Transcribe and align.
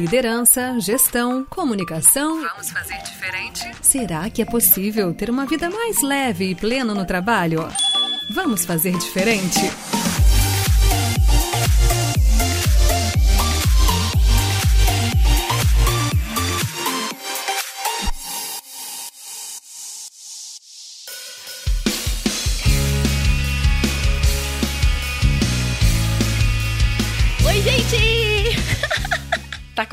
Liderança, 0.00 0.80
gestão, 0.80 1.44
comunicação. 1.44 2.40
Vamos 2.40 2.70
fazer 2.70 2.96
diferente? 3.02 3.70
Será 3.82 4.30
que 4.30 4.40
é 4.40 4.46
possível 4.46 5.12
ter 5.12 5.28
uma 5.28 5.44
vida 5.44 5.68
mais 5.68 6.00
leve 6.00 6.52
e 6.52 6.54
plena 6.54 6.94
no 6.94 7.04
trabalho? 7.04 7.68
Vamos 8.34 8.64
fazer 8.64 8.96
diferente? 8.96 9.60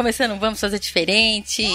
Começando, 0.08 0.40
vamos 0.40 0.62
fazer 0.62 0.80
diferente. 0.80 1.68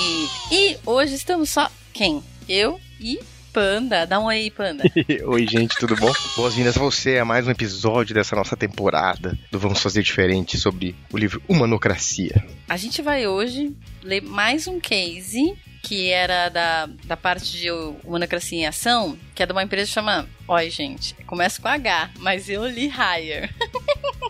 E 0.51 0.79
hoje 0.87 1.17
estamos 1.17 1.51
só 1.51 1.71
quem? 1.93 2.25
Eu 2.49 2.81
e 2.99 3.21
Panda. 3.53 4.07
Dá 4.07 4.19
um 4.19 4.25
oi, 4.25 4.51
Panda. 4.51 4.85
Oi, 5.27 5.47
gente, 5.47 5.77
tudo 5.77 5.95
bom? 5.97 6.11
Boas-vindas 6.35 6.79
a 6.79 6.81
você 6.81 7.19
a 7.19 7.27
mais 7.27 7.47
um 7.47 7.51
episódio 7.51 8.15
dessa 8.15 8.35
nossa 8.35 8.57
temporada 8.57 9.39
do 9.51 9.59
Vamos 9.59 9.83
Fazer 9.83 10.03
Diferente 10.03 10.57
sobre 10.57 10.97
o 11.13 11.19
livro 11.19 11.43
Humanocracia. 11.47 12.43
A 12.71 12.79
gente 12.79 13.03
vai 13.03 13.27
hoje 13.27 13.77
ler 14.03 14.23
mais 14.23 14.67
um 14.67 14.81
case 14.81 15.55
que 15.83 16.09
era 16.09 16.49
da, 16.49 16.87
da 17.05 17.19
parte 17.19 17.53
de 17.53 17.71
Humanocracia 18.03 18.61
em 18.61 18.67
Ação, 18.67 19.19
que 19.35 19.43
é 19.43 19.47
de 19.47 19.53
uma 19.53 19.63
empresa 19.63 19.89
que 19.89 19.93
chama. 19.93 20.27
Oi, 20.49 20.71
gente, 20.71 21.15
começa 21.27 21.61
com 21.61 21.69
H, 21.69 22.13
mas 22.19 22.49
eu 22.49 22.67
li 22.67 22.87
Hire. 22.87 23.55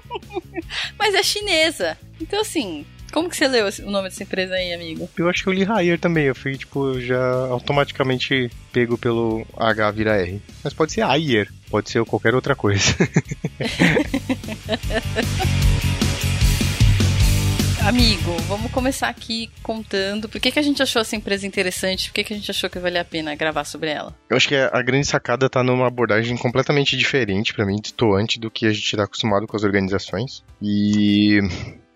mas 0.98 1.14
é 1.14 1.22
chinesa. 1.22 1.96
Então, 2.20 2.40
assim, 2.40 2.84
como 3.12 3.28
que 3.28 3.36
você 3.36 3.46
leu 3.46 3.68
o 3.84 3.90
nome 3.90 4.08
dessa 4.08 4.22
empresa 4.22 4.54
aí, 4.54 4.72
amigo? 4.72 5.08
Eu 5.16 5.28
acho 5.28 5.42
que 5.42 5.48
eu 5.48 5.52
li 5.52 5.62
Hire 5.62 5.98
também. 5.98 6.24
Eu 6.24 6.34
fui, 6.34 6.56
tipo, 6.56 6.98
já 7.00 7.22
automaticamente 7.46 8.50
pego 8.72 8.96
pelo 8.96 9.46
H 9.56 9.90
vira 9.90 10.16
R. 10.16 10.40
Mas 10.64 10.72
pode 10.72 10.92
ser 10.92 11.04
Hire, 11.04 11.50
pode 11.70 11.90
ser 11.90 12.04
qualquer 12.04 12.34
outra 12.34 12.56
coisa. 12.56 12.94
Amigo, 17.84 18.36
vamos 18.46 18.70
começar 18.70 19.08
aqui 19.08 19.50
contando 19.60 20.28
por 20.28 20.40
que, 20.40 20.52
que 20.52 20.58
a 20.58 20.62
gente 20.62 20.80
achou 20.80 21.02
essa 21.02 21.16
empresa 21.16 21.44
interessante, 21.44 22.10
por 22.10 22.14
que, 22.14 22.22
que 22.22 22.32
a 22.32 22.36
gente 22.36 22.48
achou 22.48 22.70
que 22.70 22.78
valia 22.78 23.00
a 23.00 23.04
pena 23.04 23.34
gravar 23.34 23.64
sobre 23.64 23.90
ela. 23.90 24.16
Eu 24.30 24.36
acho 24.36 24.46
que 24.46 24.54
a 24.54 24.82
grande 24.82 25.08
sacada 25.08 25.50
tá 25.50 25.64
numa 25.64 25.88
abordagem 25.88 26.36
completamente 26.36 26.96
diferente 26.96 27.52
para 27.52 27.66
mim, 27.66 27.80
distoante 27.80 28.38
do 28.38 28.52
que 28.52 28.66
a 28.66 28.72
gente 28.72 28.84
está 28.84 29.02
acostumado 29.02 29.48
com 29.48 29.56
as 29.56 29.64
organizações. 29.64 30.44
E 30.62 31.40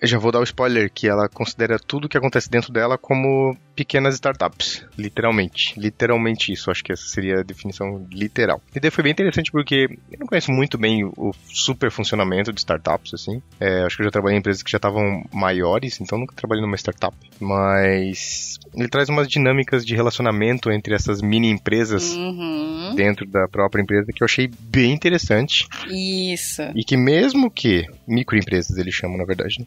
eu 0.01 0.09
já 0.09 0.19
vou 0.19 0.31
dar 0.31 0.41
o 0.41 0.45
spoiler 0.45 0.91
que 0.93 1.09
ela 1.09 1.29
considera 1.29 1.79
tudo 1.79 2.09
que 2.09 2.19
acontece 2.19 2.51
dentro 2.51 2.73
dela 2.73 2.99
como 2.99 3.57
pequenas 3.75 4.15
startups, 4.15 4.85
literalmente. 4.97 5.79
Literalmente 5.79 6.53
isso, 6.53 6.71
acho 6.71 6.85
que 6.85 6.93
essa 6.93 7.07
seria 7.07 7.41
a 7.41 7.43
definição 7.43 8.07
literal. 8.11 8.61
E 8.75 8.81
daí 8.81 8.91
foi 8.91 9.05
bem 9.05 9.13
interessante 9.13 9.51
porque 9.51 9.89
eu 10.11 10.19
não 10.19 10.27
conheço 10.27 10.51
muito 10.51 10.79
bem 10.79 11.05
o 11.05 11.33
super 11.47 11.91
funcionamento 11.91 12.53
de 12.53 12.61
startups, 12.61 13.15
assim. 13.15 13.43
É, 13.61 13.83
acho 13.85 13.97
que 13.97 14.03
eu 14.03 14.07
já 14.07 14.11
trabalhei 14.11 14.37
em 14.37 14.41
empresas 14.41 14.63
que 14.63 14.71
já 14.71 14.77
estavam 14.77 15.25
maiores, 15.33 16.01
então 16.01 16.19
nunca 16.19 16.35
trabalhei 16.35 16.63
numa 16.63 16.77
startup. 16.77 17.17
Mas 17.41 18.59
ele 18.75 18.89
traz 18.89 19.09
umas 19.09 19.29
dinâmicas 19.29 19.85
de 19.85 19.95
relacionamento 19.95 20.71
entre 20.71 20.95
essas 20.95 21.23
mini 21.23 21.51
empresas 21.51 22.13
uhum. 22.15 22.95
dentro 22.95 23.27
da 23.27 23.49
própria 23.49 23.83
empresa 23.83 24.13
que 24.13 24.23
eu 24.23 24.27
achei 24.27 24.51
bem 24.61 24.93
interessante. 24.93 25.67
Isso. 25.89 26.63
E 26.75 26.85
que 26.85 26.97
mesmo 26.97 27.51
que 27.51 27.87
microempresas 28.07 28.77
eles 28.79 28.95
chamam 28.95 29.17
na 29.17 29.25
verdade, 29.25 29.61
né? 29.61 29.67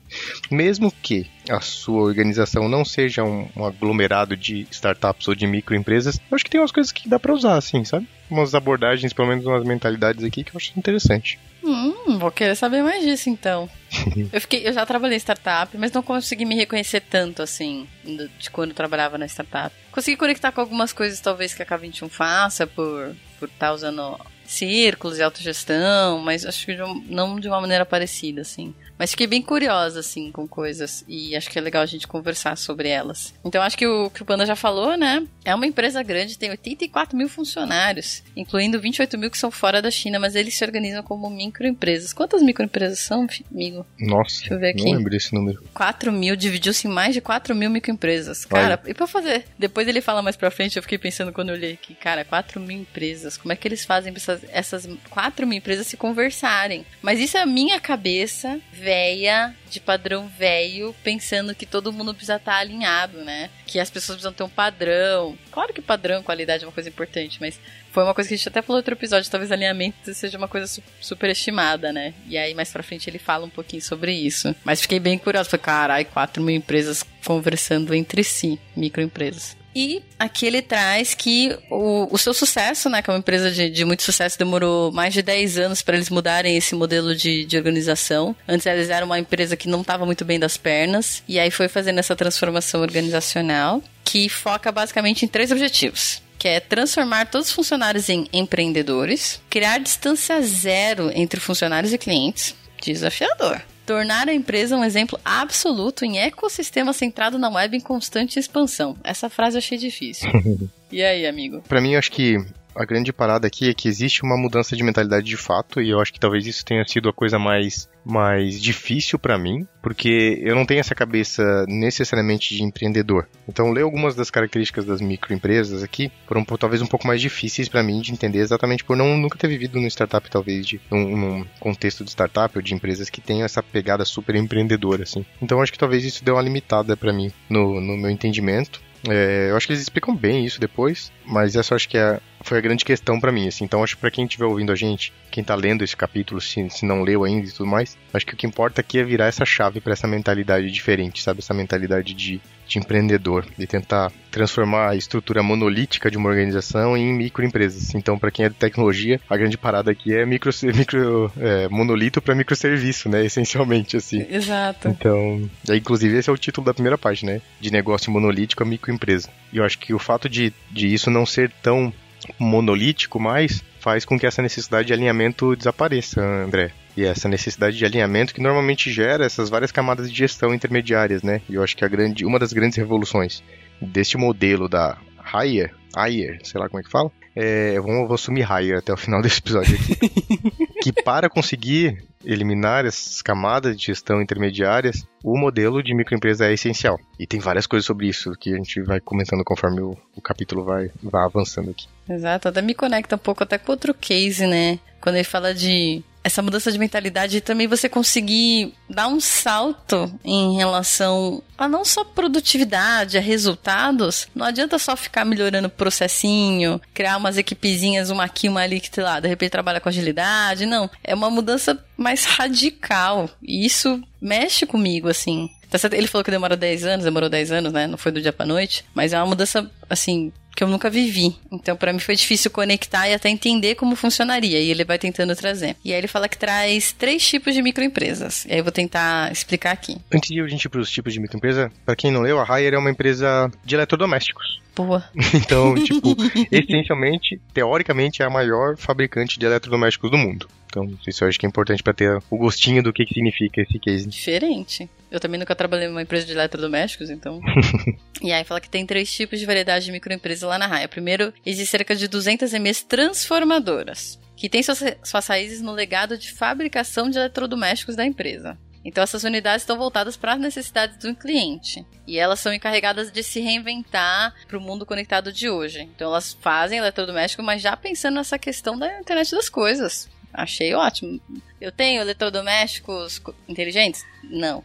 mesmo 0.49 0.91
que 0.91 1.27
a 1.49 1.59
sua 1.59 2.01
organização 2.01 2.67
não 2.67 2.85
seja 2.85 3.23
um, 3.23 3.47
um 3.55 3.65
aglomerado 3.65 4.35
de 4.35 4.67
startups 4.71 5.27
ou 5.27 5.35
de 5.35 5.47
microempresas, 5.47 6.19
eu 6.29 6.35
acho 6.35 6.43
que 6.43 6.51
tem 6.51 6.59
umas 6.59 6.71
coisas 6.71 6.91
que 6.91 7.09
dá 7.09 7.19
para 7.19 7.33
usar 7.33 7.57
assim, 7.57 7.83
sabe? 7.83 8.07
Umas 8.29 8.53
abordagens, 8.53 9.13
pelo 9.13 9.27
menos 9.27 9.45
umas 9.45 9.63
mentalidades 9.63 10.23
aqui 10.23 10.43
que 10.43 10.51
eu 10.51 10.57
acho 10.57 10.77
interessante. 10.77 11.39
Hum, 11.63 12.17
vou 12.19 12.31
querer 12.31 12.55
saber 12.55 12.81
mais 12.81 13.03
disso 13.03 13.29
então. 13.29 13.69
eu, 14.31 14.39
fiquei, 14.39 14.67
eu 14.67 14.71
já 14.71 14.85
trabalhei 14.85 15.17
em 15.17 15.19
startup, 15.19 15.75
mas 15.77 15.91
não 15.91 16.01
consegui 16.01 16.45
me 16.45 16.55
reconhecer 16.55 17.01
tanto 17.01 17.41
assim 17.41 17.87
de 18.03 18.49
quando 18.51 18.73
trabalhava 18.73 19.17
na 19.17 19.25
startup. 19.25 19.75
Consegui 19.91 20.15
conectar 20.15 20.51
com 20.51 20.61
algumas 20.61 20.93
coisas 20.93 21.19
talvez 21.19 21.53
que 21.53 21.63
a 21.63 21.65
K21 21.65 22.09
faça 22.09 22.65
por 22.65 23.15
por 23.39 23.47
estar 23.47 23.67
tá 23.67 23.73
usando 23.73 24.19
círculos 24.49 25.19
e 25.19 25.21
autogestão, 25.21 26.17
mas 26.19 26.43
acho 26.43 26.65
que 26.65 26.75
não 27.05 27.39
de 27.39 27.47
uma 27.47 27.61
maneira 27.61 27.85
parecida, 27.85 28.41
assim. 28.41 28.73
Mas 28.99 29.11
fiquei 29.11 29.25
bem 29.27 29.41
curiosa, 29.41 30.01
assim, 30.01 30.29
com 30.31 30.45
coisas. 30.45 31.05
E 31.07 31.33
acho 31.35 31.49
que 31.49 31.57
é 31.57 31.61
legal 31.61 31.81
a 31.81 31.85
gente 31.85 32.05
conversar 32.05 32.57
sobre 32.57 32.89
elas. 32.89 33.33
Então, 33.45 33.61
acho 33.63 33.77
que 33.77 33.87
o 33.87 34.09
que 34.09 34.21
o 34.21 34.25
Panda 34.25 34.45
já 34.45 34.55
falou, 34.57 34.97
né? 34.97 35.25
É 35.45 35.55
uma 35.55 35.65
empresa 35.65 36.03
grande, 36.03 36.37
tem 36.37 36.49
84 36.49 37.17
mil 37.17 37.29
funcionários, 37.29 38.21
incluindo 38.35 38.79
28 38.79 39.17
mil 39.17 39.31
que 39.31 39.37
são 39.37 39.49
fora 39.49 39.81
da 39.81 39.89
China, 39.89 40.19
mas 40.19 40.35
eles 40.35 40.53
se 40.55 40.63
organizam 40.65 41.01
como 41.01 41.29
microempresas. 41.29 42.11
Quantas 42.11 42.41
microempresas 42.41 42.99
são, 42.99 43.25
amigo? 43.51 43.85
Nossa, 43.99 44.39
Deixa 44.41 44.53
eu 44.53 44.59
ver 44.59 44.69
aqui. 44.71 44.83
não 44.83 44.97
lembro 44.97 45.15
esse 45.15 45.33
número. 45.33 45.63
4 45.73 46.11
mil, 46.11 46.35
dividiu-se 46.35 46.85
em 46.87 46.91
mais 46.91 47.13
de 47.13 47.21
4 47.21 47.55
mil 47.55 47.69
microempresas. 47.69 48.43
Cara, 48.43 48.79
Olha. 48.83 48.91
e 48.91 48.93
pra 48.93 49.07
fazer? 49.07 49.45
Depois 49.57 49.87
ele 49.87 50.01
fala 50.01 50.21
mais 50.21 50.35
pra 50.35 50.51
frente, 50.51 50.75
eu 50.75 50.83
fiquei 50.83 50.97
pensando 50.97 51.31
quando 51.31 51.49
eu 51.49 51.55
olhei 51.55 51.73
aqui, 51.73 51.95
cara, 51.95 52.25
4 52.25 52.59
mil 52.59 52.77
empresas. 52.81 53.37
Como 53.37 53.53
é 53.53 53.55
que 53.55 53.65
eles 53.67 53.85
fazem 53.85 54.11
pra 54.11 54.21
essas, 54.21 54.41
essas 54.51 54.89
4 55.09 55.47
mil 55.47 55.57
empresas 55.57 55.87
se 55.87 55.95
conversarem? 55.95 56.85
Mas 57.01 57.19
isso 57.19 57.37
é 57.37 57.41
a 57.41 57.45
minha 57.45 57.79
cabeça 57.79 58.59
véia, 58.89 59.55
de 59.69 59.79
padrão 59.79 60.27
velho, 60.27 60.95
pensando 61.03 61.53
que 61.53 61.67
todo 61.67 61.93
mundo 61.93 62.11
precisa 62.11 62.37
estar 62.37 62.55
alinhado, 62.55 63.23
né? 63.23 63.51
Que 63.67 63.79
as 63.79 63.87
pessoas 63.87 64.15
precisam 64.15 64.33
ter 64.33 64.41
um 64.41 64.49
padrão. 64.49 65.37
Claro 65.51 65.71
que 65.71 65.79
padrão, 65.79 66.23
qualidade 66.23 66.63
é 66.63 66.67
uma 66.67 66.73
coisa 66.73 66.89
importante, 66.89 67.37
mas 67.39 67.59
foi 67.91 68.01
uma 68.01 68.15
coisa 68.15 68.27
que 68.27 68.33
a 68.33 68.37
gente 68.37 68.49
até 68.49 68.63
falou 68.63 68.77
no 68.77 68.79
outro 68.79 68.95
episódio, 68.95 69.29
talvez 69.29 69.51
alinhamento 69.51 70.11
seja 70.11 70.39
uma 70.39 70.47
coisa 70.47 70.65
su 70.65 70.81
superestimada, 70.99 71.93
né? 71.93 72.15
E 72.27 72.35
aí 72.35 72.55
mais 72.55 72.71
pra 72.71 72.81
frente 72.81 73.07
ele 73.07 73.19
fala 73.19 73.45
um 73.45 73.49
pouquinho 73.49 73.83
sobre 73.83 74.11
isso. 74.11 74.55
Mas 74.63 74.81
fiquei 74.81 74.99
bem 74.99 75.19
curioso, 75.19 75.51
falei, 75.51 75.63
carai, 75.63 76.05
4 76.05 76.41
mil 76.41 76.55
empresas 76.55 77.05
conversando 77.23 77.93
entre 77.93 78.23
si, 78.23 78.59
microempresas. 78.75 79.58
E 79.75 80.01
aqui 80.17 80.45
ele 80.45 80.61
traz 80.61 81.13
que 81.13 81.57
o, 81.69 82.07
o 82.11 82.17
seu 82.17 82.33
sucesso, 82.33 82.89
né, 82.89 83.01
que 83.01 83.09
é 83.09 83.13
uma 83.13 83.19
empresa 83.19 83.51
de, 83.51 83.69
de 83.69 83.85
muito 83.85 84.03
sucesso, 84.03 84.37
demorou 84.37 84.91
mais 84.91 85.13
de 85.13 85.21
10 85.21 85.57
anos 85.59 85.81
para 85.81 85.95
eles 85.95 86.09
mudarem 86.09 86.57
esse 86.57 86.75
modelo 86.75 87.15
de, 87.15 87.45
de 87.45 87.57
organização. 87.57 88.35
Antes 88.47 88.65
eles 88.65 88.89
eram 88.89 89.05
uma 89.05 89.19
empresa 89.19 89.55
que 89.55 89.69
não 89.69 89.81
estava 89.81 90.05
muito 90.05 90.25
bem 90.25 90.39
das 90.39 90.57
pernas, 90.57 91.23
e 91.27 91.39
aí 91.39 91.51
foi 91.51 91.67
fazendo 91.67 91.99
essa 91.99 92.15
transformação 92.15 92.81
organizacional, 92.81 93.81
que 94.03 94.27
foca 94.27 94.71
basicamente 94.71 95.23
em 95.25 95.27
três 95.27 95.51
objetivos 95.51 96.21
que 96.39 96.47
é 96.47 96.61
transformar 96.61 97.25
todos 97.25 97.49
os 97.49 97.53
funcionários 97.53 98.07
em 98.07 98.25
empreendedores, 98.31 99.41
criar 99.49 99.77
distância 99.77 100.41
zero 100.41 101.11
entre 101.13 101.37
funcionários 101.37 101.91
e 101.91 101.97
clientes, 101.97 102.55
desafiador, 102.81 103.61
Tornar 103.89 104.29
a 104.29 104.33
empresa 104.35 104.77
um 104.77 104.83
exemplo 104.83 105.19
absoluto 105.25 106.05
em 106.05 106.19
ecossistema 106.19 106.93
centrado 106.93 107.39
na 107.39 107.49
web 107.49 107.75
em 107.75 107.79
constante 107.79 108.37
expansão. 108.37 108.95
Essa 109.03 109.31
frase 109.31 109.55
eu 109.55 109.57
achei 109.57 109.79
difícil. 109.79 110.29
e 110.91 111.01
aí, 111.01 111.25
amigo? 111.25 111.63
Para 111.67 111.81
mim, 111.81 111.95
acho 111.95 112.11
que 112.11 112.37
a 112.79 112.85
grande 112.85 113.11
parada 113.11 113.45
aqui 113.45 113.69
é 113.69 113.73
que 113.73 113.89
existe 113.89 114.23
uma 114.23 114.37
mudança 114.37 114.73
de 114.73 114.83
mentalidade 114.83 115.25
de 115.25 115.35
fato, 115.35 115.81
e 115.81 115.89
eu 115.89 115.99
acho 115.99 116.13
que 116.13 116.19
talvez 116.19 116.47
isso 116.47 116.63
tenha 116.63 116.85
sido 116.87 117.09
a 117.09 117.13
coisa 117.13 117.37
mais, 117.37 117.89
mais 118.05 118.61
difícil 118.61 119.19
para 119.19 119.37
mim, 119.37 119.67
porque 119.83 120.41
eu 120.41 120.55
não 120.55 120.65
tenho 120.65 120.79
essa 120.79 120.95
cabeça 120.95 121.43
necessariamente 121.67 122.55
de 122.55 122.63
empreendedor. 122.63 123.27
Então, 123.49 123.69
ler 123.69 123.81
algumas 123.81 124.15
das 124.15 124.31
características 124.31 124.85
das 124.85 125.01
microempresas 125.01 125.83
aqui 125.83 126.09
foram 126.25 126.45
talvez 126.45 126.81
um 126.81 126.87
pouco 126.87 127.05
mais 127.05 127.19
difíceis 127.19 127.67
para 127.67 127.83
mim 127.83 127.99
de 127.99 128.13
entender, 128.13 128.39
exatamente 128.39 128.85
por 128.85 128.95
não 128.95 129.17
nunca 129.17 129.37
ter 129.37 129.49
vivido 129.49 129.77
no 129.81 129.87
startup, 129.87 130.31
talvez, 130.31 130.65
de 130.65 130.79
num, 130.89 131.45
contexto 131.59 132.05
de 132.05 132.11
startup 132.11 132.57
ou 132.57 132.61
de 132.61 132.73
empresas 132.73 133.09
que 133.09 133.19
tenham 133.19 133.43
essa 133.43 133.61
pegada 133.61 134.05
super 134.05 134.35
empreendedora, 134.37 135.03
assim. 135.03 135.25
Então, 135.41 135.61
acho 135.61 135.73
que 135.73 135.77
talvez 135.77 136.05
isso 136.05 136.23
deu 136.23 136.35
uma 136.35 136.41
limitada 136.41 136.95
para 136.95 137.11
mim 137.11 137.29
no, 137.49 137.81
no 137.81 137.97
meu 137.97 138.09
entendimento. 138.09 138.79
É, 139.07 139.47
eu 139.49 139.55
acho 139.55 139.67
que 139.67 139.73
eles 139.73 139.81
explicam 139.81 140.15
bem 140.15 140.45
isso 140.45 140.59
depois, 140.59 141.11
mas 141.25 141.55
essa 141.55 141.73
eu 141.73 141.75
acho 141.75 141.87
que 141.87 141.97
é, 141.97 142.19
foi 142.41 142.57
a 142.57 142.61
grande 142.61 142.85
questão 142.85 143.19
para 143.19 143.31
mim, 143.31 143.47
assim. 143.47 143.65
Então 143.65 143.83
acho 143.83 143.95
que 143.95 144.01
para 144.01 144.11
quem 144.11 144.25
estiver 144.25 144.45
ouvindo 144.45 144.71
a 144.71 144.75
gente, 144.75 145.13
quem 145.29 145.43
tá 145.43 145.55
lendo 145.55 145.83
esse 145.83 145.95
capítulo, 145.95 146.41
se, 146.41 146.69
se 146.69 146.85
não 146.85 147.01
leu 147.01 147.23
ainda 147.23 147.47
e 147.47 147.51
tudo 147.51 147.67
mais, 147.67 147.97
acho 148.13 148.25
que 148.25 148.33
o 148.33 148.37
que 148.37 148.47
importa 148.47 148.81
aqui 148.81 148.99
é 148.99 149.03
virar 149.03 149.27
essa 149.27 149.45
chave 149.45 149.79
para 149.79 149.93
essa 149.93 150.07
mentalidade 150.07 150.71
diferente, 150.71 151.21
sabe? 151.21 151.39
Essa 151.39 151.53
mentalidade 151.53 152.13
de, 152.13 152.41
de 152.67 152.79
empreendedor, 152.79 153.45
de 153.57 153.67
tentar 153.67 154.11
transformar 154.31 154.89
a 154.89 154.95
estrutura 154.95 155.41
monolítica 155.43 156.09
de 156.09 156.17
uma 156.17 156.29
organização 156.29 156.95
em 156.95 157.13
microempresas. 157.13 157.93
Então, 157.95 158.17
para 158.17 158.31
quem 158.31 158.45
é 158.45 158.49
de 158.49 158.55
tecnologia, 158.55 159.19
a 159.29 159.37
grande 159.37 159.57
parada 159.57 159.91
aqui 159.91 160.15
é 160.15 160.25
micro, 160.25 160.51
micro 160.75 161.31
é, 161.37 161.67
monolito 161.67 162.21
para 162.21 162.35
microserviço, 162.35 163.09
né? 163.09 163.25
Essencialmente, 163.25 163.97
assim. 163.97 164.25
Exato. 164.29 164.87
Então, 164.87 165.49
inclusive 165.69 166.17
esse 166.17 166.29
é 166.29 166.33
o 166.33 166.37
título 166.37 166.65
da 166.65 166.73
primeira 166.73 166.97
parte, 166.97 167.25
né? 167.25 167.41
De 167.59 167.71
negócio 167.71 168.11
monolítico 168.11 168.63
a 168.63 168.65
microempresa. 168.65 169.29
E 169.51 169.57
eu 169.57 169.63
acho 169.63 169.77
que 169.79 169.93
o 169.93 169.99
fato 169.99 170.29
de, 170.29 170.53
de 170.71 170.93
isso 170.93 171.09
não 171.09 171.25
ser 171.25 171.51
tão 171.61 171.93
monolítico 172.37 173.19
mais, 173.19 173.63
faz 173.79 174.05
com 174.05 174.19
que 174.19 174.25
essa 174.25 174.41
necessidade 174.41 174.87
de 174.87 174.93
alinhamento 174.93 175.55
desapareça, 175.55 176.21
André. 176.21 176.71
E 176.97 177.05
essa 177.05 177.29
necessidade 177.29 177.77
de 177.77 177.85
alinhamento 177.85 178.33
que 178.33 178.41
normalmente 178.41 178.91
gera 178.91 179.25
essas 179.25 179.49
várias 179.49 179.71
camadas 179.71 180.11
de 180.11 180.17
gestão 180.17 180.53
intermediárias, 180.53 181.23
né? 181.23 181.41
E 181.47 181.55
eu 181.55 181.63
acho 181.63 181.77
que 181.77 181.85
a 181.85 181.87
grande, 181.87 182.25
uma 182.25 182.39
das 182.39 182.51
grandes 182.51 182.77
revoluções 182.77 183.41
deste 183.81 184.17
modelo 184.17 184.67
da 184.67 184.97
Hire, 185.33 185.71
Hire, 185.95 186.39
sei 186.43 186.59
lá 186.59 186.67
como 186.67 186.81
é 186.81 186.83
que 186.83 186.91
fala, 186.91 187.11
é, 187.35 187.73
eu 187.75 187.83
vou, 187.83 188.07
vou 188.07 188.15
assumir 188.15 188.45
Hire 188.49 188.75
até 188.75 188.91
o 188.91 188.97
final 188.97 189.21
desse 189.21 189.39
episódio 189.39 189.75
aqui. 189.75 189.97
que 190.83 190.91
para 190.91 191.29
conseguir 191.29 192.08
eliminar 192.23 192.85
essas 192.85 193.21
camadas 193.21 193.77
de 193.77 193.87
gestão 193.87 194.21
intermediárias, 194.21 195.07
o 195.23 195.37
modelo 195.37 195.81
de 195.81 195.93
microempresa 195.93 196.47
é 196.47 196.53
essencial. 196.53 196.99
E 197.17 197.25
tem 197.25 197.39
várias 197.39 197.65
coisas 197.65 197.85
sobre 197.85 198.07
isso 198.07 198.31
que 198.33 198.53
a 198.53 198.57
gente 198.57 198.81
vai 198.81 198.99
comentando 198.99 199.43
conforme 199.43 199.81
o, 199.81 199.97
o 200.15 200.21
capítulo 200.21 200.63
vai, 200.63 200.91
vai 201.01 201.23
avançando 201.23 201.71
aqui. 201.71 201.87
Exato, 202.09 202.47
até 202.47 202.61
me 202.61 202.73
conecta 202.73 203.15
um 203.15 203.19
pouco 203.19 203.43
até 203.43 203.57
com 203.57 203.71
outro 203.71 203.93
case, 203.93 204.45
né? 204.45 204.79
Quando 204.99 205.15
ele 205.15 205.23
fala 205.23 205.53
de 205.53 206.03
essa 206.23 206.41
mudança 206.41 206.71
de 206.71 206.77
mentalidade 206.77 207.37
e 207.37 207.41
também 207.41 207.67
você 207.67 207.87
conseguir 207.87 208.73
dar 208.89 209.07
um 209.07 209.19
salto 209.19 210.11
em 210.23 210.57
relação 210.57 211.41
a 211.57 211.67
não 211.67 211.83
só 211.83 212.03
produtividade, 212.03 213.17
a 213.17 213.21
resultados. 213.21 214.27
Não 214.35 214.45
adianta 214.45 214.77
só 214.77 214.95
ficar 214.95 215.25
melhorando 215.25 215.67
o 215.67 215.71
processinho, 215.71 216.79
criar 216.93 217.17
umas 217.17 217.37
equipezinhas, 217.37 218.09
uma 218.09 218.25
aqui, 218.25 218.49
uma 218.49 218.61
ali, 218.61 218.79
que, 218.79 218.89
sei 218.93 219.03
lá, 219.03 219.19
de 219.19 219.27
repente 219.27 219.51
trabalha 219.51 219.79
com 219.79 219.89
agilidade. 219.89 220.65
Não, 220.65 220.89
é 221.03 221.15
uma 221.15 221.29
mudança 221.29 221.83
mais 221.97 222.25
radical. 222.25 223.29
E 223.41 223.65
isso 223.65 224.01
mexe 224.21 224.65
comigo, 224.65 225.07
assim. 225.07 225.49
Tá 225.69 225.77
ele 225.91 226.07
falou 226.07 226.25
que 226.25 226.31
demora 226.31 226.57
10 226.57 226.85
anos, 226.85 227.05
demorou 227.05 227.29
10 227.29 227.51
anos, 227.51 227.73
né? 227.73 227.85
Não 227.85 227.97
foi 227.97 228.11
do 228.11 228.21
dia 228.21 228.33
pra 228.33 228.45
noite. 228.45 228.83
Mas 228.93 229.13
é 229.13 229.19
uma 229.19 229.27
mudança, 229.27 229.69
assim, 229.89 230.31
que 230.59 230.63
eu 230.65 230.67
nunca 230.67 230.89
vivi. 230.89 231.37
Então, 231.49 231.73
para 231.77 231.93
mim 231.93 231.99
foi 231.99 232.17
difícil 232.17 232.51
conectar 232.51 233.07
e 233.07 233.13
até 233.13 233.29
entender 233.29 233.75
como 233.75 233.95
funcionaria. 233.95 234.59
E 234.59 234.69
ele 234.69 234.83
vai 234.83 234.99
tentando 234.99 235.33
trazer. 235.33 235.77
E 235.85 235.93
aí 235.93 235.97
ele 235.97 236.07
fala 236.07 236.27
que 236.27 236.37
traz 236.37 236.91
três 236.91 237.25
tipos 237.25 237.53
de 237.53 237.61
microempresas. 237.61 238.43
E 238.43 238.51
aí 238.51 238.57
eu 238.57 238.63
vou 238.65 238.71
tentar 238.71 239.31
explicar 239.31 239.71
aqui. 239.71 239.95
Antes 240.13 240.29
de 240.29 240.41
a 240.41 240.47
gente 240.49 240.65
ir 240.65 240.67
para 240.67 240.81
os 240.81 240.91
tipos 240.91 241.13
de 241.13 241.19
microempresa, 241.21 241.71
para 241.85 241.95
quem 241.95 242.11
não 242.11 242.19
leu, 242.19 242.41
a 242.41 242.43
Haier 242.43 242.73
é 242.73 242.77
uma 242.77 242.91
empresa 242.91 243.49
de 243.63 243.73
eletrodomésticos. 243.73 244.59
Boa. 244.75 245.01
Então, 245.33 245.75
tipo, 245.81 246.13
essencialmente, 246.51 247.39
teoricamente, 247.53 248.21
é 248.21 248.25
a 248.25 248.29
maior 248.29 248.75
fabricante 248.75 249.39
de 249.39 249.45
eletrodomésticos 249.45 250.11
do 250.11 250.17
mundo. 250.17 250.45
Então, 250.65 250.91
isso 251.07 251.23
eu 251.23 251.29
acho 251.29 251.39
que 251.39 251.45
é 251.45 251.49
importante 251.49 251.81
para 251.81 251.93
ter 251.93 252.21
o 252.29 252.37
gostinho 252.37 252.83
do 252.83 252.91
que, 252.91 253.05
que 253.05 253.13
significa 253.13 253.61
esse 253.61 253.79
case. 253.79 254.09
Diferente. 254.09 254.89
Eu 255.11 255.19
também 255.19 255.39
nunca 255.39 255.55
trabalhei 255.55 255.87
em 255.87 255.91
uma 255.91 256.01
empresa 256.01 256.25
de 256.25 256.33
eletrodomésticos, 256.33 257.09
então. 257.09 257.39
e 258.21 258.31
aí 258.31 258.43
fala 258.43 258.61
que 258.61 258.69
tem 258.69 258.85
três 258.85 259.11
tipos 259.11 259.39
de 259.39 259.45
variedade 259.45 259.85
de 259.85 259.91
microempresa 259.91 260.47
lá 260.47 260.57
na 260.57 260.67
Raia. 260.67 260.87
Primeiro, 260.87 261.33
existe 261.45 261.71
cerca 261.71 261.95
de 261.95 262.07
200 262.07 262.53
EMEs 262.53 262.83
transformadoras, 262.83 264.19
que 264.35 264.49
têm 264.49 264.61
suas, 264.61 264.83
suas 265.03 265.27
raízes 265.27 265.61
no 265.61 265.71
legado 265.71 266.17
de 266.17 266.31
fabricação 266.31 267.09
de 267.09 267.17
eletrodomésticos 267.17 267.95
da 267.95 268.05
empresa. 268.05 268.57
Então 268.83 269.03
essas 269.03 269.23
unidades 269.23 269.63
estão 269.63 269.77
voltadas 269.77 270.15
para 270.15 270.33
as 270.33 270.39
necessidades 270.39 270.97
do 270.97 271.13
cliente. 271.15 271.85
E 272.07 272.17
elas 272.17 272.39
são 272.39 272.53
encarregadas 272.53 273.11
de 273.11 273.21
se 273.23 273.39
reinventar 273.39 274.33
para 274.47 274.57
o 274.57 274.61
mundo 274.61 274.85
conectado 274.85 275.31
de 275.33 275.49
hoje. 275.49 275.81
Então 275.81 276.07
elas 276.09 276.33
fazem 276.39 276.79
eletrodoméstico, 276.79 277.43
mas 277.43 277.61
já 277.61 277.75
pensando 277.75 278.15
nessa 278.15 278.39
questão 278.39 278.77
da 278.77 278.99
internet 278.99 279.31
das 279.31 279.49
coisas. 279.49 280.09
Achei 280.33 280.73
ótimo. 280.73 281.19
Eu 281.59 281.71
tenho 281.71 282.01
eletrodomésticos 282.01 283.21
inteligentes? 283.47 284.05
Não. 284.23 284.63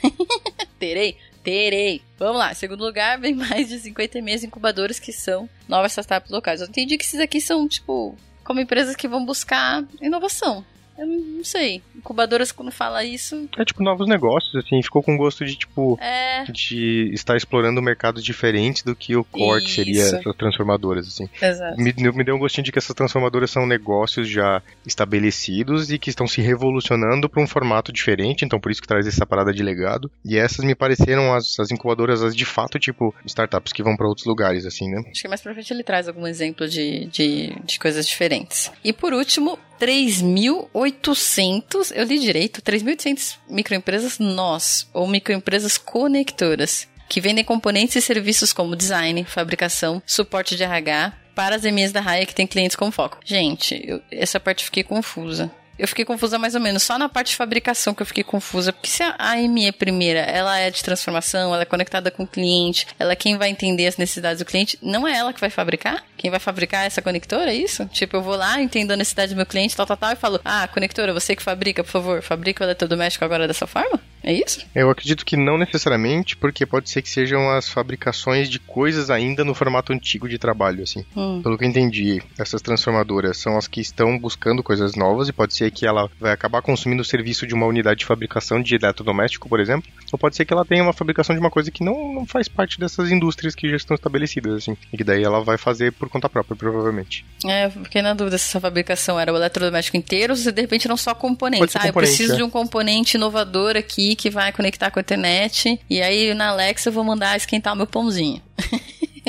Terei? 0.78 1.16
Terei. 1.42 2.02
Vamos 2.18 2.38
lá. 2.38 2.54
Segundo 2.54 2.84
lugar, 2.84 3.18
vem 3.18 3.34
mais 3.34 3.68
de 3.68 3.78
50 3.78 4.22
meias 4.22 4.44
incubadoras 4.44 4.98
que 4.98 5.12
são 5.12 5.48
novas 5.68 5.92
startups 5.92 6.30
locais. 6.30 6.60
Eu 6.60 6.68
entendi 6.68 6.96
que 6.96 7.04
esses 7.04 7.20
aqui 7.20 7.40
são, 7.40 7.66
tipo, 7.66 8.16
como 8.44 8.60
empresas 8.60 8.94
que 8.96 9.08
vão 9.08 9.24
buscar 9.24 9.84
inovação. 10.00 10.64
Eu 11.02 11.08
não 11.08 11.44
sei. 11.44 11.82
Incubadoras, 11.96 12.52
quando 12.52 12.70
fala 12.70 13.04
isso. 13.04 13.48
É 13.58 13.64
tipo 13.64 13.82
novos 13.82 14.08
negócios, 14.08 14.54
assim. 14.54 14.80
Ficou 14.82 15.02
com 15.02 15.16
gosto 15.16 15.44
de, 15.44 15.56
tipo. 15.56 15.98
É... 16.00 16.44
De 16.44 17.10
estar 17.12 17.36
explorando 17.36 17.82
mercados 17.82 18.22
diferentes 18.22 18.82
do 18.82 18.94
que 18.94 19.16
o 19.16 19.24
core, 19.24 19.64
que 19.64 19.70
seria 19.70 20.02
essas 20.02 20.22
transformadoras, 20.36 21.08
assim. 21.08 21.28
Exato. 21.40 21.76
Me, 21.80 21.92
me 21.92 22.24
deu 22.24 22.36
um 22.36 22.38
gostinho 22.38 22.64
de 22.64 22.72
que 22.72 22.78
essas 22.78 22.94
transformadoras 22.94 23.50
são 23.50 23.66
negócios 23.66 24.28
já 24.28 24.62
estabelecidos 24.86 25.90
e 25.90 25.98
que 25.98 26.10
estão 26.10 26.26
se 26.26 26.40
revolucionando 26.40 27.28
para 27.28 27.42
um 27.42 27.46
formato 27.46 27.92
diferente, 27.92 28.44
então 28.44 28.60
por 28.60 28.70
isso 28.70 28.80
que 28.80 28.88
traz 28.88 29.06
essa 29.06 29.26
parada 29.26 29.52
de 29.52 29.62
legado. 29.62 30.10
E 30.24 30.36
essas 30.36 30.64
me 30.64 30.74
pareceram 30.74 31.34
as, 31.34 31.58
as 31.58 31.70
incubadoras, 31.70 32.22
as 32.22 32.36
de 32.36 32.44
fato, 32.44 32.78
tipo, 32.78 33.14
startups 33.26 33.72
que 33.72 33.82
vão 33.82 33.96
para 33.96 34.06
outros 34.06 34.26
lugares, 34.26 34.64
assim, 34.66 34.88
né? 34.88 35.02
Acho 35.10 35.22
que 35.22 35.28
mais 35.28 35.40
pra 35.40 35.52
frente 35.52 35.72
ele 35.72 35.82
traz 35.82 36.06
algum 36.06 36.26
exemplo 36.26 36.68
de, 36.68 37.06
de, 37.06 37.56
de 37.64 37.78
coisas 37.78 38.06
diferentes. 38.06 38.70
E 38.84 38.92
por 38.92 39.12
último, 39.12 39.58
3.800, 39.82 41.90
eu 41.92 42.04
li 42.04 42.20
direito, 42.20 42.62
3.800 42.62 43.38
microempresas 43.48 44.20
nós, 44.20 44.88
ou 44.94 45.08
microempresas 45.08 45.76
conectoras, 45.76 46.86
que 47.08 47.20
vendem 47.20 47.42
componentes 47.42 47.96
e 47.96 48.00
serviços 48.00 48.52
como 48.52 48.76
design, 48.76 49.24
fabricação, 49.24 50.00
suporte 50.06 50.54
de 50.54 50.62
RH, 50.62 51.12
para 51.34 51.56
as 51.56 51.64
EMEs 51.64 51.90
da 51.90 52.00
Raia 52.00 52.24
que 52.24 52.34
tem 52.34 52.46
clientes 52.46 52.76
como 52.76 52.92
foco. 52.92 53.18
Gente, 53.24 53.82
eu, 53.84 54.00
essa 54.12 54.38
parte 54.38 54.64
fiquei 54.64 54.84
confusa. 54.84 55.50
Eu 55.82 55.88
fiquei 55.88 56.04
confusa 56.04 56.38
mais 56.38 56.54
ou 56.54 56.60
menos. 56.60 56.84
Só 56.84 56.96
na 56.96 57.08
parte 57.08 57.30
de 57.30 57.36
fabricação 57.36 57.92
que 57.92 58.02
eu 58.02 58.06
fiquei 58.06 58.22
confusa. 58.22 58.72
Porque 58.72 58.88
se 58.88 59.02
a 59.02 59.16
AME 59.32 59.72
primeira, 59.72 60.20
ela 60.20 60.56
é 60.56 60.70
de 60.70 60.80
transformação, 60.80 61.52
ela 61.52 61.62
é 61.62 61.66
conectada 61.66 62.08
com 62.08 62.22
o 62.22 62.26
cliente, 62.26 62.86
ela 63.00 63.14
é 63.14 63.16
quem 63.16 63.36
vai 63.36 63.48
entender 63.48 63.88
as 63.88 63.96
necessidades 63.96 64.38
do 64.38 64.44
cliente, 64.44 64.78
não 64.80 65.08
é 65.08 65.16
ela 65.16 65.32
que 65.32 65.40
vai 65.40 65.50
fabricar? 65.50 66.04
Quem 66.16 66.30
vai 66.30 66.38
fabricar 66.38 66.84
é 66.84 66.86
essa 66.86 67.02
conectora, 67.02 67.50
é 67.50 67.54
isso? 67.56 67.84
Tipo, 67.86 68.18
eu 68.18 68.22
vou 68.22 68.36
lá, 68.36 68.62
entendo 68.62 68.92
a 68.92 68.96
necessidade 68.96 69.34
do 69.34 69.36
meu 69.36 69.44
cliente, 69.44 69.74
tal, 69.74 69.84
tal, 69.84 69.96
tal, 69.96 70.12
e 70.12 70.16
falo, 70.16 70.40
ah, 70.44 70.68
conectora, 70.68 71.12
você 71.12 71.34
que 71.34 71.42
fabrica, 71.42 71.82
por 71.82 71.90
favor, 71.90 72.22
fabrica 72.22 72.62
o 72.62 72.66
eletrodoméstico 72.66 73.24
agora 73.24 73.48
dessa 73.48 73.66
forma? 73.66 73.98
É 74.22 74.32
isso? 74.32 74.64
Eu 74.74 74.88
acredito 74.88 75.24
que 75.24 75.36
não 75.36 75.58
necessariamente, 75.58 76.36
porque 76.36 76.64
pode 76.64 76.88
ser 76.88 77.02
que 77.02 77.10
sejam 77.10 77.50
as 77.50 77.68
fabricações 77.68 78.48
de 78.48 78.58
coisas 78.58 79.10
ainda 79.10 79.44
no 79.44 79.54
formato 79.54 79.92
antigo 79.92 80.28
de 80.28 80.38
trabalho, 80.38 80.82
assim. 80.82 81.04
Hum. 81.16 81.40
Pelo 81.42 81.58
que 81.58 81.64
eu 81.64 81.68
entendi, 81.68 82.22
essas 82.38 82.62
transformadoras 82.62 83.36
são 83.36 83.58
as 83.58 83.66
que 83.66 83.80
estão 83.80 84.18
buscando 84.18 84.62
coisas 84.62 84.94
novas 84.94 85.28
e 85.28 85.32
pode 85.32 85.54
ser 85.54 85.70
que 85.70 85.86
ela 85.86 86.08
vai 86.20 86.32
acabar 86.32 86.62
consumindo 86.62 87.02
o 87.02 87.04
serviço 87.04 87.46
de 87.46 87.54
uma 87.54 87.66
unidade 87.66 88.00
de 88.00 88.06
fabricação 88.06 88.62
de 88.62 88.76
eletrodoméstico, 88.76 89.48
por 89.48 89.58
exemplo, 89.58 89.90
ou 90.12 90.18
pode 90.18 90.36
ser 90.36 90.44
que 90.44 90.52
ela 90.52 90.64
tenha 90.64 90.82
uma 90.82 90.92
fabricação 90.92 91.34
de 91.34 91.40
uma 91.40 91.50
coisa 91.50 91.70
que 91.70 91.82
não, 91.82 92.12
não 92.12 92.26
faz 92.26 92.48
parte 92.48 92.78
dessas 92.78 93.10
indústrias 93.10 93.54
que 93.54 93.68
já 93.68 93.76
estão 93.76 93.94
estabelecidas, 93.94 94.54
assim, 94.54 94.76
e 94.92 94.96
que 94.96 95.04
daí 95.04 95.22
ela 95.22 95.42
vai 95.42 95.58
fazer 95.58 95.92
por 95.92 96.08
conta 96.08 96.28
própria, 96.28 96.56
provavelmente. 96.56 97.24
É, 97.46 97.68
fiquei 97.70 98.02
na 98.02 98.14
dúvida 98.14 98.38
se 98.38 98.48
essa 98.48 98.60
fabricação 98.60 99.18
era 99.18 99.32
o 99.32 99.36
eletrodoméstico 99.36 99.96
inteiro 99.96 100.32
ou 100.32 100.36
se 100.36 100.52
de 100.52 100.60
repente 100.60 100.86
não 100.86 100.96
só 100.96 101.14
componentes. 101.14 101.74
Ah, 101.76 101.86
eu 101.86 101.92
preciso 101.92 102.34
é. 102.34 102.36
de 102.36 102.42
um 102.42 102.50
componente 102.50 103.16
inovador 103.16 103.76
aqui 103.76 104.11
que 104.14 104.30
vai 104.30 104.52
conectar 104.52 104.90
com 104.90 104.98
a 104.98 105.02
internet, 105.02 105.80
e 105.88 106.00
aí 106.00 106.34
na 106.34 106.48
Alexa 106.48 106.88
eu 106.88 106.92
vou 106.92 107.04
mandar 107.04 107.36
esquentar 107.36 107.72
o 107.72 107.76
meu 107.76 107.86
pãozinho. 107.86 108.40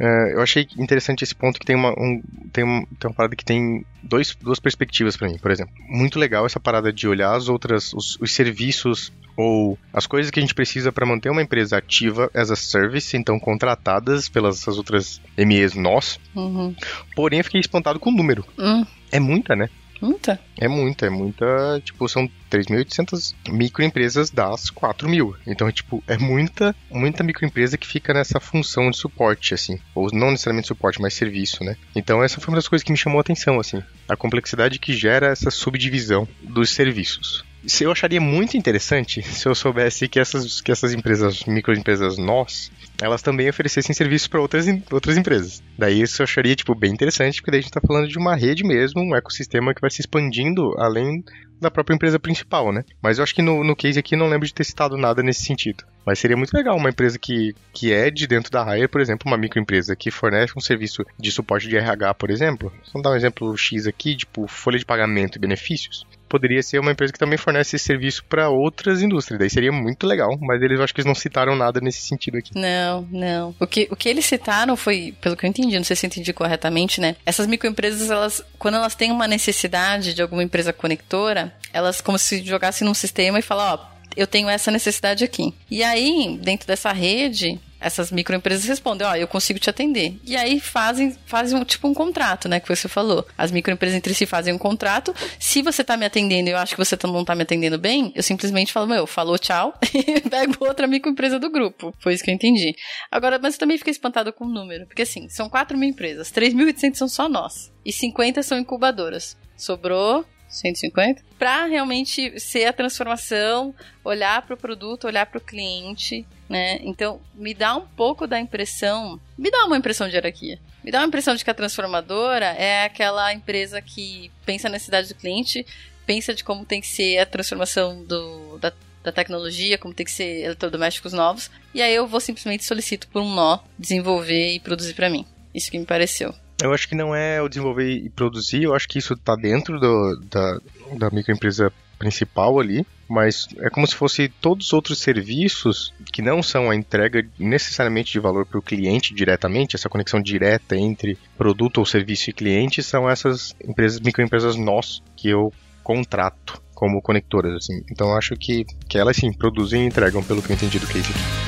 é, 0.00 0.34
eu 0.34 0.40
achei 0.40 0.66
interessante 0.76 1.22
esse 1.22 1.34
ponto 1.34 1.58
que 1.58 1.66
tem 1.66 1.76
uma, 1.76 1.90
um, 1.90 2.22
tem, 2.52 2.64
uma, 2.64 2.86
tem 2.98 3.10
uma 3.10 3.14
parada 3.14 3.36
que 3.36 3.44
tem 3.44 3.84
dois, 4.02 4.34
duas 4.34 4.58
perspectivas 4.58 5.16
para 5.16 5.28
mim, 5.28 5.38
por 5.38 5.50
exemplo. 5.50 5.74
Muito 5.88 6.18
legal 6.18 6.46
essa 6.46 6.60
parada 6.60 6.92
de 6.92 7.06
olhar 7.06 7.34
as 7.34 7.48
outras, 7.48 7.92
os, 7.92 8.18
os 8.20 8.32
serviços 8.32 9.12
ou 9.36 9.78
as 9.92 10.04
coisas 10.06 10.32
que 10.32 10.40
a 10.40 10.42
gente 10.42 10.54
precisa 10.54 10.90
para 10.90 11.06
manter 11.06 11.30
uma 11.30 11.42
empresa 11.42 11.76
ativa 11.76 12.28
as 12.34 12.50
a 12.50 12.56
service, 12.56 13.16
então 13.16 13.38
contratadas 13.38 14.28
pelas 14.28 14.66
outras 14.66 15.20
MEs 15.36 15.74
nós. 15.74 16.18
Uhum. 16.34 16.74
Porém, 17.14 17.38
eu 17.38 17.44
fiquei 17.44 17.60
espantado 17.60 18.00
com 18.00 18.10
o 18.10 18.12
número. 18.12 18.44
Uhum. 18.58 18.84
É 19.12 19.20
muita, 19.20 19.54
né? 19.54 19.70
Muita? 20.00 20.40
É 20.56 20.68
muita, 20.68 21.06
é 21.06 21.10
muita. 21.10 21.46
Tipo, 21.84 22.08
são 22.08 22.28
3.800 22.50 23.34
microempresas 23.50 24.30
das 24.30 24.70
4 24.70 25.08
mil. 25.08 25.36
Então, 25.46 25.70
tipo, 25.70 26.02
é 26.06 26.16
muita, 26.16 26.74
muita 26.90 27.24
microempresa 27.24 27.76
que 27.76 27.86
fica 27.86 28.14
nessa 28.14 28.40
função 28.40 28.90
de 28.90 28.96
suporte, 28.96 29.54
assim. 29.54 29.78
Ou 29.94 30.08
não 30.12 30.30
necessariamente 30.30 30.68
suporte, 30.68 31.00
mas 31.00 31.14
serviço, 31.14 31.64
né? 31.64 31.76
Então, 31.94 32.22
essa 32.22 32.40
foi 32.40 32.52
uma 32.52 32.58
das 32.58 32.68
coisas 32.68 32.84
que 32.84 32.92
me 32.92 32.98
chamou 32.98 33.18
a 33.18 33.22
atenção, 33.22 33.60
assim. 33.60 33.82
A 34.08 34.16
complexidade 34.16 34.78
que 34.78 34.92
gera 34.92 35.28
essa 35.28 35.50
subdivisão 35.50 36.26
dos 36.42 36.70
serviços. 36.70 37.44
Eu 37.80 37.90
acharia 37.90 38.20
muito 38.20 38.56
interessante 38.56 39.22
se 39.26 39.46
eu 39.46 39.54
soubesse 39.54 40.08
que 40.08 40.18
essas, 40.18 40.60
que 40.60 40.70
essas 40.70 40.92
empresas, 40.92 41.44
microempresas 41.44 42.16
nós, 42.16 42.70
elas 43.00 43.22
também 43.22 43.48
oferecessem 43.48 43.94
serviços 43.94 44.28
para 44.28 44.40
outras, 44.40 44.66
outras 44.90 45.16
empresas. 45.16 45.62
Daí 45.76 46.02
isso 46.02 46.22
eu 46.22 46.24
acharia, 46.24 46.54
tipo, 46.54 46.74
bem 46.74 46.92
interessante, 46.92 47.40
porque 47.40 47.50
daí 47.50 47.58
a 47.58 47.62
gente 47.62 47.70
está 47.70 47.80
falando 47.86 48.08
de 48.08 48.18
uma 48.18 48.34
rede 48.34 48.64
mesmo, 48.64 49.02
um 49.02 49.14
ecossistema 49.14 49.74
que 49.74 49.80
vai 49.80 49.90
se 49.90 50.00
expandindo 50.00 50.74
além 50.78 51.22
da 51.60 51.70
própria 51.70 51.94
empresa 51.94 52.20
principal, 52.20 52.72
né? 52.72 52.84
Mas 53.02 53.18
eu 53.18 53.24
acho 53.24 53.34
que 53.34 53.42
no, 53.42 53.64
no 53.64 53.74
case 53.74 53.98
aqui 53.98 54.14
não 54.14 54.28
lembro 54.28 54.46
de 54.46 54.54
ter 54.54 54.64
citado 54.64 54.96
nada 54.96 55.22
nesse 55.22 55.44
sentido. 55.44 55.84
Mas 56.06 56.20
seria 56.20 56.36
muito 56.36 56.54
legal 56.54 56.76
uma 56.76 56.88
empresa 56.88 57.18
que, 57.18 57.54
que 57.74 57.92
é 57.92 58.10
de 58.10 58.26
dentro 58.26 58.50
da 58.50 58.76
Hire, 58.76 58.88
por 58.88 59.00
exemplo, 59.00 59.26
uma 59.26 59.36
microempresa 59.36 59.96
que 59.96 60.10
fornece 60.10 60.52
um 60.56 60.60
serviço 60.60 61.04
de 61.18 61.32
suporte 61.32 61.68
de 61.68 61.76
RH, 61.76 62.14
por 62.14 62.30
exemplo. 62.30 62.72
Vamos 62.92 63.02
dar 63.02 63.10
um 63.10 63.16
exemplo 63.16 63.56
X 63.56 63.86
aqui, 63.86 64.16
tipo 64.16 64.46
folha 64.46 64.78
de 64.78 64.86
pagamento 64.86 65.36
e 65.36 65.40
benefícios 65.40 66.06
poderia 66.28 66.62
ser 66.62 66.78
uma 66.78 66.92
empresa 66.92 67.12
que 67.12 67.18
também 67.18 67.38
fornece 67.38 67.76
esse 67.76 67.84
serviço 67.84 68.24
para 68.24 68.48
outras 68.48 69.02
indústrias. 69.02 69.38
Daí 69.38 69.50
seria 69.50 69.72
muito 69.72 70.06
legal, 70.06 70.30
mas 70.40 70.62
eles 70.62 70.80
acho 70.80 70.94
que 70.94 71.00
eles 71.00 71.06
não 71.06 71.14
citaram 71.14 71.56
nada 71.56 71.80
nesse 71.80 72.02
sentido 72.02 72.38
aqui. 72.38 72.52
Não, 72.54 73.06
não. 73.10 73.54
O 73.58 73.66
que, 73.66 73.88
o 73.90 73.96
que 73.96 74.08
eles 74.08 74.24
citaram 74.24 74.76
foi, 74.76 75.14
pelo 75.20 75.36
que 75.36 75.46
eu 75.46 75.50
entendi, 75.50 75.76
não 75.76 75.84
sei 75.84 75.96
se 75.96 76.06
eu 76.06 76.08
entendi 76.08 76.32
corretamente, 76.32 77.00
né? 77.00 77.16
Essas 77.24 77.46
microempresas, 77.46 78.10
elas, 78.10 78.44
quando 78.58 78.74
elas 78.74 78.94
têm 78.94 79.10
uma 79.10 79.26
necessidade 79.26 80.14
de 80.14 80.22
alguma 80.22 80.42
empresa 80.42 80.72
conectora, 80.72 81.52
elas 81.72 82.00
como 82.00 82.18
se 82.18 82.42
jogassem 82.44 82.86
num 82.86 82.94
sistema 82.94 83.38
e 83.38 83.42
falam, 83.42 83.74
ó, 83.74 83.97
eu 84.18 84.26
tenho 84.26 84.48
essa 84.48 84.72
necessidade 84.72 85.22
aqui. 85.22 85.54
E 85.70 85.84
aí, 85.84 86.36
dentro 86.42 86.66
dessa 86.66 86.90
rede, 86.92 87.60
essas 87.80 88.10
microempresas 88.10 88.64
respondem, 88.64 89.06
ó, 89.06 89.12
oh, 89.12 89.14
eu 89.14 89.28
consigo 89.28 89.60
te 89.60 89.70
atender. 89.70 90.18
E 90.24 90.36
aí 90.36 90.58
fazem, 90.58 91.16
fazem 91.24 91.56
um, 91.56 91.64
tipo 91.64 91.86
um 91.86 91.94
contrato, 91.94 92.48
né, 92.48 92.58
que 92.58 92.68
você 92.68 92.88
falou. 92.88 93.24
As 93.38 93.52
microempresas 93.52 93.96
entre 93.96 94.12
si 94.14 94.26
fazem 94.26 94.52
um 94.52 94.58
contrato. 94.58 95.14
Se 95.38 95.62
você 95.62 95.84
tá 95.84 95.96
me 95.96 96.04
atendendo 96.04 96.48
e 96.48 96.52
eu 96.52 96.58
acho 96.58 96.74
que 96.74 96.84
você 96.84 96.98
não 97.04 97.24
tá 97.24 97.36
me 97.36 97.42
atendendo 97.42 97.78
bem, 97.78 98.12
eu 98.16 98.22
simplesmente 98.24 98.72
falo, 98.72 98.88
meu, 98.88 99.06
falou 99.06 99.38
tchau 99.38 99.78
e 99.94 100.20
pego 100.20 100.66
outra 100.66 100.88
microempresa 100.88 101.38
do 101.38 101.48
grupo. 101.48 101.94
Foi 102.00 102.12
isso 102.12 102.24
que 102.24 102.30
eu 102.32 102.34
entendi. 102.34 102.74
Agora, 103.08 103.38
mas 103.40 103.54
eu 103.54 103.60
também 103.60 103.78
fiquei 103.78 103.92
espantado 103.92 104.32
com 104.32 104.46
o 104.46 104.52
número, 104.52 104.84
porque 104.86 105.02
assim, 105.02 105.28
são 105.28 105.48
4 105.48 105.78
mil 105.78 105.88
empresas, 105.88 106.32
3.800 106.32 106.96
são 106.96 107.08
só 107.08 107.28
nós. 107.28 107.72
E 107.84 107.92
50 107.92 108.42
são 108.42 108.58
incubadoras. 108.58 109.36
Sobrou 109.56 110.24
150? 110.48 111.22
Para 111.38 111.66
realmente 111.66 112.38
ser 112.40 112.64
a 112.66 112.72
transformação, 112.72 113.74
olhar 114.04 114.42
para 114.42 114.54
o 114.54 114.58
produto, 114.58 115.06
olhar 115.06 115.26
para 115.26 115.38
o 115.38 115.40
cliente, 115.40 116.26
né? 116.48 116.78
Então, 116.82 117.20
me 117.34 117.54
dá 117.54 117.76
um 117.76 117.86
pouco 117.86 118.26
da 118.26 118.40
impressão, 118.40 119.20
me 119.36 119.50
dá 119.50 119.66
uma 119.66 119.76
impressão 119.76 120.08
de 120.08 120.14
hierarquia. 120.14 120.58
Me 120.82 120.90
dá 120.90 121.00
uma 121.00 121.08
impressão 121.08 121.34
de 121.34 121.44
que 121.44 121.50
a 121.50 121.54
transformadora 121.54 122.46
é 122.46 122.84
aquela 122.84 123.32
empresa 123.32 123.82
que 123.82 124.30
pensa 124.46 124.68
na 124.68 124.74
necessidade 124.74 125.08
do 125.08 125.14
cliente, 125.14 125.66
pensa 126.06 126.34
de 126.34 126.42
como 126.42 126.64
tem 126.64 126.80
que 126.80 126.86
ser 126.86 127.18
a 127.18 127.26
transformação 127.26 128.02
do, 128.04 128.58
da, 128.58 128.72
da 129.04 129.12
tecnologia, 129.12 129.76
como 129.76 129.92
tem 129.92 130.06
que 130.06 130.12
ser 130.12 130.44
eletrodomésticos 130.44 131.12
novos, 131.12 131.50
e 131.74 131.82
aí 131.82 131.94
eu 131.94 132.06
vou 132.06 132.20
simplesmente 132.20 132.64
solicito 132.64 133.08
por 133.08 133.20
um 133.20 133.34
nó 133.34 133.58
desenvolver 133.78 134.54
e 134.54 134.60
produzir 134.60 134.94
para 134.94 135.10
mim. 135.10 135.26
Isso 135.54 135.70
que 135.70 135.78
me 135.78 135.84
pareceu. 135.84 136.34
Eu 136.62 136.72
acho 136.72 136.88
que 136.88 136.94
não 136.94 137.14
é 137.14 137.40
o 137.40 137.48
desenvolver 137.48 137.88
e 137.88 138.10
produzir, 138.10 138.64
eu 138.64 138.74
acho 138.74 138.88
que 138.88 138.98
isso 138.98 139.14
está 139.14 139.36
dentro 139.36 139.78
do, 139.78 140.20
da, 140.28 140.58
da 140.98 141.10
microempresa 141.10 141.72
principal 141.98 142.58
ali, 142.58 142.86
mas 143.08 143.48
é 143.58 143.70
como 143.70 143.86
se 143.86 143.94
fosse 143.94 144.28
todos 144.28 144.66
os 144.66 144.72
outros 144.72 144.98
serviços 144.98 145.92
que 146.12 146.22
não 146.22 146.42
são 146.42 146.70
a 146.70 146.76
entrega 146.76 147.26
necessariamente 147.38 148.12
de 148.12 148.20
valor 148.20 148.46
para 148.46 148.58
o 148.58 148.62
cliente 148.62 149.14
diretamente, 149.14 149.76
essa 149.76 149.88
conexão 149.88 150.20
direta 150.20 150.76
entre 150.76 151.18
produto 151.36 151.78
ou 151.78 151.86
serviço 151.86 152.30
e 152.30 152.32
cliente, 152.32 152.82
são 152.82 153.08
essas 153.08 153.54
empresas, 153.64 154.00
microempresas 154.00 154.56
nós 154.56 155.02
que 155.16 155.28
eu 155.28 155.52
contrato 155.82 156.62
como 156.74 157.02
conectoras, 157.02 157.54
assim. 157.54 157.82
Então 157.90 158.16
acho 158.16 158.36
que, 158.36 158.64
que 158.88 158.98
elas 158.98 159.16
sim 159.16 159.32
produzem 159.32 159.84
e 159.84 159.86
entregam, 159.86 160.22
pelo 160.22 160.42
que 160.42 160.52
eu 160.52 160.54
entendi 160.54 160.78
do 160.78 160.86
case 160.86 161.10
aqui. 161.10 161.47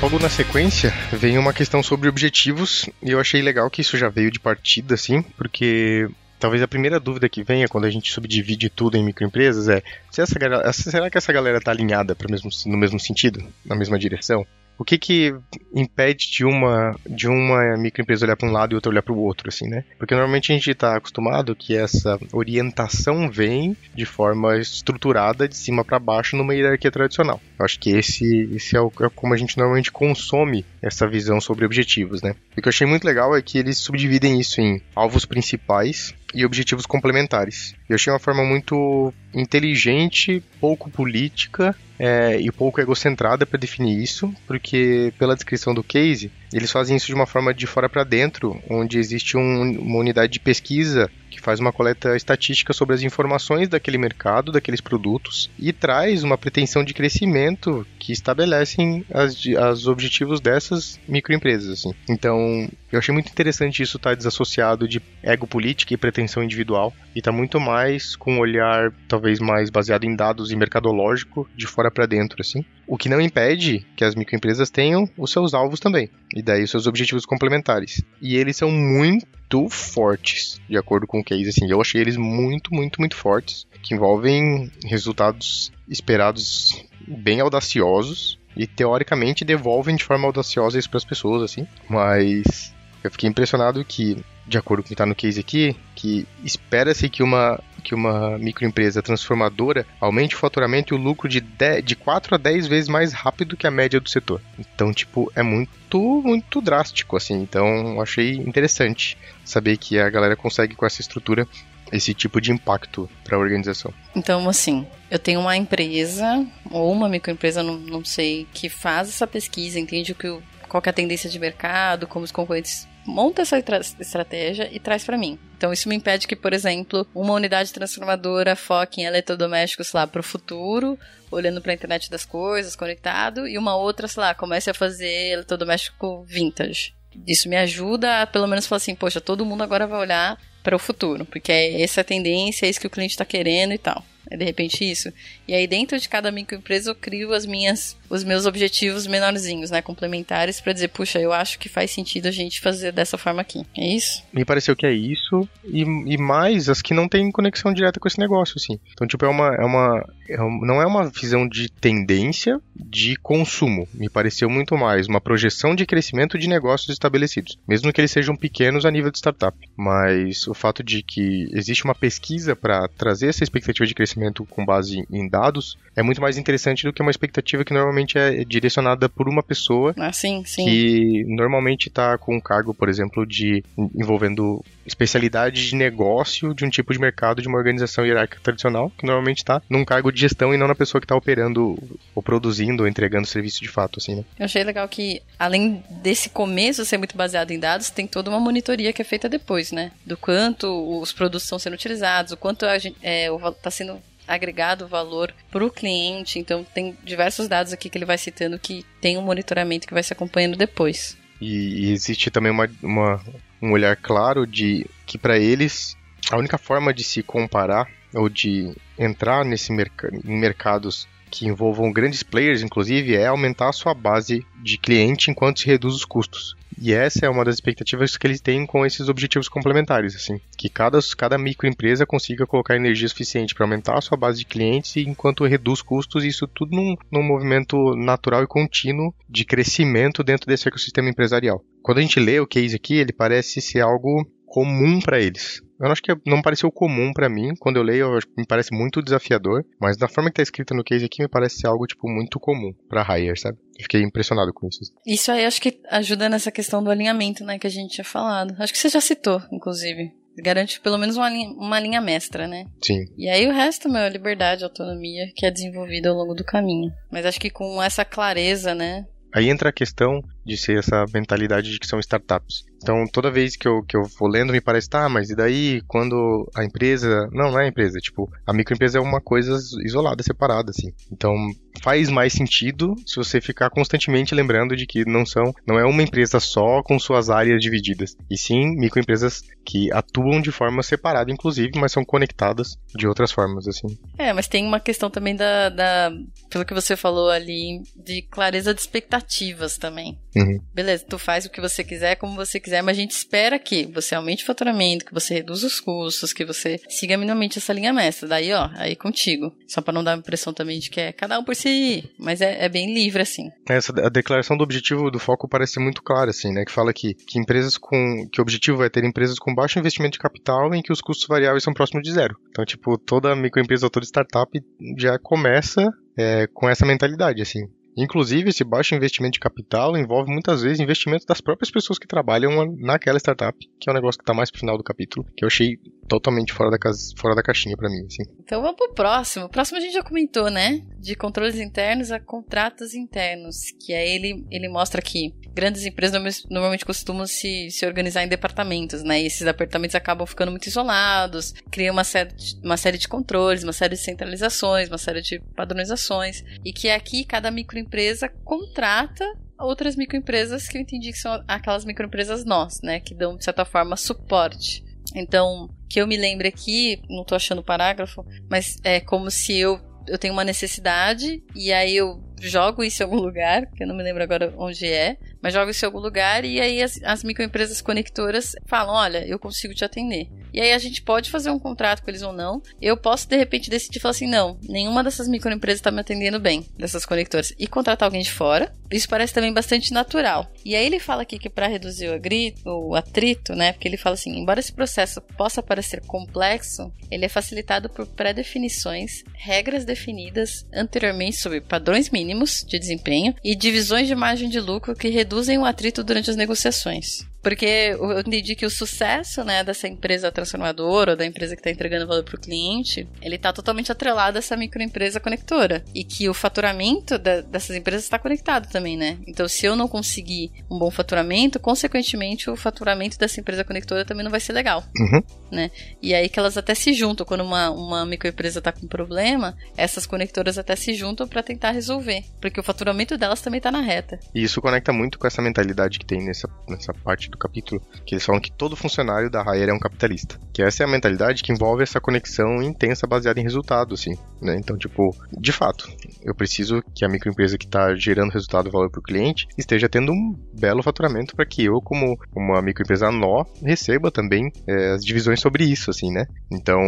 Logo 0.00 0.16
na 0.20 0.28
sequência, 0.28 0.94
vem 1.12 1.36
uma 1.38 1.52
questão 1.52 1.82
sobre 1.82 2.08
objetivos, 2.08 2.88
e 3.02 3.10
eu 3.10 3.18
achei 3.18 3.42
legal 3.42 3.68
que 3.68 3.80
isso 3.80 3.98
já 3.98 4.08
veio 4.08 4.30
de 4.30 4.38
partida, 4.38 4.94
assim, 4.94 5.22
porque 5.36 6.08
talvez 6.38 6.62
a 6.62 6.68
primeira 6.68 7.00
dúvida 7.00 7.28
que 7.28 7.42
venha 7.42 7.66
quando 7.66 7.84
a 7.84 7.90
gente 7.90 8.12
subdivide 8.12 8.70
tudo 8.70 8.96
em 8.96 9.02
microempresas 9.02 9.68
é: 9.68 9.82
se 10.08 10.22
essa, 10.22 10.38
será 10.72 11.10
que 11.10 11.18
essa 11.18 11.32
galera 11.32 11.58
está 11.58 11.72
alinhada 11.72 12.16
mesmo, 12.30 12.48
no 12.66 12.78
mesmo 12.78 13.00
sentido, 13.00 13.44
na 13.64 13.74
mesma 13.74 13.98
direção? 13.98 14.46
O 14.78 14.84
que 14.84 14.96
que 14.96 15.34
impede 15.74 16.30
de 16.30 16.44
uma 16.44 16.94
de 17.06 17.26
uma 17.26 17.76
microempresa 17.76 18.24
olhar 18.24 18.36
para 18.36 18.48
um 18.48 18.52
lado 18.52 18.72
e 18.72 18.74
outra 18.76 18.90
olhar 18.90 19.02
para 19.02 19.12
o 19.12 19.18
outro, 19.18 19.48
assim, 19.48 19.68
né? 19.68 19.84
Porque 19.98 20.14
normalmente 20.14 20.52
a 20.52 20.54
gente 20.54 20.70
está 20.70 20.96
acostumado 20.96 21.56
que 21.56 21.76
essa 21.76 22.18
orientação 22.32 23.28
vem 23.28 23.76
de 23.94 24.04
forma 24.04 24.56
estruturada 24.56 25.48
de 25.48 25.56
cima 25.56 25.84
para 25.84 25.98
baixo 25.98 26.36
numa 26.36 26.54
hierarquia 26.54 26.90
tradicional. 26.90 27.40
Eu 27.58 27.64
acho 27.64 27.78
que 27.80 27.90
esse 27.90 28.48
esse 28.54 28.76
é, 28.76 28.80
o, 28.80 28.92
é 29.00 29.08
como 29.14 29.34
a 29.34 29.36
gente 29.36 29.58
normalmente 29.58 29.90
consome 29.90 30.64
essa 30.80 31.08
visão 31.08 31.40
sobre 31.40 31.64
objetivos, 31.64 32.22
né? 32.22 32.34
O 32.56 32.62
que 32.62 32.68
eu 32.68 32.70
achei 32.70 32.86
muito 32.86 33.04
legal 33.04 33.36
é 33.36 33.42
que 33.42 33.58
eles 33.58 33.78
subdividem 33.78 34.38
isso 34.38 34.60
em 34.60 34.80
alvos 34.94 35.24
principais 35.24 36.14
e 36.34 36.44
objetivos 36.44 36.86
complementares. 36.86 37.74
Eu 37.88 37.94
achei 37.94 38.12
uma 38.12 38.18
forma 38.18 38.44
muito 38.44 39.12
inteligente, 39.34 40.42
pouco 40.60 40.90
política 40.90 41.74
é, 41.98 42.38
e 42.40 42.50
pouco 42.52 42.80
egocentrada 42.80 43.44
para 43.44 43.58
definir 43.58 44.02
isso, 44.02 44.32
porque 44.46 45.12
pela 45.18 45.34
descrição 45.34 45.74
do 45.74 45.82
case, 45.82 46.30
eles 46.52 46.70
fazem 46.70 46.96
isso 46.96 47.06
de 47.06 47.14
uma 47.14 47.26
forma 47.26 47.52
de 47.52 47.66
fora 47.66 47.88
para 47.88 48.04
dentro, 48.04 48.60
onde 48.68 48.98
existe 48.98 49.36
um, 49.36 49.80
uma 49.80 49.98
unidade 49.98 50.32
de 50.32 50.40
pesquisa 50.40 51.10
que 51.30 51.40
faz 51.40 51.60
uma 51.60 51.72
coleta 51.72 52.16
estatística 52.16 52.72
sobre 52.72 52.94
as 52.94 53.02
informações 53.02 53.68
daquele 53.68 53.98
mercado, 53.98 54.50
daqueles 54.50 54.80
produtos, 54.80 55.50
e 55.58 55.72
traz 55.72 56.24
uma 56.24 56.38
pretensão 56.38 56.82
de 56.82 56.94
crescimento 56.94 57.86
que 57.98 58.12
estabelecem 58.12 59.04
as 59.12 59.86
objetivos 59.86 60.40
dessas 60.40 60.98
microempresas. 61.06 61.70
Assim. 61.70 61.94
Então, 62.08 62.68
eu 62.90 62.98
achei 62.98 63.12
muito 63.12 63.30
interessante 63.30 63.82
isso 63.82 63.98
estar 63.98 64.10
tá 64.10 64.16
desassociado 64.16 64.88
de 64.88 65.00
ego 65.22 65.46
política 65.46 65.94
e 65.94 65.96
pretensão 65.96 66.42
individual, 66.42 66.92
e 67.14 67.18
está 67.18 67.30
muito 67.30 67.60
mais 67.60 68.16
com 68.16 68.34
um 68.34 68.40
olhar 68.40 68.92
talvez 69.06 69.38
mais 69.38 69.70
baseado 69.70 70.04
em 70.04 70.16
dados 70.16 70.50
e 70.50 70.56
mercadológico 70.56 71.48
de 71.54 71.66
fora 71.66 71.90
para 71.90 72.06
dentro, 72.06 72.40
assim. 72.40 72.64
O 72.88 72.96
que 72.96 73.08
não 73.08 73.20
impede 73.20 73.86
que 73.94 74.02
as 74.02 74.14
microempresas 74.14 74.70
tenham 74.70 75.08
os 75.16 75.30
seus 75.30 75.52
alvos 75.52 75.78
também, 75.78 76.08
e 76.34 76.42
daí 76.42 76.62
os 76.62 76.70
seus 76.70 76.86
objetivos 76.86 77.26
complementares. 77.26 78.02
E 78.20 78.36
eles 78.36 78.56
são 78.56 78.70
muito 78.70 79.68
fortes, 79.68 80.58
de 80.68 80.78
acordo 80.78 81.06
com 81.06 81.20
o 81.20 81.24
case, 81.24 81.50
assim. 81.50 81.70
Eu 81.70 81.80
achei 81.80 82.00
eles 82.00 82.16
muito, 82.16 82.74
muito, 82.74 82.98
muito 82.98 83.14
fortes, 83.14 83.66
que 83.82 83.94
envolvem 83.94 84.72
resultados 84.86 85.70
esperados 85.86 86.82
bem 87.06 87.40
audaciosos 87.40 88.38
e 88.56 88.66
teoricamente 88.66 89.44
devolvem 89.44 89.94
de 89.94 90.04
forma 90.04 90.26
audaciosa 90.26 90.78
isso 90.78 90.88
para 90.88 90.98
as 90.98 91.04
pessoas, 91.04 91.42
assim. 91.42 91.66
Mas 91.88 92.74
eu 93.04 93.10
fiquei 93.10 93.28
impressionado 93.28 93.84
que, 93.84 94.22
de 94.46 94.58
acordo 94.58 94.82
com 94.82 94.86
o 94.86 94.88
que 94.88 94.94
está 94.94 95.06
no 95.06 95.14
case 95.14 95.38
aqui, 95.38 95.76
que 95.94 96.26
espera-se 96.42 97.08
que 97.08 97.22
uma, 97.22 97.60
que 97.88 97.94
uma 97.94 98.36
microempresa 98.36 99.02
transformadora 99.02 99.86
aumente 99.98 100.34
o 100.34 100.38
faturamento 100.38 100.92
e 100.92 100.96
o 100.96 101.00
lucro 101.00 101.26
de, 101.26 101.40
10, 101.40 101.82
de 101.82 101.96
4 101.96 102.34
a 102.34 102.38
10 102.38 102.66
vezes 102.66 102.86
mais 102.86 103.14
rápido 103.14 103.56
que 103.56 103.66
a 103.66 103.70
média 103.70 103.98
do 103.98 104.10
setor. 104.10 104.42
Então, 104.58 104.92
tipo, 104.92 105.32
é 105.34 105.42
muito, 105.42 106.22
muito 106.22 106.60
drástico, 106.60 107.16
assim. 107.16 107.40
Então, 107.40 107.98
achei 107.98 108.34
interessante 108.34 109.16
saber 109.42 109.78
que 109.78 109.98
a 109.98 110.10
galera 110.10 110.36
consegue 110.36 110.74
com 110.74 110.84
essa 110.84 111.00
estrutura 111.00 111.48
esse 111.90 112.12
tipo 112.12 112.42
de 112.42 112.52
impacto 112.52 113.08
para 113.24 113.38
a 113.38 113.40
organização. 113.40 113.90
Então, 114.14 114.46
assim, 114.46 114.86
eu 115.10 115.18
tenho 115.18 115.40
uma 115.40 115.56
empresa 115.56 116.46
ou 116.70 116.92
uma 116.92 117.08
microempresa, 117.08 117.62
não, 117.62 117.78
não 117.78 118.04
sei, 118.04 118.46
que 118.52 118.68
faz 118.68 119.08
essa 119.08 119.26
pesquisa, 119.26 119.80
entende 119.80 120.12
o 120.12 120.14
que 120.14 120.38
qual 120.68 120.82
é 120.84 120.90
a 120.90 120.92
tendência 120.92 121.30
de 121.30 121.38
mercado, 121.38 122.06
como 122.06 122.26
os 122.26 122.30
concorrentes 122.30 122.86
monta 123.08 123.42
essa 123.42 123.58
estratégia 123.98 124.68
e 124.70 124.78
traz 124.78 125.02
para 125.02 125.16
mim. 125.16 125.38
Então 125.56 125.72
isso 125.72 125.88
me 125.88 125.96
impede 125.96 126.28
que, 126.28 126.36
por 126.36 126.52
exemplo, 126.52 127.06
uma 127.14 127.32
unidade 127.32 127.72
transformadora 127.72 128.54
foque 128.54 129.00
em 129.00 129.04
eletrodomésticos 129.04 129.92
lá 129.92 130.06
para 130.06 130.20
o 130.20 130.24
futuro, 130.24 130.98
olhando 131.30 131.60
para 131.60 131.72
a 131.72 131.74
internet 131.74 132.10
das 132.10 132.24
coisas, 132.24 132.76
conectado, 132.76 133.48
e 133.48 133.56
uma 133.58 133.74
outra, 133.74 134.06
sei 134.06 134.22
lá, 134.22 134.34
comece 134.34 134.70
a 134.70 134.74
fazer 134.74 135.32
eletrodoméstico 135.32 136.22
vintage. 136.24 136.94
Isso 137.26 137.48
me 137.48 137.56
ajuda 137.56 138.22
a 138.22 138.26
pelo 138.26 138.46
menos 138.46 138.66
falar 138.66 138.76
assim, 138.76 138.94
poxa, 138.94 139.20
todo 139.20 139.44
mundo 139.44 139.62
agora 139.62 139.86
vai 139.86 139.98
olhar 139.98 140.38
para 140.62 140.76
o 140.76 140.78
futuro, 140.78 141.24
porque 141.24 141.50
é 141.50 141.82
essa 141.82 142.02
a 142.02 142.04
tendência, 142.04 142.66
é 142.66 142.68
isso 142.68 142.80
que 142.80 142.86
o 142.86 142.90
cliente 142.90 143.14
está 143.14 143.24
querendo 143.24 143.72
e 143.72 143.78
tal. 143.78 144.04
É 144.30 144.36
de 144.36 144.44
repente 144.44 144.88
isso. 144.88 145.12
E 145.46 145.54
aí 145.54 145.66
dentro 145.66 145.98
de 145.98 146.08
cada 146.08 146.30
microempresa 146.30 146.90
eu 146.90 146.94
crio 146.94 147.32
as 147.32 147.46
minhas, 147.46 147.96
os 148.10 148.22
meus 148.24 148.46
objetivos 148.46 149.06
menorzinhos, 149.06 149.70
né, 149.70 149.80
complementares 149.80 150.60
para 150.60 150.72
dizer, 150.72 150.88
puxa, 150.88 151.18
eu 151.18 151.32
acho 151.32 151.58
que 151.58 151.68
faz 151.68 151.90
sentido 151.90 152.26
a 152.26 152.30
gente 152.30 152.60
fazer 152.60 152.92
dessa 152.92 153.16
forma 153.16 153.40
aqui. 153.40 153.64
É 153.76 153.94
isso? 153.94 154.22
Me 154.32 154.44
pareceu 154.44 154.76
que 154.76 154.86
é 154.86 154.92
isso 154.92 155.48
e, 155.64 155.82
e 155.82 156.18
mais 156.18 156.68
as 156.68 156.82
que 156.82 156.94
não 156.94 157.08
têm 157.08 157.30
conexão 157.32 157.72
direta 157.72 157.98
com 157.98 158.08
esse 158.08 158.18
negócio, 158.18 158.54
assim. 158.56 158.78
Então 158.92 159.06
tipo 159.06 159.24
é 159.24 159.28
uma 159.28 159.54
é 159.54 159.64
uma 159.64 160.04
é 160.28 160.36
não 160.36 160.80
é 160.82 160.86
uma 160.86 161.08
visão 161.08 161.48
de 161.48 161.70
tendência 161.70 162.60
de 162.76 163.16
consumo. 163.16 163.88
Me 163.94 164.08
pareceu 164.08 164.48
muito 164.50 164.76
mais 164.76 165.06
uma 165.06 165.20
projeção 165.20 165.74
de 165.74 165.86
crescimento 165.86 166.38
de 166.38 166.48
negócios 166.48 166.90
estabelecidos, 166.90 167.58
mesmo 167.66 167.92
que 167.92 168.00
eles 168.00 168.10
sejam 168.10 168.36
pequenos 168.36 168.84
a 168.84 168.90
nível 168.90 169.10
de 169.10 169.18
startup. 169.18 169.56
Mas 169.76 170.46
o 170.46 170.54
fato 170.54 170.82
de 170.82 171.02
que 171.02 171.48
existe 171.52 171.84
uma 171.84 171.94
pesquisa 171.94 172.54
para 172.54 172.86
trazer 172.88 173.28
essa 173.28 173.42
expectativa 173.42 173.86
de 173.86 173.94
crescimento 173.94 174.17
investimento 174.18 174.44
com 174.44 174.64
base 174.64 175.06
em 175.10 175.28
dados 175.28 175.78
é 175.98 176.02
muito 176.02 176.20
mais 176.20 176.38
interessante 176.38 176.84
do 176.84 176.92
que 176.92 177.02
uma 177.02 177.10
expectativa 177.10 177.64
que 177.64 177.74
normalmente 177.74 178.16
é 178.16 178.44
direcionada 178.44 179.08
por 179.08 179.28
uma 179.28 179.42
pessoa. 179.42 179.92
Ah, 179.98 180.12
sim, 180.12 180.44
sim. 180.46 180.64
Que 180.64 181.24
normalmente 181.26 181.88
está 181.88 182.16
com 182.16 182.36
um 182.36 182.40
cargo, 182.40 182.72
por 182.72 182.88
exemplo, 182.88 183.26
de 183.26 183.64
envolvendo 183.76 184.64
especialidade 184.86 185.68
de 185.68 185.74
negócio 185.74 186.54
de 186.54 186.64
um 186.64 186.70
tipo 186.70 186.92
de 186.92 187.00
mercado 187.00 187.42
de 187.42 187.48
uma 187.48 187.58
organização 187.58 188.06
hierárquica 188.06 188.40
tradicional, 188.40 188.92
que 188.96 189.04
normalmente 189.04 189.38
está 189.38 189.60
num 189.68 189.84
cargo 189.84 190.12
de 190.12 190.20
gestão 190.20 190.54
e 190.54 190.56
não 190.56 190.68
na 190.68 190.74
pessoa 190.74 191.00
que 191.00 191.04
está 191.04 191.16
operando 191.16 191.76
ou 192.14 192.22
produzindo 192.22 192.84
ou 192.84 192.88
entregando 192.88 193.26
serviço 193.26 193.60
de 193.60 193.68
fato, 193.68 193.98
assim, 193.98 194.14
né? 194.14 194.24
Eu 194.38 194.44
achei 194.44 194.62
legal 194.62 194.88
que, 194.88 195.20
além 195.36 195.82
desse 195.90 196.30
começo 196.30 196.84
ser 196.84 196.96
muito 196.96 197.16
baseado 197.16 197.50
em 197.50 197.58
dados, 197.58 197.90
tem 197.90 198.06
toda 198.06 198.30
uma 198.30 198.38
monitoria 198.38 198.92
que 198.92 199.02
é 199.02 199.04
feita 199.04 199.28
depois, 199.28 199.72
né? 199.72 199.90
Do 200.06 200.16
quanto 200.16 201.00
os 201.00 201.12
produtos 201.12 201.42
estão 201.42 201.58
sendo 201.58 201.74
utilizados, 201.74 202.30
o 202.30 202.36
quanto 202.36 202.64
está 202.64 202.88
é, 203.02 203.28
tá 203.60 203.70
sendo 203.70 204.00
agregado 204.28 204.86
valor 204.86 205.34
para 205.50 205.64
o 205.64 205.70
cliente. 205.70 206.38
Então, 206.38 206.62
tem 206.62 206.96
diversos 207.02 207.48
dados 207.48 207.72
aqui 207.72 207.88
que 207.88 207.98
ele 207.98 208.04
vai 208.04 208.18
citando 208.18 208.58
que 208.58 208.84
tem 209.00 209.16
um 209.16 209.22
monitoramento 209.22 209.86
que 209.86 209.94
vai 209.94 210.02
se 210.02 210.12
acompanhando 210.12 210.56
depois. 210.56 211.16
E, 211.40 211.86
e 211.86 211.92
existe 211.92 212.30
também 212.30 212.52
uma, 212.52 212.68
uma, 212.82 213.20
um 213.62 213.72
olhar 213.72 213.96
claro 213.96 214.46
de 214.46 214.86
que 215.06 215.16
para 215.16 215.38
eles 215.38 215.96
a 216.30 216.36
única 216.36 216.58
forma 216.58 216.92
de 216.92 217.02
se 217.04 217.22
comparar 217.22 217.88
ou 218.14 218.28
de 218.28 218.74
entrar 218.98 219.44
nesse 219.44 219.72
merc 219.72 220.04
em 220.24 220.38
mercados 220.38 221.06
que 221.28 221.46
envolvam 221.46 221.92
grandes 221.92 222.22
players, 222.22 222.62
inclusive, 222.62 223.14
é 223.14 223.26
aumentar 223.26 223.68
a 223.68 223.72
sua 223.72 223.94
base 223.94 224.44
de 224.62 224.78
cliente 224.78 225.30
enquanto 225.30 225.60
se 225.60 225.66
reduz 225.66 225.94
os 225.94 226.04
custos. 226.04 226.56
E 226.80 226.92
essa 226.92 227.26
é 227.26 227.28
uma 227.28 227.44
das 227.44 227.56
expectativas 227.56 228.16
que 228.16 228.26
eles 228.26 228.40
têm 228.40 228.64
com 228.64 228.86
esses 228.86 229.08
objetivos 229.08 229.48
complementares, 229.48 230.14
assim, 230.14 230.40
que 230.56 230.68
cada, 230.68 231.00
cada 231.16 231.36
microempresa 231.36 232.06
consiga 232.06 232.46
colocar 232.46 232.76
energia 232.76 233.08
suficiente 233.08 233.52
para 233.52 233.64
aumentar 233.64 233.98
a 233.98 234.00
sua 234.00 234.16
base 234.16 234.38
de 234.38 234.44
clientes 234.44 234.96
enquanto 234.96 235.44
reduz 235.44 235.82
custos, 235.82 236.24
isso 236.24 236.46
tudo 236.46 236.76
num, 236.76 236.94
num 237.10 237.22
movimento 237.22 237.96
natural 237.96 238.44
e 238.44 238.46
contínuo 238.46 239.12
de 239.28 239.44
crescimento 239.44 240.22
dentro 240.22 240.46
desse 240.46 240.68
ecossistema 240.68 241.08
empresarial. 241.08 241.64
Quando 241.82 241.98
a 241.98 242.02
gente 242.02 242.20
lê 242.20 242.38
o 242.38 242.46
case 242.46 242.76
aqui, 242.76 242.94
ele 242.94 243.12
parece 243.12 243.60
ser 243.60 243.80
algo 243.80 244.24
comum 244.48 245.00
para 245.00 245.20
eles. 245.20 245.62
Eu 245.80 245.86
acho 245.92 246.02
que 246.02 246.12
não 246.26 246.42
pareceu 246.42 246.72
comum 246.72 247.12
para 247.12 247.28
mim. 247.28 247.54
Quando 247.58 247.76
eu 247.76 247.82
leio, 247.82 248.06
eu, 248.06 248.18
me 248.36 248.44
parece 248.44 248.74
muito 248.74 249.00
desafiador. 249.00 249.64
Mas 249.80 249.96
da 249.96 250.08
forma 250.08 250.28
que 250.28 250.36
tá 250.36 250.42
escrito 250.42 250.74
no 250.74 250.82
case 250.82 251.04
aqui, 251.04 251.22
me 251.22 251.28
parece 251.28 251.60
ser 251.60 251.68
algo, 251.68 251.86
tipo, 251.86 252.08
muito 252.08 252.40
comum 252.40 252.74
pra 252.88 253.06
hire, 253.16 253.38
sabe? 253.38 253.58
Eu 253.76 253.82
fiquei 253.82 254.02
impressionado 254.02 254.52
com 254.52 254.66
isso. 254.66 254.92
Isso 255.06 255.30
aí 255.30 255.44
acho 255.44 255.60
que 255.60 255.80
ajuda 255.88 256.28
nessa 256.28 256.50
questão 256.50 256.82
do 256.82 256.90
alinhamento, 256.90 257.44
né? 257.44 257.58
Que 257.58 257.66
a 257.68 257.70
gente 257.70 257.94
tinha 257.94 258.04
falado. 258.04 258.56
Acho 258.58 258.72
que 258.72 258.78
você 258.78 258.88
já 258.88 259.00
citou, 259.00 259.40
inclusive. 259.52 260.12
Garante 260.40 260.80
pelo 260.80 260.98
menos 260.98 261.16
uma 261.16 261.28
linha, 261.28 261.50
uma 261.50 261.80
linha 261.80 262.00
mestra, 262.00 262.46
né? 262.46 262.66
Sim. 262.82 263.04
E 263.16 263.28
aí 263.28 263.46
o 263.46 263.52
resto, 263.52 263.88
meu, 263.88 264.02
é 264.02 264.08
liberdade, 264.08 264.64
autonomia, 264.64 265.32
que 265.34 265.44
é 265.46 265.50
desenvolvida 265.50 266.10
ao 266.10 266.16
longo 266.16 266.34
do 266.34 266.44
caminho. 266.44 266.92
Mas 267.10 267.26
acho 267.26 267.40
que 267.40 267.50
com 267.50 267.82
essa 267.82 268.04
clareza, 268.04 268.74
né? 268.74 269.04
Aí 269.34 269.50
entra 269.50 269.68
a 269.68 269.72
questão 269.72 270.22
de 270.48 270.56
ser 270.56 270.78
essa 270.78 271.04
mentalidade 271.12 271.70
de 271.70 271.78
que 271.78 271.86
são 271.86 272.00
startups. 272.00 272.64
Então, 272.82 273.04
toda 273.12 273.30
vez 273.30 273.56
que 273.56 273.66
eu, 273.66 273.82
que 273.82 273.96
eu 273.96 274.02
vou 274.18 274.28
lendo, 274.28 274.52
me 274.52 274.60
parece, 274.60 274.88
tá, 274.88 275.08
mas 275.08 275.30
e 275.30 275.36
daí 275.36 275.82
quando 275.86 276.48
a 276.54 276.64
empresa. 276.64 277.28
Não, 277.32 277.50
não 277.50 277.60
é 277.60 277.64
a 277.64 277.68
empresa, 277.68 277.98
tipo, 277.98 278.30
a 278.46 278.52
microempresa 278.52 278.98
é 278.98 279.00
uma 279.00 279.20
coisa 279.20 279.58
isolada, 279.84 280.22
separada, 280.22 280.70
assim. 280.70 280.92
Então, 281.10 281.34
faz 281.82 282.08
mais 282.08 282.32
sentido 282.32 282.94
se 283.06 283.16
você 283.16 283.40
ficar 283.40 283.70
constantemente 283.70 284.34
lembrando 284.34 284.76
de 284.76 284.86
que 284.86 285.04
não 285.04 285.26
são. 285.26 285.52
Não 285.66 285.78
é 285.78 285.84
uma 285.84 286.02
empresa 286.02 286.38
só 286.40 286.82
com 286.82 286.98
suas 286.98 287.30
áreas 287.30 287.60
divididas. 287.60 288.16
E 288.30 288.38
sim 288.38 288.76
microempresas 288.76 289.42
que 289.64 289.92
atuam 289.92 290.40
de 290.40 290.52
forma 290.52 290.82
separada, 290.82 291.30
inclusive, 291.30 291.72
mas 291.76 291.92
são 291.92 292.04
conectadas 292.04 292.78
de 292.94 293.06
outras 293.06 293.32
formas, 293.32 293.66
assim. 293.66 293.98
É, 294.16 294.32
mas 294.32 294.48
tem 294.48 294.64
uma 294.64 294.80
questão 294.80 295.10
também 295.10 295.34
da. 295.34 295.68
da 295.68 296.12
pelo 296.48 296.64
que 296.64 296.74
você 296.74 296.96
falou 296.96 297.28
ali, 297.28 297.82
de 297.96 298.22
clareza 298.22 298.72
de 298.72 298.80
expectativas 298.80 299.76
também. 299.76 300.18
Uhum. 300.40 300.60
Beleza, 300.72 301.04
tu 301.08 301.18
faz 301.18 301.46
o 301.46 301.50
que 301.50 301.60
você 301.60 301.82
quiser, 301.84 302.16
como 302.16 302.34
você 302.34 302.60
quiser, 302.60 302.82
mas 302.82 302.96
a 302.96 303.00
gente 303.00 303.12
espera 303.12 303.58
que 303.58 303.86
você 303.86 304.14
aumente 304.14 304.42
o 304.42 304.46
faturamento, 304.46 305.04
que 305.04 305.14
você 305.14 305.34
reduza 305.34 305.66
os 305.66 305.80
custos, 305.80 306.32
que 306.32 306.44
você 306.44 306.80
siga 306.88 307.16
minimamente 307.16 307.58
essa 307.58 307.72
linha 307.72 307.92
mestra. 307.92 308.28
Daí, 308.28 308.52
ó, 308.52 308.70
aí 308.74 308.96
contigo. 308.96 309.52
Só 309.66 309.80
para 309.80 309.94
não 309.94 310.04
dar 310.04 310.14
a 310.14 310.18
impressão 310.18 310.52
também 310.52 310.78
de 310.78 310.90
que 310.90 311.00
é 311.00 311.12
cada 311.12 311.38
um 311.38 311.44
por 311.44 311.54
si, 311.54 312.10
mas 312.18 312.40
é, 312.40 312.64
é 312.64 312.68
bem 312.68 312.92
livre, 312.92 313.22
assim. 313.22 313.50
Essa, 313.68 313.92
a 314.04 314.08
declaração 314.08 314.56
do 314.56 314.64
objetivo 314.64 315.10
do 315.10 315.18
foco 315.18 315.48
parece 315.48 315.80
muito 315.80 316.02
clara, 316.02 316.30
assim, 316.30 316.52
né? 316.52 316.64
Que 316.64 316.72
fala 316.72 316.92
que, 316.92 317.14
que 317.14 317.38
empresas 317.38 317.76
com. 317.76 318.28
que 318.30 318.40
o 318.40 318.42
objetivo 318.42 318.84
é 318.84 318.88
ter 318.88 319.04
empresas 319.04 319.38
com 319.38 319.54
baixo 319.54 319.78
investimento 319.78 320.12
de 320.12 320.18
capital 320.18 320.74
em 320.74 320.82
que 320.82 320.92
os 320.92 321.00
custos 321.00 321.26
variáveis 321.26 321.62
são 321.62 321.72
próximos 321.72 322.02
de 322.02 322.12
zero. 322.12 322.36
Então, 322.50 322.64
tipo, 322.64 322.98
toda 322.98 323.34
microempresa, 323.34 323.90
toda 323.90 324.04
startup 324.04 324.50
já 324.96 325.18
começa 325.18 325.88
é, 326.16 326.46
com 326.48 326.68
essa 326.68 326.84
mentalidade, 326.84 327.40
assim. 327.40 327.68
Inclusive, 327.98 328.50
esse 328.50 328.62
baixo 328.62 328.94
investimento 328.94 329.32
de 329.32 329.40
capital 329.40 329.96
envolve 329.96 330.30
muitas 330.30 330.62
vezes 330.62 330.78
investimento 330.78 331.26
das 331.26 331.40
próprias 331.40 331.68
pessoas 331.68 331.98
que 331.98 332.06
trabalham 332.06 332.76
naquela 332.78 333.18
startup, 333.18 333.58
que 333.80 333.90
é 333.90 333.92
um 333.92 333.94
negócio 333.94 334.18
que 334.18 334.22
está 334.22 334.32
mais 334.32 334.52
pro 334.52 334.60
final 334.60 334.78
do 334.78 334.84
capítulo, 334.84 335.26
que 335.36 335.44
eu 335.44 335.48
achei 335.48 335.78
totalmente 336.08 336.52
fora 336.52 336.70
da, 336.70 336.78
casa, 336.78 337.12
fora 337.16 337.34
da 337.34 337.42
caixinha 337.42 337.76
para 337.76 337.88
mim, 337.88 338.04
assim. 338.06 338.22
Então 338.40 338.62
vamos 338.62 338.76
pro 338.76 338.94
próximo. 338.94 339.46
O 339.46 339.48
próximo 339.48 339.78
a 339.78 339.80
gente 339.80 339.92
já 339.92 340.02
comentou, 340.02 340.50
né? 340.50 340.80
De 340.98 341.14
controles 341.14 341.56
internos 341.56 342.10
a 342.10 342.18
contratos 342.18 342.94
internos, 342.94 343.56
que 343.80 343.92
aí 343.92 344.08
ele, 344.10 344.46
ele 344.50 344.68
mostra 344.68 345.02
que 345.02 345.34
grandes 345.54 345.84
empresas 345.84 346.44
normalmente 346.50 346.84
costumam 346.84 347.26
se, 347.26 347.70
se 347.70 347.86
organizar 347.86 348.24
em 348.24 348.28
departamentos, 348.28 349.04
né? 349.04 349.20
E 349.22 349.26
esses 349.26 349.44
departamentos 349.44 349.94
acabam 349.94 350.26
ficando 350.26 350.50
muito 350.50 350.66
isolados, 350.66 351.52
criam 351.70 351.92
uma 351.92 352.04
série, 352.04 352.34
de, 352.34 352.58
uma 352.64 352.76
série 352.76 352.98
de 352.98 353.06
controles, 353.06 353.62
uma 353.62 353.72
série 353.72 353.94
de 353.94 354.00
centralizações, 354.00 354.88
uma 354.88 354.98
série 354.98 355.20
de 355.20 355.40
padronizações, 355.54 356.42
e 356.64 356.72
que 356.72 356.88
aqui 356.88 357.24
cada 357.24 357.50
microempresa 357.50 358.28
contrata 358.44 359.24
outras 359.58 359.96
microempresas 359.96 360.68
que 360.68 360.78
eu 360.78 360.82
entendi 360.82 361.10
que 361.10 361.18
são 361.18 361.42
aquelas 361.48 361.84
microempresas 361.84 362.44
nós, 362.44 362.80
né? 362.82 363.00
Que 363.00 363.14
dão, 363.14 363.36
de 363.36 363.44
certa 363.44 363.64
forma, 363.64 363.96
suporte. 363.96 364.84
Então, 365.14 365.68
que 365.88 366.00
eu 366.00 366.06
me 366.06 366.16
lembre 366.16 366.48
aqui, 366.48 367.00
não 367.08 367.24
tô 367.24 367.34
achando 367.34 367.60
o 367.60 367.64
parágrafo, 367.64 368.24
mas 368.50 368.76
é 368.84 369.00
como 369.00 369.30
se 369.30 369.56
eu, 369.58 369.80
eu 370.06 370.18
tenho 370.18 370.32
uma 370.32 370.44
necessidade 370.44 371.42
e 371.54 371.72
aí 371.72 371.96
eu 371.96 372.22
jogo 372.40 372.84
isso 372.84 373.02
em 373.02 373.04
algum 373.04 373.16
lugar, 373.16 373.66
que 373.72 373.82
eu 373.82 373.88
não 373.88 373.96
me 373.96 374.02
lembro 374.02 374.22
agora 374.22 374.54
onde 374.56 374.86
é, 374.86 375.16
mas 375.42 375.54
jogo 375.54 375.70
isso 375.70 375.84
em 375.84 375.86
algum 375.86 376.00
lugar 376.00 376.44
e 376.44 376.60
aí 376.60 376.82
as, 376.82 377.00
as 377.02 377.22
microempresas 377.22 377.80
conectoras 377.80 378.54
falam: 378.66 378.94
olha, 378.94 379.26
eu 379.26 379.38
consigo 379.38 379.74
te 379.74 379.84
atender. 379.84 380.28
E 380.52 380.60
aí 380.60 380.72
a 380.72 380.78
gente 380.78 381.02
pode 381.02 381.30
fazer 381.30 381.50
um 381.50 381.58
contrato 381.58 382.02
com 382.02 382.10
eles 382.10 382.22
ou 382.22 382.32
não. 382.32 382.62
Eu 382.80 382.96
posso, 382.96 383.28
de 383.28 383.36
repente, 383.36 383.70
decidir 383.70 384.00
falar 384.00 384.12
assim: 384.12 384.26
não, 384.26 384.58
nenhuma 384.62 385.04
dessas 385.04 385.28
microempresas 385.28 385.78
está 385.78 385.90
me 385.90 386.00
atendendo 386.00 386.40
bem, 386.40 386.66
dessas 386.76 387.04
conectoras, 387.04 387.52
e 387.58 387.66
contratar 387.66 388.06
alguém 388.06 388.22
de 388.22 388.32
fora. 388.32 388.72
Isso 388.90 389.08
parece 389.08 389.34
também 389.34 389.52
bastante 389.52 389.92
natural. 389.92 390.50
E 390.64 390.74
aí 390.74 390.86
ele 390.86 390.98
fala 390.98 391.22
aqui 391.22 391.38
que 391.38 391.50
para 391.50 391.66
reduzir 391.66 392.08
o, 392.08 392.14
agrito, 392.14 392.68
o 392.68 392.94
atrito, 392.94 393.54
né? 393.54 393.72
Porque 393.72 393.86
ele 393.86 393.96
fala 393.96 394.14
assim: 394.14 394.38
embora 394.38 394.60
esse 394.60 394.72
processo 394.72 395.20
possa 395.36 395.62
parecer 395.62 396.00
complexo, 396.06 396.92
ele 397.10 397.26
é 397.26 397.28
facilitado 397.28 397.88
por 397.88 398.06
pré-definições, 398.06 399.22
regras 399.34 399.84
definidas 399.84 400.66
anteriormente 400.72 401.36
sobre 401.36 401.60
padrões 401.60 402.10
mínimos 402.10 402.64
de 402.66 402.78
desempenho 402.78 403.34
e 403.44 403.54
divisões 403.54 404.08
de 404.08 404.14
margem 404.14 404.48
de 404.48 404.60
lucro 404.60 404.94
que 404.94 405.08
reduzem 405.08 405.27
o 405.58 405.64
atrito 405.64 406.02
durante 406.02 406.30
as 406.30 406.36
negociações. 406.36 407.26
Porque 407.48 407.96
eu 407.98 408.20
entendi 408.20 408.54
que 408.54 408.66
o 408.66 408.70
sucesso, 408.70 409.42
né, 409.42 409.64
dessa 409.64 409.88
empresa 409.88 410.30
transformadora, 410.30 411.12
ou 411.12 411.16
da 411.16 411.24
empresa 411.24 411.56
que 411.56 411.60
está 411.60 411.70
entregando 411.70 412.06
valor 412.06 412.22
para 412.22 412.36
o 412.36 412.38
cliente, 412.38 413.08
ele 413.22 413.36
está 413.36 413.54
totalmente 413.54 413.90
atrelado 413.90 414.36
a 414.36 414.40
essa 414.40 414.54
microempresa 414.54 415.18
conectora. 415.18 415.82
E 415.94 416.04
que 416.04 416.28
o 416.28 416.34
faturamento 416.34 417.18
da, 417.18 417.40
dessas 417.40 417.74
empresas 417.74 418.04
está 418.04 418.18
conectado 418.18 418.68
também, 418.70 418.98
né? 418.98 419.16
Então, 419.26 419.48
se 419.48 419.64
eu 419.64 419.74
não 419.74 419.88
conseguir 419.88 420.52
um 420.70 420.78
bom 420.78 420.90
faturamento, 420.90 421.58
consequentemente, 421.58 422.50
o 422.50 422.56
faturamento 422.56 423.18
dessa 423.18 423.40
empresa 423.40 423.64
conectora 423.64 424.04
também 424.04 424.24
não 424.24 424.30
vai 424.30 424.40
ser 424.40 424.52
legal. 424.52 424.84
Uhum. 424.98 425.22
Né? 425.50 425.70
E 426.02 426.14
aí 426.14 426.28
que 426.28 426.38
elas 426.38 426.58
até 426.58 426.74
se 426.74 426.92
juntam. 426.92 427.24
Quando 427.24 427.40
uma, 427.40 427.70
uma 427.70 428.04
microempresa 428.04 428.58
está 428.58 428.72
com 428.72 428.86
problema, 428.86 429.56
essas 429.74 430.04
conectoras 430.04 430.58
até 430.58 430.76
se 430.76 430.92
juntam 430.92 431.26
para 431.26 431.42
tentar 431.42 431.70
resolver. 431.70 432.24
Porque 432.42 432.60
o 432.60 432.62
faturamento 432.62 433.16
delas 433.16 433.40
também 433.40 433.56
está 433.56 433.72
na 433.72 433.80
reta. 433.80 434.20
E 434.34 434.42
isso 434.42 434.60
conecta 434.60 434.92
muito 434.92 435.18
com 435.18 435.26
essa 435.26 435.40
mentalidade 435.40 435.98
que 435.98 436.04
tem 436.04 436.22
nessa, 436.22 436.46
nessa 436.68 436.92
parte 436.92 437.30
do 437.30 437.37
capítulo, 437.38 437.80
que 438.04 438.14
eles 438.14 438.24
falam 438.24 438.40
que 438.40 438.52
todo 438.52 438.76
funcionário 438.76 439.30
da 439.30 439.42
Hire 439.42 439.70
é 439.70 439.74
um 439.74 439.78
capitalista. 439.78 440.38
Que 440.52 440.62
essa 440.62 440.82
é 440.82 440.86
a 440.86 440.90
mentalidade 440.90 441.42
que 441.42 441.52
envolve 441.52 441.82
essa 441.82 442.00
conexão 442.00 442.62
intensa 442.62 443.06
baseada 443.06 443.40
em 443.40 443.42
resultado, 443.42 443.94
assim, 443.94 444.16
né? 444.40 444.56
Então, 444.58 444.76
tipo, 444.76 445.14
de 445.32 445.52
fato, 445.52 445.88
eu 446.22 446.34
preciso 446.34 446.82
que 446.94 447.04
a 447.04 447.08
microempresa 447.08 447.58
que 447.58 447.66
está 447.66 447.94
gerando 447.94 448.32
resultado 448.32 448.68
e 448.68 448.72
valor 448.72 448.90
para 448.90 449.00
o 449.00 449.02
cliente 449.02 449.46
esteja 449.56 449.88
tendo 449.88 450.12
um 450.12 450.34
belo 450.58 450.82
faturamento 450.82 451.34
para 451.34 451.46
que 451.46 451.64
eu, 451.64 451.80
como 451.80 452.18
uma 452.34 452.60
microempresa 452.62 453.10
nó, 453.10 453.44
receba 453.62 454.10
também 454.10 454.50
é, 454.66 454.92
as 454.92 455.04
divisões 455.04 455.40
sobre 455.40 455.64
isso, 455.64 455.90
assim, 455.90 456.10
né? 456.10 456.26
Então, 456.50 456.78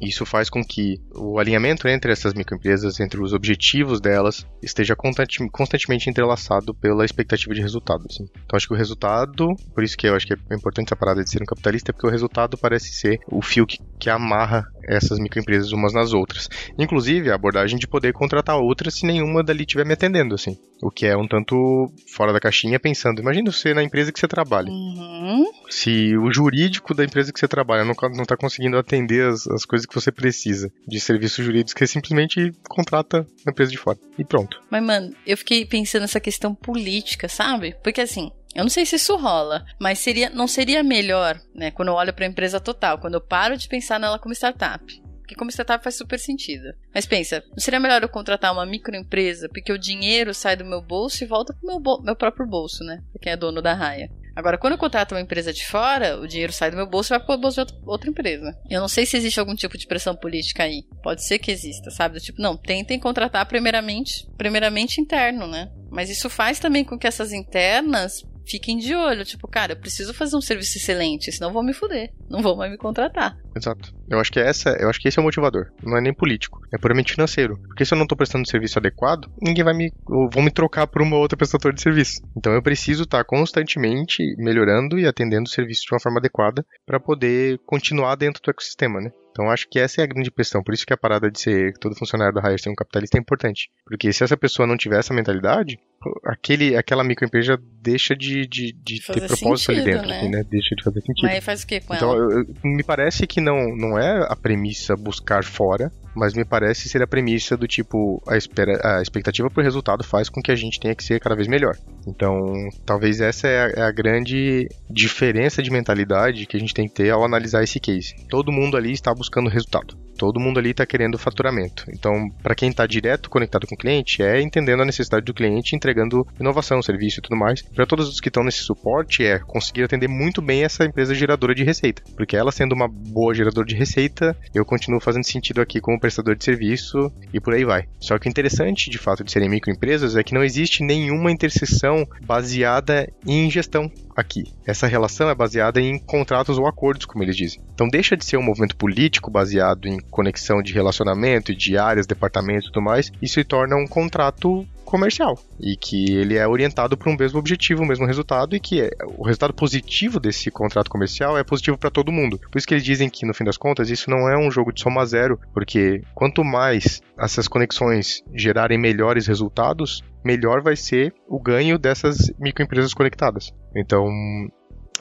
isso 0.00 0.24
faz 0.24 0.48
com 0.48 0.62
que 0.64 1.00
o 1.14 1.38
alinhamento 1.38 1.86
entre 1.88 2.12
essas 2.12 2.34
microempresas, 2.34 3.00
entre 3.00 3.20
os 3.20 3.32
objetivos 3.32 4.00
delas, 4.00 4.46
esteja 4.62 4.96
constantemente 4.96 6.08
entrelaçado 6.08 6.74
pela 6.74 7.04
expectativa 7.04 7.54
de 7.54 7.60
resultado, 7.60 8.06
assim. 8.08 8.24
Então, 8.44 8.56
acho 8.56 8.66
que 8.66 8.74
o 8.74 8.76
resultado, 8.76 9.54
por 9.82 9.86
isso 9.86 9.98
que 9.98 10.06
eu 10.06 10.14
acho 10.14 10.26
que 10.26 10.34
é 10.34 10.54
importante 10.54 10.88
essa 10.88 10.96
parada 10.96 11.24
de 11.24 11.28
ser 11.28 11.42
um 11.42 11.46
capitalista, 11.46 11.92
porque 11.92 12.06
o 12.06 12.10
resultado 12.10 12.56
parece 12.56 12.92
ser 12.94 13.18
o 13.26 13.42
fio 13.42 13.66
que, 13.66 13.78
que 13.98 14.08
amarra 14.08 14.64
essas 14.86 15.18
microempresas 15.18 15.72
umas 15.72 15.92
nas 15.92 16.12
outras. 16.12 16.48
Inclusive, 16.78 17.30
a 17.30 17.34
abordagem 17.34 17.78
de 17.78 17.88
poder 17.88 18.12
contratar 18.12 18.56
outras 18.56 18.94
se 18.94 19.06
nenhuma 19.06 19.42
dali 19.42 19.62
estiver 19.62 19.84
me 19.84 19.94
atendendo, 19.94 20.34
assim. 20.34 20.56
O 20.80 20.90
que 20.90 21.06
é 21.06 21.16
um 21.16 21.26
tanto 21.26 21.92
fora 22.12 22.32
da 22.32 22.40
caixinha, 22.40 22.78
pensando, 22.78 23.20
imagina 23.20 23.50
você 23.50 23.74
na 23.74 23.82
empresa 23.82 24.12
que 24.12 24.18
você 24.18 24.28
trabalha. 24.28 24.68
Uhum. 24.68 25.44
Se 25.68 26.16
o 26.16 26.32
jurídico 26.32 26.94
da 26.94 27.04
empresa 27.04 27.32
que 27.32 27.38
você 27.38 27.48
trabalha 27.48 27.84
não, 27.84 27.94
não 28.16 28.24
tá 28.24 28.36
conseguindo 28.36 28.76
atender 28.76 29.28
as, 29.28 29.46
as 29.48 29.64
coisas 29.64 29.86
que 29.86 29.94
você 29.94 30.12
precisa 30.12 30.70
de 30.86 31.00
serviços 31.00 31.44
jurídicos, 31.44 31.74
que 31.74 31.86
simplesmente 31.86 32.52
contrata 32.68 33.26
a 33.46 33.50
empresa 33.50 33.70
de 33.70 33.78
fora. 33.78 33.98
E 34.18 34.24
pronto. 34.24 34.60
Mas, 34.70 34.82
mano, 34.82 35.14
eu 35.26 35.36
fiquei 35.36 35.64
pensando 35.64 36.02
nessa 36.02 36.20
questão 36.20 36.54
política, 36.54 37.28
sabe? 37.28 37.74
Porque 37.82 38.00
assim, 38.00 38.30
eu 38.54 38.62
não 38.62 38.70
sei 38.70 38.84
se 38.84 38.96
isso 38.96 39.16
rola, 39.16 39.64
mas 39.80 39.98
seria, 39.98 40.30
não 40.30 40.46
seria 40.46 40.82
melhor, 40.82 41.40
né, 41.54 41.70
quando 41.70 41.88
eu 41.88 41.94
olho 41.94 42.12
para 42.12 42.24
a 42.24 42.28
empresa 42.28 42.60
total, 42.60 42.98
quando 42.98 43.14
eu 43.14 43.20
paro 43.20 43.56
de 43.56 43.68
pensar 43.68 43.98
nela 43.98 44.18
como 44.18 44.34
startup. 44.34 44.84
Porque 45.18 45.36
como 45.36 45.50
startup 45.50 45.82
faz 45.82 45.96
super 45.96 46.18
sentido. 46.18 46.74
Mas 46.94 47.06
pensa, 47.06 47.42
não 47.50 47.58
seria 47.58 47.80
melhor 47.80 48.02
eu 48.02 48.08
contratar 48.08 48.52
uma 48.52 48.66
microempresa, 48.66 49.48
porque 49.48 49.72
o 49.72 49.78
dinheiro 49.78 50.34
sai 50.34 50.56
do 50.56 50.64
meu 50.64 50.82
bolso 50.82 51.24
e 51.24 51.26
volta 51.26 51.54
pro 51.54 51.66
meu, 51.66 52.02
meu 52.02 52.16
próprio 52.16 52.46
bolso, 52.46 52.84
né? 52.84 53.02
Porque 53.12 53.30
é 53.30 53.36
dono 53.36 53.62
da 53.62 53.72
raia. 53.72 54.10
Agora, 54.34 54.56
quando 54.56 54.72
eu 54.72 54.78
contrato 54.78 55.12
uma 55.12 55.20
empresa 55.20 55.52
de 55.52 55.66
fora, 55.66 56.18
o 56.18 56.26
dinheiro 56.26 56.52
sai 56.52 56.70
do 56.70 56.76
meu 56.76 56.86
bolso 56.86 57.12
e 57.12 57.16
vai 57.16 57.26
pro 57.26 57.38
bolso 57.38 57.64
de 57.64 57.72
outra 57.84 58.08
empresa. 58.08 58.56
Eu 58.68 58.80
não 58.80 58.88
sei 58.88 59.04
se 59.04 59.16
existe 59.16 59.38
algum 59.38 59.54
tipo 59.54 59.76
de 59.76 59.86
pressão 59.86 60.16
política 60.16 60.64
aí. 60.64 60.84
Pode 61.02 61.24
ser 61.24 61.38
que 61.38 61.50
exista, 61.50 61.90
sabe? 61.90 62.14
Do 62.14 62.20
tipo, 62.20 62.40
não, 62.40 62.56
tentem 62.56 62.98
contratar 62.98 63.46
primeiramente, 63.46 64.26
primeiramente 64.36 65.00
interno, 65.00 65.46
né? 65.46 65.70
Mas 65.90 66.08
isso 66.08 66.30
faz 66.30 66.58
também 66.58 66.84
com 66.84 66.98
que 66.98 67.06
essas 67.06 67.32
internas 67.32 68.22
fiquem 68.46 68.78
de 68.78 68.94
olho. 68.94 69.24
Tipo, 69.24 69.48
cara, 69.48 69.72
eu 69.72 69.76
preciso 69.76 70.14
fazer 70.14 70.36
um 70.36 70.40
serviço 70.40 70.78
excelente, 70.78 71.32
senão 71.32 71.52
vou 71.52 71.62
me 71.62 71.72
fuder. 71.72 72.10
Não 72.28 72.42
vou 72.42 72.56
mais 72.56 72.70
me 72.70 72.78
contratar. 72.78 73.36
Exato. 73.56 73.94
Eu 74.08 74.18
acho 74.18 74.32
que 74.32 74.40
essa, 74.40 74.70
eu 74.80 74.88
acho 74.88 75.00
que 75.00 75.08
esse 75.08 75.18
é 75.18 75.22
o 75.22 75.24
motivador. 75.24 75.70
Não 75.82 75.96
é 75.96 76.00
nem 76.00 76.12
político, 76.12 76.60
é 76.72 76.78
puramente 76.78 77.12
financeiro. 77.12 77.58
Porque 77.66 77.84
se 77.84 77.94
eu 77.94 77.96
não 77.96 78.04
estou 78.04 78.16
prestando 78.16 78.48
serviço 78.48 78.78
adequado, 78.78 79.30
ninguém 79.40 79.64
vai 79.64 79.74
me, 79.74 79.92
vão 80.06 80.42
me 80.42 80.50
trocar 80.50 80.86
por 80.86 81.02
uma 81.02 81.16
outra 81.16 81.36
prestadora 81.36 81.74
de 81.74 81.82
serviço. 81.82 82.20
Então 82.36 82.52
eu 82.52 82.62
preciso 82.62 83.04
estar 83.04 83.24
constantemente 83.24 84.22
melhorando 84.38 84.98
e 84.98 85.06
atendendo 85.06 85.48
o 85.48 85.52
serviço 85.52 85.82
de 85.86 85.94
uma 85.94 86.00
forma 86.00 86.18
adequada 86.18 86.64
para 86.86 87.00
poder 87.00 87.58
continuar 87.66 88.16
dentro 88.16 88.42
do 88.42 88.50
ecossistema, 88.50 89.00
né? 89.00 89.10
Então 89.32 89.50
acho 89.50 89.66
que 89.68 89.78
essa 89.78 90.00
é 90.00 90.04
a 90.04 90.06
grande 90.06 90.30
questão. 90.30 90.62
Por 90.62 90.74
isso 90.74 90.86
que 90.86 90.92
a 90.92 90.96
parada 90.96 91.30
de 91.30 91.40
ser 91.40 91.72
todo 91.78 91.96
funcionário 91.96 92.34
da 92.34 92.48
Hire 92.48 92.60
ser 92.60 92.68
um 92.68 92.74
capitalista 92.74 93.16
é 93.16 93.20
importante. 93.20 93.70
Porque 93.84 94.12
se 94.12 94.22
essa 94.22 94.36
pessoa 94.36 94.66
não 94.66 94.76
tiver 94.76 94.98
essa 94.98 95.14
mentalidade, 95.14 95.78
aquele, 96.24 96.76
aquela 96.76 97.04
microempresa 97.04 97.58
deixa 97.80 98.14
de, 98.14 98.46
de, 98.46 98.72
de 98.72 99.00
ter 99.00 99.26
propósito 99.26 99.72
sentido, 99.72 99.82
ali 99.82 99.92
dentro, 99.92 100.08
né? 100.08 100.18
Assim, 100.18 100.28
né? 100.30 100.44
Deixa 100.48 100.74
de 100.74 100.82
fazer 100.82 101.00
sentido. 101.00 101.26
Mas 101.26 101.44
faz 101.44 101.62
o 101.62 101.66
que 101.66 101.80
com 101.80 101.94
então, 101.94 102.12
ela? 102.12 102.32
Eu, 102.32 102.46
me 102.64 102.82
parece 102.82 103.26
que 103.26 103.40
não, 103.40 103.74
não 103.76 103.98
é 103.98 104.26
a 104.28 104.36
premissa 104.36 104.96
buscar 104.96 105.44
fora, 105.44 105.90
mas 106.14 106.34
me 106.34 106.44
parece 106.44 106.88
ser 106.88 107.02
a 107.02 107.06
premissa 107.06 107.56
do 107.56 107.66
tipo, 107.66 108.22
a, 108.26 108.36
espera, 108.36 108.98
a 108.98 109.02
expectativa 109.02 109.50
por 109.50 109.64
resultado 109.64 110.04
faz 110.04 110.28
com 110.28 110.42
que 110.42 110.52
a 110.52 110.56
gente 110.56 110.78
tenha 110.78 110.94
que 110.94 111.04
ser 111.04 111.20
cada 111.20 111.34
vez 111.34 111.48
melhor. 111.48 111.76
Então, 112.06 112.52
talvez 112.84 113.20
essa 113.20 113.48
é 113.48 113.60
a, 113.60 113.68
é 113.68 113.82
a 113.82 113.92
grande 113.92 114.68
diferença 114.90 115.62
de 115.62 115.70
mentalidade 115.70 116.46
que 116.46 116.56
a 116.56 116.60
gente 116.60 116.74
tem 116.74 116.88
que 116.88 116.94
ter 116.94 117.10
ao 117.10 117.24
analisar 117.24 117.62
esse 117.62 117.80
case. 117.80 118.14
Todo 118.28 118.52
mundo 118.52 118.76
ali 118.76 118.92
está 118.92 119.14
buscando 119.14 119.48
resultado. 119.48 119.96
Todo 120.16 120.40
mundo 120.40 120.58
ali 120.58 120.70
está 120.70 120.86
querendo 120.86 121.18
faturamento. 121.18 121.84
Então, 121.88 122.30
para 122.42 122.54
quem 122.54 122.70
está 122.70 122.86
direto 122.86 123.30
conectado 123.30 123.66
com 123.66 123.74
o 123.74 123.78
cliente, 123.78 124.22
é 124.22 124.40
entendendo 124.40 124.82
a 124.82 124.86
necessidade 124.86 125.24
do 125.24 125.34
cliente, 125.34 125.74
entregando 125.74 126.26
inovação, 126.38 126.82
serviço 126.82 127.18
e 127.18 127.22
tudo 127.22 127.36
mais. 127.36 127.62
Para 127.62 127.86
todos 127.86 128.08
os 128.08 128.20
que 128.20 128.28
estão 128.28 128.44
nesse 128.44 128.58
suporte, 128.58 129.24
é 129.24 129.38
conseguir 129.38 129.84
atender 129.84 130.08
muito 130.08 130.40
bem 130.40 130.64
essa 130.64 130.84
empresa 130.84 131.14
geradora 131.14 131.54
de 131.54 131.64
receita. 131.64 132.02
Porque 132.16 132.36
ela 132.36 132.52
sendo 132.52 132.74
uma 132.74 132.88
boa 132.88 133.34
geradora 133.34 133.66
de 133.66 133.74
receita, 133.74 134.36
eu 134.54 134.64
continuo 134.64 135.00
fazendo 135.00 135.26
sentido 135.26 135.60
aqui 135.60 135.80
como 135.80 136.00
prestador 136.00 136.36
de 136.36 136.44
serviço 136.44 137.12
e 137.32 137.40
por 137.40 137.54
aí 137.54 137.64
vai. 137.64 137.84
Só 138.00 138.18
que 138.18 138.28
o 138.28 138.30
interessante, 138.30 138.90
de 138.90 138.98
fato, 138.98 139.24
de 139.24 139.32
serem 139.32 139.48
microempresas 139.48 140.16
é 140.16 140.22
que 140.22 140.34
não 140.34 140.44
existe 140.44 140.82
nenhuma 140.82 141.30
interseção 141.30 142.06
baseada 142.24 143.10
em 143.26 143.50
gestão 143.50 143.90
aqui. 144.16 144.52
Essa 144.66 144.86
relação 144.86 145.28
é 145.28 145.34
baseada 145.34 145.80
em 145.80 145.98
contratos 145.98 146.58
ou 146.58 146.66
acordos, 146.66 147.06
como 147.06 147.24
eles 147.24 147.36
dizem. 147.36 147.60
Então 147.74 147.88
deixa 147.88 148.16
de 148.16 148.24
ser 148.24 148.36
um 148.36 148.42
movimento 148.42 148.76
político 148.76 149.30
baseado 149.30 149.86
em 149.86 149.98
conexão 149.98 150.62
de 150.62 150.72
relacionamento, 150.72 151.54
de 151.54 151.76
áreas, 151.76 152.06
departamentos 152.06 152.68
e 152.68 152.72
tudo 152.72 152.82
mais, 152.82 153.12
e 153.20 153.28
se 153.28 153.44
torna 153.44 153.76
um 153.76 153.86
contrato 153.86 154.66
comercial 154.92 155.38
e 155.58 155.74
que 155.74 156.12
ele 156.12 156.36
é 156.36 156.46
orientado 156.46 156.98
para 156.98 157.10
um 157.10 157.16
mesmo 157.16 157.38
objetivo, 157.38 157.82
o 157.82 157.86
mesmo 157.86 158.06
resultado 158.06 158.54
e 158.54 158.60
que 158.60 158.82
é, 158.82 158.90
o 159.16 159.24
resultado 159.24 159.54
positivo 159.54 160.20
desse 160.20 160.50
contrato 160.50 160.90
comercial 160.90 161.38
é 161.38 161.42
positivo 161.42 161.78
para 161.78 161.90
todo 161.90 162.12
mundo. 162.12 162.38
Por 162.38 162.58
isso 162.58 162.66
que 162.66 162.74
eles 162.74 162.84
dizem 162.84 163.08
que 163.08 163.24
no 163.24 163.32
fim 163.32 163.44
das 163.44 163.56
contas 163.56 163.88
isso 163.88 164.10
não 164.10 164.28
é 164.28 164.36
um 164.36 164.50
jogo 164.50 164.70
de 164.70 164.82
soma 164.82 165.06
zero, 165.06 165.40
porque 165.54 166.02
quanto 166.14 166.44
mais 166.44 167.00
essas 167.18 167.48
conexões 167.48 168.22
gerarem 168.34 168.78
melhores 168.78 169.26
resultados, 169.26 170.04
melhor 170.22 170.60
vai 170.60 170.76
ser 170.76 171.14
o 171.26 171.40
ganho 171.40 171.78
dessas 171.78 172.30
microempresas 172.38 172.92
conectadas. 172.92 173.50
Então, 173.74 174.06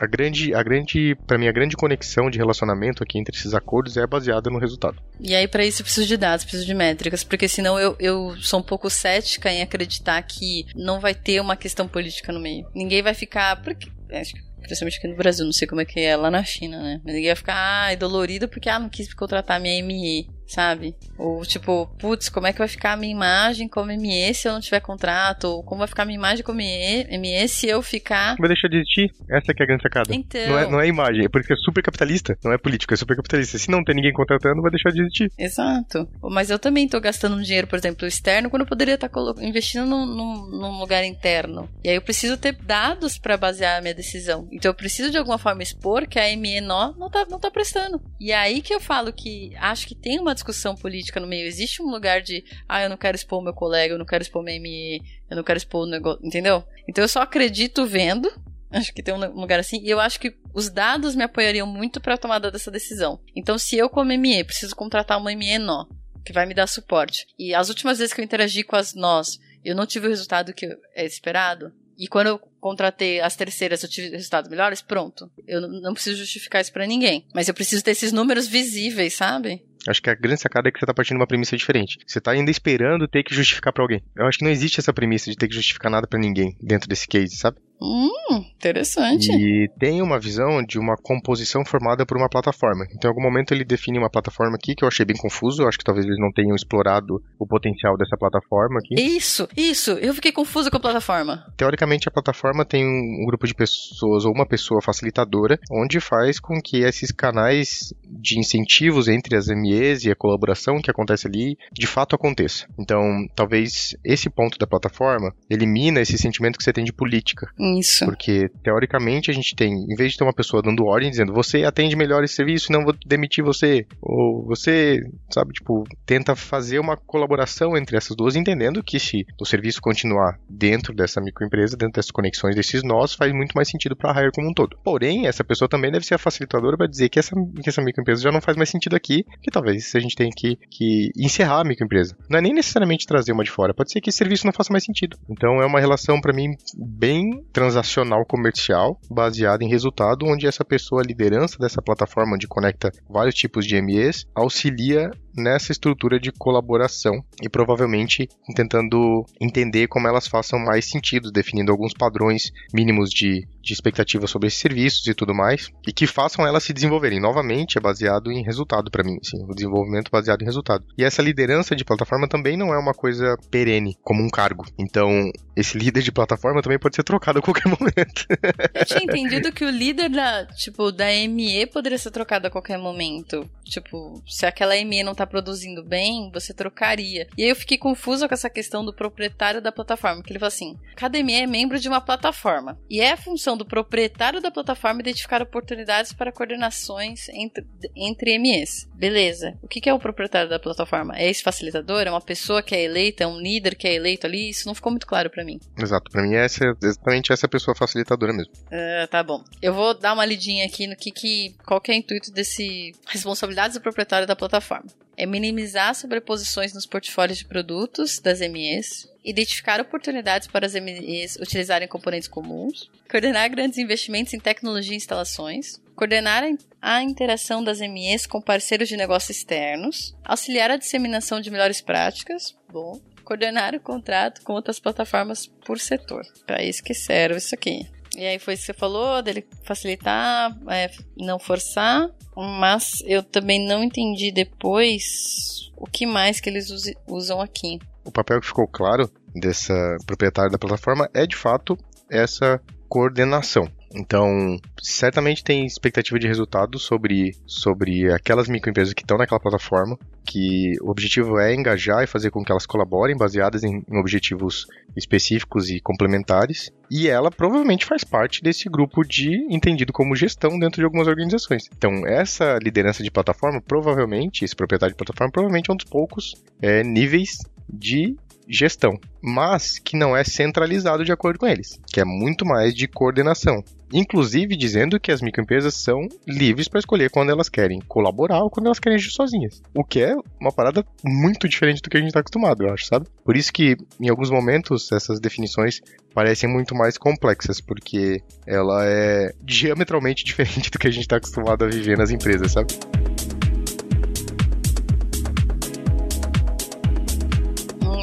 a 0.01 0.07
grande, 0.07 0.51
a 0.55 0.63
grande, 0.63 1.15
para 1.27 1.37
mim, 1.37 1.47
a 1.47 1.51
grande 1.51 1.77
conexão 1.77 2.27
de 2.27 2.39
relacionamento 2.39 3.03
aqui 3.03 3.19
entre 3.19 3.37
esses 3.37 3.53
acordos 3.53 3.97
é 3.97 4.07
baseada 4.07 4.49
no 4.49 4.57
resultado. 4.57 4.99
E 5.19 5.35
aí, 5.35 5.47
para 5.47 5.63
isso, 5.63 5.81
eu 5.81 5.83
preciso 5.83 6.07
de 6.07 6.17
dados, 6.17 6.43
preciso 6.43 6.65
de 6.65 6.73
métricas, 6.73 7.23
porque 7.23 7.47
senão 7.47 7.79
eu, 7.79 7.95
eu 7.99 8.35
sou 8.41 8.59
um 8.59 8.63
pouco 8.63 8.89
cética 8.89 9.51
em 9.51 9.61
acreditar 9.61 10.19
que 10.23 10.65
não 10.75 10.99
vai 10.99 11.13
ter 11.13 11.39
uma 11.39 11.55
questão 11.55 11.87
política 11.87 12.31
no 12.31 12.39
meio. 12.39 12.67
Ninguém 12.73 13.03
vai 13.03 13.13
ficar. 13.13 13.61
Porque, 13.61 13.87
acho 14.11 14.33
que 14.33 14.41
principalmente 14.59 14.97
aqui 14.97 15.07
no 15.07 15.15
Brasil, 15.15 15.45
não 15.45 15.51
sei 15.51 15.67
como 15.67 15.81
é 15.81 15.85
que 15.85 15.99
é 15.99 16.15
lá 16.15 16.31
na 16.31 16.43
China, 16.43 16.81
né? 16.81 16.99
Mas 17.03 17.13
ninguém 17.13 17.29
vai 17.29 17.35
ficar, 17.35 17.55
ai, 17.55 17.95
dolorido 17.95 18.47
porque, 18.47 18.69
ah, 18.69 18.79
não 18.79 18.89
quis 18.89 19.13
contratar 19.13 19.59
minha 19.59 19.83
ME 19.83 20.27
sabe? 20.51 20.95
Ou 21.17 21.41
tipo, 21.45 21.87
putz, 21.97 22.29
como 22.29 22.47
é 22.47 22.53
que 22.53 22.59
vai 22.59 22.67
ficar 22.67 22.93
a 22.93 22.97
minha 22.97 23.11
imagem 23.11 23.67
como 23.67 23.87
ME 23.87 24.33
se 24.33 24.47
eu 24.47 24.53
não 24.53 24.59
tiver 24.59 24.79
contrato? 24.81 25.45
Ou 25.45 25.63
como 25.63 25.79
vai 25.79 25.87
ficar 25.87 26.03
a 26.03 26.05
minha 26.05 26.17
imagem 26.17 26.43
como 26.43 26.59
ME 26.59 27.47
se 27.47 27.67
eu 27.67 27.81
ficar. 27.81 28.35
Vai 28.37 28.49
deixar 28.49 28.67
de 28.67 28.77
existir? 28.77 29.11
Essa 29.29 29.53
que 29.53 29.61
é 29.61 29.63
a 29.63 29.67
grande 29.67 29.83
sacada. 29.83 30.13
Então. 30.13 30.47
Não 30.47 30.59
é, 30.59 30.69
não 30.69 30.79
é 30.81 30.87
imagem, 30.87 31.25
é 31.25 31.29
porque 31.29 31.53
é 31.53 31.55
super 31.55 31.81
capitalista, 31.81 32.37
não 32.43 32.51
é 32.51 32.57
político, 32.57 32.93
é 32.93 32.97
super 32.97 33.15
capitalista. 33.15 33.57
Se 33.57 33.69
não 33.69 33.83
tem 33.83 33.95
ninguém 33.95 34.13
contratando, 34.13 34.61
vai 34.61 34.71
deixar 34.71 34.91
de 34.91 35.01
existir. 35.01 35.31
Exato. 35.37 36.07
Mas 36.21 36.49
eu 36.49 36.59
também 36.59 36.87
tô 36.87 36.99
gastando 36.99 37.35
um 37.35 37.41
dinheiro, 37.41 37.67
por 37.67 37.77
exemplo, 37.77 38.07
externo, 38.07 38.49
quando 38.49 38.63
eu 38.63 38.67
poderia 38.67 38.95
estar 38.95 39.09
investindo 39.41 39.85
num, 39.85 40.05
num, 40.05 40.47
num 40.47 40.79
lugar 40.79 41.03
interno. 41.03 41.69
E 41.83 41.89
aí 41.89 41.95
eu 41.95 42.01
preciso 42.01 42.37
ter 42.37 42.53
dados 42.53 43.17
para 43.17 43.37
basear 43.37 43.77
a 43.77 43.81
minha 43.81 43.93
decisão. 43.93 44.47
Então 44.51 44.69
eu 44.69 44.75
preciso 44.75 45.11
de 45.11 45.17
alguma 45.17 45.37
forma 45.37 45.63
expor 45.63 46.07
que 46.07 46.19
a 46.19 46.35
ME 46.35 46.61
não, 46.61 46.93
não, 46.93 47.09
tá, 47.09 47.25
não 47.29 47.39
tá 47.39 47.49
prestando. 47.49 48.01
E 48.19 48.31
é 48.31 48.35
aí 48.35 48.61
que 48.61 48.73
eu 48.73 48.79
falo 48.79 49.13
que 49.13 49.53
acho 49.57 49.87
que 49.87 49.95
tem 49.95 50.19
uma 50.19 50.35
discussão 50.41 50.75
política 50.75 51.19
no 51.19 51.27
meio. 51.27 51.47
Existe 51.47 51.81
um 51.81 51.89
lugar 51.89 52.21
de, 52.21 52.43
ah, 52.67 52.81
eu 52.81 52.89
não 52.89 52.97
quero 52.97 53.15
expor 53.15 53.41
meu 53.41 53.53
colega, 53.53 53.93
eu 53.93 53.99
não 53.99 54.05
quero 54.05 54.23
expor 54.23 54.43
minha 54.43 54.59
ME, 54.59 55.01
eu 55.29 55.37
não 55.37 55.43
quero 55.43 55.57
expor 55.57 55.83
o 55.83 55.89
negócio, 55.89 56.25
entendeu? 56.25 56.63
Então 56.87 57.03
eu 57.03 57.07
só 57.07 57.21
acredito 57.21 57.85
vendo. 57.85 58.31
Acho 58.69 58.93
que 58.93 59.03
tem 59.03 59.13
um 59.13 59.39
lugar 59.39 59.59
assim. 59.59 59.81
E 59.83 59.89
eu 59.89 59.99
acho 59.99 60.19
que 60.19 60.33
os 60.53 60.69
dados 60.69 61.13
me 61.13 61.23
apoiariam 61.23 61.67
muito 61.67 61.99
para 61.99 62.13
a 62.13 62.17
tomada 62.17 62.49
dessa 62.49 62.71
decisão. 62.71 63.19
Então, 63.35 63.57
se 63.57 63.77
eu, 63.77 63.89
como 63.89 64.17
ME, 64.17 64.43
preciso 64.45 64.75
contratar 64.75 65.19
uma 65.19 65.35
ME 65.35 65.57
nó, 65.59 65.85
que 66.23 66.31
vai 66.31 66.45
me 66.45 66.53
dar 66.53 66.67
suporte. 66.67 67.27
E 67.37 67.53
as 67.53 67.67
últimas 67.67 67.97
vezes 67.97 68.13
que 68.13 68.21
eu 68.21 68.25
interagi 68.25 68.63
com 68.63 68.77
as 68.77 68.93
nós, 68.93 69.39
eu 69.63 69.75
não 69.75 69.85
tive 69.85 70.07
o 70.07 70.09
resultado 70.09 70.53
que 70.53 70.65
é 70.95 71.05
esperado. 71.05 71.73
E 71.97 72.07
quando 72.07 72.27
eu 72.27 72.39
contratei 72.59 73.19
as 73.19 73.35
terceiras, 73.35 73.83
eu 73.83 73.89
tive 73.89 74.09
resultados 74.09 74.49
melhores, 74.49 74.81
pronto. 74.81 75.29
Eu 75.45 75.61
não 75.61 75.93
preciso 75.93 76.17
justificar 76.17 76.61
isso 76.61 76.71
para 76.71 76.87
ninguém. 76.87 77.27
Mas 77.33 77.47
eu 77.47 77.53
preciso 77.53 77.83
ter 77.83 77.91
esses 77.91 78.11
números 78.11 78.47
visíveis, 78.47 79.13
sabe? 79.13 79.63
Acho 79.87 80.01
que 80.01 80.09
a 80.09 80.15
grande 80.15 80.41
sacada 80.41 80.69
é 80.69 80.71
que 80.71 80.79
você 80.79 80.85
tá 80.85 80.93
partindo 80.93 81.17
de 81.17 81.21
uma 81.21 81.27
premissa 81.27 81.57
diferente. 81.57 81.97
Você 82.05 82.21
tá 82.21 82.31
ainda 82.31 82.51
esperando 82.51 83.07
ter 83.07 83.23
que 83.23 83.33
justificar 83.33 83.73
para 83.73 83.83
alguém. 83.83 84.03
Eu 84.15 84.27
acho 84.27 84.37
que 84.37 84.43
não 84.43 84.51
existe 84.51 84.79
essa 84.79 84.93
premissa 84.93 85.29
de 85.29 85.37
ter 85.37 85.47
que 85.47 85.55
justificar 85.55 85.91
nada 85.91 86.07
para 86.07 86.19
ninguém 86.19 86.55
dentro 86.61 86.87
desse 86.87 87.07
case, 87.07 87.35
sabe? 87.35 87.57
Hum, 87.81 88.45
interessante. 88.55 89.31
E 89.31 89.67
tem 89.79 90.01
uma 90.01 90.19
visão 90.19 90.63
de 90.63 90.77
uma 90.77 90.95
composição 90.95 91.65
formada 91.65 92.05
por 92.05 92.17
uma 92.17 92.29
plataforma. 92.29 92.85
Então, 92.93 93.09
em 93.09 93.13
algum 93.13 93.21
momento 93.21 93.53
ele 93.53 93.65
define 93.65 93.97
uma 93.97 94.09
plataforma 94.09 94.55
aqui 94.55 94.75
que 94.75 94.83
eu 94.83 94.87
achei 94.87 95.05
bem 95.05 95.17
confuso. 95.17 95.63
Eu 95.63 95.67
acho 95.67 95.77
que 95.77 95.83
talvez 95.83 96.05
eles 96.05 96.19
não 96.19 96.31
tenham 96.31 96.55
explorado 96.55 97.21
o 97.39 97.47
potencial 97.47 97.97
dessa 97.97 98.15
plataforma 98.15 98.79
aqui. 98.79 98.95
Isso, 98.95 99.47
isso. 99.57 99.91
Eu 99.91 100.13
fiquei 100.13 100.31
confuso 100.31 100.69
com 100.69 100.77
a 100.77 100.81
plataforma. 100.81 101.45
Teoricamente, 101.57 102.07
a 102.07 102.11
plataforma 102.11 102.63
tem 102.63 102.85
um 102.85 103.25
grupo 103.25 103.47
de 103.47 103.55
pessoas 103.55 104.25
ou 104.25 104.31
uma 104.31 104.45
pessoa 104.45 104.81
facilitadora, 104.81 105.59
onde 105.71 105.99
faz 105.99 106.39
com 106.39 106.61
que 106.61 106.83
esses 106.83 107.11
canais 107.11 107.93
de 108.05 108.37
incentivos 108.37 109.07
entre 109.07 109.35
as 109.35 109.47
ME 109.47 109.71
MEs 109.71 110.03
e 110.03 110.11
a 110.11 110.15
colaboração 110.15 110.81
que 110.81 110.91
acontece 110.91 111.27
ali 111.27 111.57
de 111.71 111.87
fato 111.87 112.15
aconteça. 112.15 112.67
Então, 112.77 113.27
talvez 113.35 113.95
esse 114.03 114.29
ponto 114.29 114.57
da 114.57 114.67
plataforma 114.67 115.33
elimina 115.49 116.01
esse 116.01 116.17
sentimento 116.17 116.57
que 116.57 116.63
você 116.63 116.73
tem 116.73 116.83
de 116.83 116.93
política. 116.93 117.47
Isso. 117.79 118.05
Porque, 118.05 118.49
teoricamente, 118.63 119.31
a 119.31 119.33
gente 119.33 119.55
tem, 119.55 119.73
em 119.73 119.95
vez 119.95 120.11
de 120.11 120.17
ter 120.17 120.23
uma 120.23 120.33
pessoa 120.33 120.61
dando 120.61 120.85
ordem, 120.85 121.09
dizendo 121.09 121.33
você 121.33 121.63
atende 121.63 121.95
melhor 121.95 122.23
esse 122.23 122.35
serviço, 122.35 122.71
não 122.71 122.83
vou 122.83 122.95
demitir 123.05 123.43
você, 123.43 123.85
ou 124.01 124.45
você, 124.45 124.99
sabe, 125.29 125.53
tipo, 125.53 125.83
tenta 126.05 126.35
fazer 126.35 126.79
uma 126.79 126.97
colaboração 126.97 127.77
entre 127.77 127.97
essas 127.97 128.15
duas, 128.15 128.35
entendendo 128.35 128.83
que 128.83 128.99
se 128.99 129.25
o 129.39 129.45
serviço 129.45 129.81
continuar 129.81 130.39
dentro 130.49 130.93
dessa 130.93 131.21
microempresa, 131.21 131.77
dentro 131.77 131.93
dessas 131.93 132.11
conexões, 132.11 132.55
desses 132.55 132.83
nós, 132.83 133.13
faz 133.13 133.31
muito 133.33 133.53
mais 133.53 133.69
sentido 133.69 133.95
para 133.95 134.11
a 134.11 134.21
Hire 134.21 134.31
como 134.31 134.49
um 134.49 134.53
todo. 134.53 134.77
Porém, 134.83 135.27
essa 135.27 135.43
pessoa 135.43 135.69
também 135.69 135.91
deve 135.91 136.05
ser 136.05 136.15
a 136.15 136.17
facilitadora 136.17 136.77
para 136.77 136.87
dizer 136.87 137.09
que 137.09 137.19
essa, 137.19 137.35
que 137.35 137.69
essa 137.69 137.81
microempresa 137.81 138.21
já 138.21 138.31
não 138.31 138.41
faz 138.41 138.57
mais 138.57 138.69
sentido 138.69 138.95
aqui, 138.95 139.23
que 139.41 139.51
talvez 139.51 139.93
a 139.95 139.99
gente 139.99 140.15
tenha 140.15 140.31
que, 140.35 140.57
que 140.69 141.11
encerrar 141.17 141.61
a 141.61 141.63
microempresa. 141.63 142.15
Não 142.29 142.39
é 142.39 142.41
nem 142.41 142.53
necessariamente 142.53 143.05
trazer 143.05 143.31
uma 143.31 143.43
de 143.43 143.51
fora, 143.51 143.73
pode 143.73 143.91
ser 143.91 144.01
que 144.01 144.09
esse 144.09 144.17
serviço 144.17 144.45
não 144.45 144.53
faça 144.53 144.71
mais 144.71 144.83
sentido. 144.83 145.17
Então 145.29 145.61
é 145.61 145.65
uma 145.65 145.79
relação 145.79 146.19
para 146.19 146.33
mim 146.33 146.55
bem 146.77 147.43
transacional 147.61 148.25
comercial, 148.25 148.99
baseada 149.07 149.63
em 149.63 149.69
resultado, 149.69 150.25
onde 150.25 150.47
essa 150.47 150.65
pessoa, 150.65 151.03
a 151.03 151.05
liderança 151.05 151.59
dessa 151.59 151.79
plataforma 151.79 152.33
onde 152.33 152.47
conecta 152.47 152.91
vários 153.07 153.35
tipos 153.35 153.67
de 153.67 153.79
MEs, 153.79 154.25
auxilia 154.33 155.11
nessa 155.35 155.71
estrutura 155.71 156.19
de 156.19 156.31
colaboração 156.31 157.23
e 157.41 157.49
provavelmente 157.49 158.27
tentando 158.55 159.25
entender 159.39 159.87
como 159.87 160.07
elas 160.07 160.27
façam 160.27 160.59
mais 160.59 160.85
sentido, 160.85 161.31
definindo 161.31 161.71
alguns 161.71 161.93
padrões 161.93 162.51
mínimos 162.73 163.09
de, 163.09 163.47
de 163.61 163.73
expectativa 163.73 164.27
sobre 164.27 164.47
esses 164.47 164.59
serviços 164.59 165.05
e 165.07 165.13
tudo 165.13 165.33
mais, 165.33 165.69
e 165.87 165.93
que 165.93 166.07
façam 166.07 166.45
elas 166.45 166.63
se 166.63 166.73
desenvolverem. 166.73 167.19
Novamente, 167.19 167.77
é 167.77 167.81
baseado 167.81 168.31
em 168.31 168.43
resultado 168.43 168.89
para 168.89 169.03
mim, 169.03 169.17
assim, 169.21 169.43
o 169.43 169.53
desenvolvimento 169.53 170.11
baseado 170.11 170.41
em 170.41 170.45
resultado. 170.45 170.83
E 170.97 171.03
essa 171.03 171.21
liderança 171.21 171.75
de 171.75 171.85
plataforma 171.85 172.27
também 172.27 172.57
não 172.57 172.73
é 172.73 172.77
uma 172.77 172.93
coisa 172.93 173.37
perene, 173.49 173.97
como 174.03 174.23
um 174.23 174.29
cargo. 174.29 174.65
Então, 174.77 175.31
esse 175.55 175.77
líder 175.79 176.01
de 176.01 176.11
plataforma 176.11 176.61
também 176.61 176.79
pode 176.79 176.95
ser 176.95 177.03
trocado 177.03 177.39
a 177.39 177.41
qualquer 177.41 177.67
momento. 177.69 178.25
Eu 178.73 178.85
tinha 178.85 179.03
entendido 179.03 179.51
que 179.51 179.65
o 179.65 179.69
líder 179.69 180.09
da, 180.09 180.45
tipo, 180.45 180.91
da 180.91 181.05
ME 181.27 181.65
poderia 181.67 181.97
ser 181.97 182.11
trocado 182.11 182.47
a 182.47 182.51
qualquer 182.51 182.77
momento. 182.77 183.49
Tipo, 183.63 184.21
se 184.27 184.45
aquela 184.45 184.75
ME 184.83 185.03
não 185.03 185.15
tá 185.15 185.20
produzindo 185.25 185.83
bem, 185.83 186.29
você 186.33 186.53
trocaria. 186.53 187.27
E 187.37 187.43
aí 187.43 187.49
eu 187.49 187.55
fiquei 187.55 187.77
confusa 187.77 188.27
com 188.27 188.33
essa 188.33 188.49
questão 188.49 188.83
do 188.83 188.93
proprietário 188.93 189.61
da 189.61 189.71
plataforma, 189.71 190.21
que 190.23 190.31
ele 190.31 190.39
falou 190.39 190.47
assim: 190.47 190.77
cada 190.95 191.21
ME 191.21 191.33
é 191.33 191.47
membro 191.47 191.79
de 191.79 191.87
uma 191.87 192.01
plataforma. 192.01 192.77
E 192.89 192.99
é 192.99 193.11
a 193.11 193.17
função 193.17 193.57
do 193.57 193.65
proprietário 193.65 194.41
da 194.41 194.51
plataforma 194.51 195.01
identificar 195.01 195.41
oportunidades 195.41 196.13
para 196.13 196.31
coordenações 196.31 197.29
entre, 197.29 197.65
entre 197.95 198.37
MEs. 198.39 198.87
Beleza. 198.93 199.57
O 199.61 199.67
que, 199.67 199.81
que 199.81 199.89
é 199.89 199.93
o 199.93 199.99
proprietário 199.99 200.49
da 200.49 200.59
plataforma? 200.59 201.17
É 201.17 201.29
esse 201.29 201.43
facilitador? 201.43 202.01
É 202.01 202.11
uma 202.11 202.21
pessoa 202.21 202.61
que 202.61 202.75
é 202.75 202.83
eleita? 202.83 203.23
É 203.23 203.27
um 203.27 203.39
líder 203.39 203.75
que 203.75 203.87
é 203.87 203.95
eleito 203.95 204.27
ali? 204.27 204.49
Isso 204.49 204.67
não 204.67 204.75
ficou 204.75 204.91
muito 204.91 205.07
claro 205.07 205.29
para 205.29 205.43
mim. 205.43 205.59
Exato. 205.77 206.11
Para 206.11 206.23
mim 206.23 206.35
é 206.35 206.45
essa, 206.45 206.63
exatamente 206.81 207.31
essa 207.31 207.47
pessoa 207.47 207.75
facilitadora 207.75 208.33
mesmo. 208.33 208.53
Uh, 208.67 209.07
tá 209.09 209.23
bom. 209.23 209.43
Eu 209.61 209.73
vou 209.73 209.93
dar 209.93 210.13
uma 210.13 210.25
lidinha 210.25 210.65
aqui 210.65 210.87
no 210.87 210.95
que, 210.95 211.11
que 211.11 211.55
qual 211.65 211.81
que 211.81 211.91
é 211.91 211.95
o 211.95 211.97
intuito 211.97 212.31
desse 212.31 212.91
responsabilidades 213.07 213.77
do 213.77 213.81
proprietário 213.81 214.27
da 214.27 214.35
plataforma 214.35 214.87
é 215.21 215.25
minimizar 215.27 215.93
sobreposições 215.93 216.73
nos 216.73 216.87
portfólios 216.87 217.37
de 217.37 217.45
produtos 217.45 218.17
das 218.17 218.39
MEs, 218.39 219.07
identificar 219.23 219.79
oportunidades 219.79 220.47
para 220.47 220.65
as 220.65 220.73
MEs 220.73 221.35
utilizarem 221.35 221.87
componentes 221.87 222.27
comuns, 222.27 222.89
coordenar 223.07 223.47
grandes 223.51 223.77
investimentos 223.77 224.33
em 224.33 224.39
tecnologia 224.39 224.93
e 224.93 224.97
instalações, 224.97 225.79
coordenar 225.95 226.43
a 226.81 227.03
interação 227.03 227.63
das 227.63 227.79
MEs 227.81 228.25
com 228.25 228.41
parceiros 228.41 228.89
de 228.89 228.97
negócio 228.97 229.31
externos, 229.31 230.15
auxiliar 230.25 230.71
a 230.71 230.77
disseminação 230.77 231.39
de 231.39 231.51
melhores 231.51 231.81
práticas, 231.81 232.57
bom, 232.67 232.99
coordenar 233.23 233.75
o 233.75 233.79
contrato 233.79 234.41
com 234.41 234.53
outras 234.53 234.79
plataformas 234.79 235.45
por 235.45 235.79
setor. 235.79 236.25
Para 236.47 236.63
isso 236.63 236.83
que 236.83 236.95
serve 236.95 237.37
isso 237.37 237.53
aqui. 237.53 237.87
E 238.15 238.25
aí 238.25 238.39
foi 238.39 238.53
isso 238.53 238.65
que 238.65 238.73
você 238.73 238.77
falou, 238.77 239.21
dele 239.21 239.45
facilitar, 239.63 240.57
é, 240.69 240.91
não 241.17 241.39
forçar, 241.39 242.09
mas 242.35 243.01
eu 243.05 243.23
também 243.23 243.65
não 243.65 243.83
entendi 243.83 244.31
depois 244.31 245.71
o 245.77 245.85
que 245.85 246.05
mais 246.05 246.39
que 246.39 246.49
eles 246.49 246.69
usam 247.07 247.41
aqui. 247.41 247.79
O 248.03 248.11
papel 248.11 248.41
que 248.41 248.47
ficou 248.47 248.67
claro 248.67 249.09
dessa 249.33 249.73
proprietária 250.05 250.51
da 250.51 250.57
plataforma 250.57 251.09
é 251.13 251.25
de 251.25 251.35
fato 251.35 251.77
essa 252.09 252.61
coordenação. 252.89 253.71
Então, 253.93 254.57
certamente 254.81 255.43
tem 255.43 255.65
expectativa 255.65 256.17
de 256.17 256.27
resultado 256.27 256.79
sobre, 256.79 257.35
sobre 257.45 258.11
aquelas 258.11 258.47
microempresas 258.47 258.93
que 258.93 259.01
estão 259.01 259.17
naquela 259.17 259.39
plataforma, 259.39 259.97
que 260.25 260.73
o 260.81 260.89
objetivo 260.89 261.39
é 261.39 261.53
engajar 261.53 262.03
e 262.03 262.07
fazer 262.07 262.31
com 262.31 262.43
que 262.43 262.51
elas 262.51 262.65
colaborem 262.65 263.17
baseadas 263.17 263.63
em, 263.63 263.83
em 263.89 263.99
objetivos 263.99 264.65
específicos 264.95 265.69
e 265.69 265.79
complementares. 265.79 266.71
E 266.89 267.07
ela 267.07 267.29
provavelmente 267.29 267.85
faz 267.85 268.03
parte 268.03 268.41
desse 268.41 268.69
grupo 268.69 269.03
de 269.03 269.45
entendido 269.49 269.91
como 269.91 270.15
gestão 270.15 270.57
dentro 270.57 270.81
de 270.81 270.85
algumas 270.85 271.07
organizações. 271.07 271.63
Então, 271.75 272.05
essa 272.05 272.57
liderança 272.61 273.03
de 273.03 273.11
plataforma, 273.11 273.61
provavelmente, 273.61 274.45
esse 274.45 274.55
proprietário 274.55 274.93
de 274.93 274.97
plataforma, 274.97 275.31
provavelmente 275.31 275.69
é 275.69 275.73
um 275.73 275.77
dos 275.77 275.85
poucos 275.85 276.33
é, 276.61 276.83
níveis 276.83 277.37
de 277.69 278.15
gestão, 278.47 278.99
mas 279.21 279.79
que 279.79 279.95
não 279.95 280.15
é 280.15 280.23
centralizado 280.23 281.05
de 281.05 281.11
acordo 281.11 281.39
com 281.39 281.47
eles, 281.47 281.79
que 281.91 282.01
é 282.01 282.05
muito 282.05 282.45
mais 282.45 282.73
de 282.73 282.87
coordenação. 282.87 283.63
Inclusive 283.93 284.55
dizendo 284.55 284.99
que 284.99 285.11
as 285.11 285.21
microempresas 285.21 285.75
são 285.75 286.07
livres 286.27 286.67
para 286.67 286.79
escolher 286.79 287.09
quando 287.09 287.31
elas 287.31 287.49
querem 287.49 287.79
colaborar 287.87 288.43
ou 288.43 288.49
quando 288.49 288.67
elas 288.67 288.79
querem 288.79 288.97
agir 288.97 289.11
sozinhas. 289.11 289.61
O 289.75 289.83
que 289.83 290.01
é 290.01 290.15
uma 290.39 290.51
parada 290.51 290.85
muito 291.03 291.47
diferente 291.47 291.81
do 291.81 291.89
que 291.89 291.97
a 291.97 291.99
gente 291.99 292.09
está 292.09 292.19
acostumado, 292.19 292.63
eu 292.63 292.73
acho, 292.73 292.85
sabe? 292.85 293.07
Por 293.23 293.35
isso 293.35 293.51
que, 293.51 293.75
em 293.99 294.09
alguns 294.09 294.29
momentos, 294.29 294.91
essas 294.91 295.19
definições 295.19 295.81
parecem 296.13 296.49
muito 296.49 296.75
mais 296.75 296.97
complexas, 296.97 297.59
porque 297.59 298.21
ela 298.45 298.85
é 298.85 299.33
diametralmente 299.43 300.23
diferente 300.25 300.71
do 300.71 300.79
que 300.79 300.87
a 300.87 300.91
gente 300.91 301.03
está 301.03 301.17
acostumado 301.17 301.65
a 301.65 301.67
viver 301.67 301.97
nas 301.97 302.11
empresas, 302.11 302.51
sabe? 302.51 302.73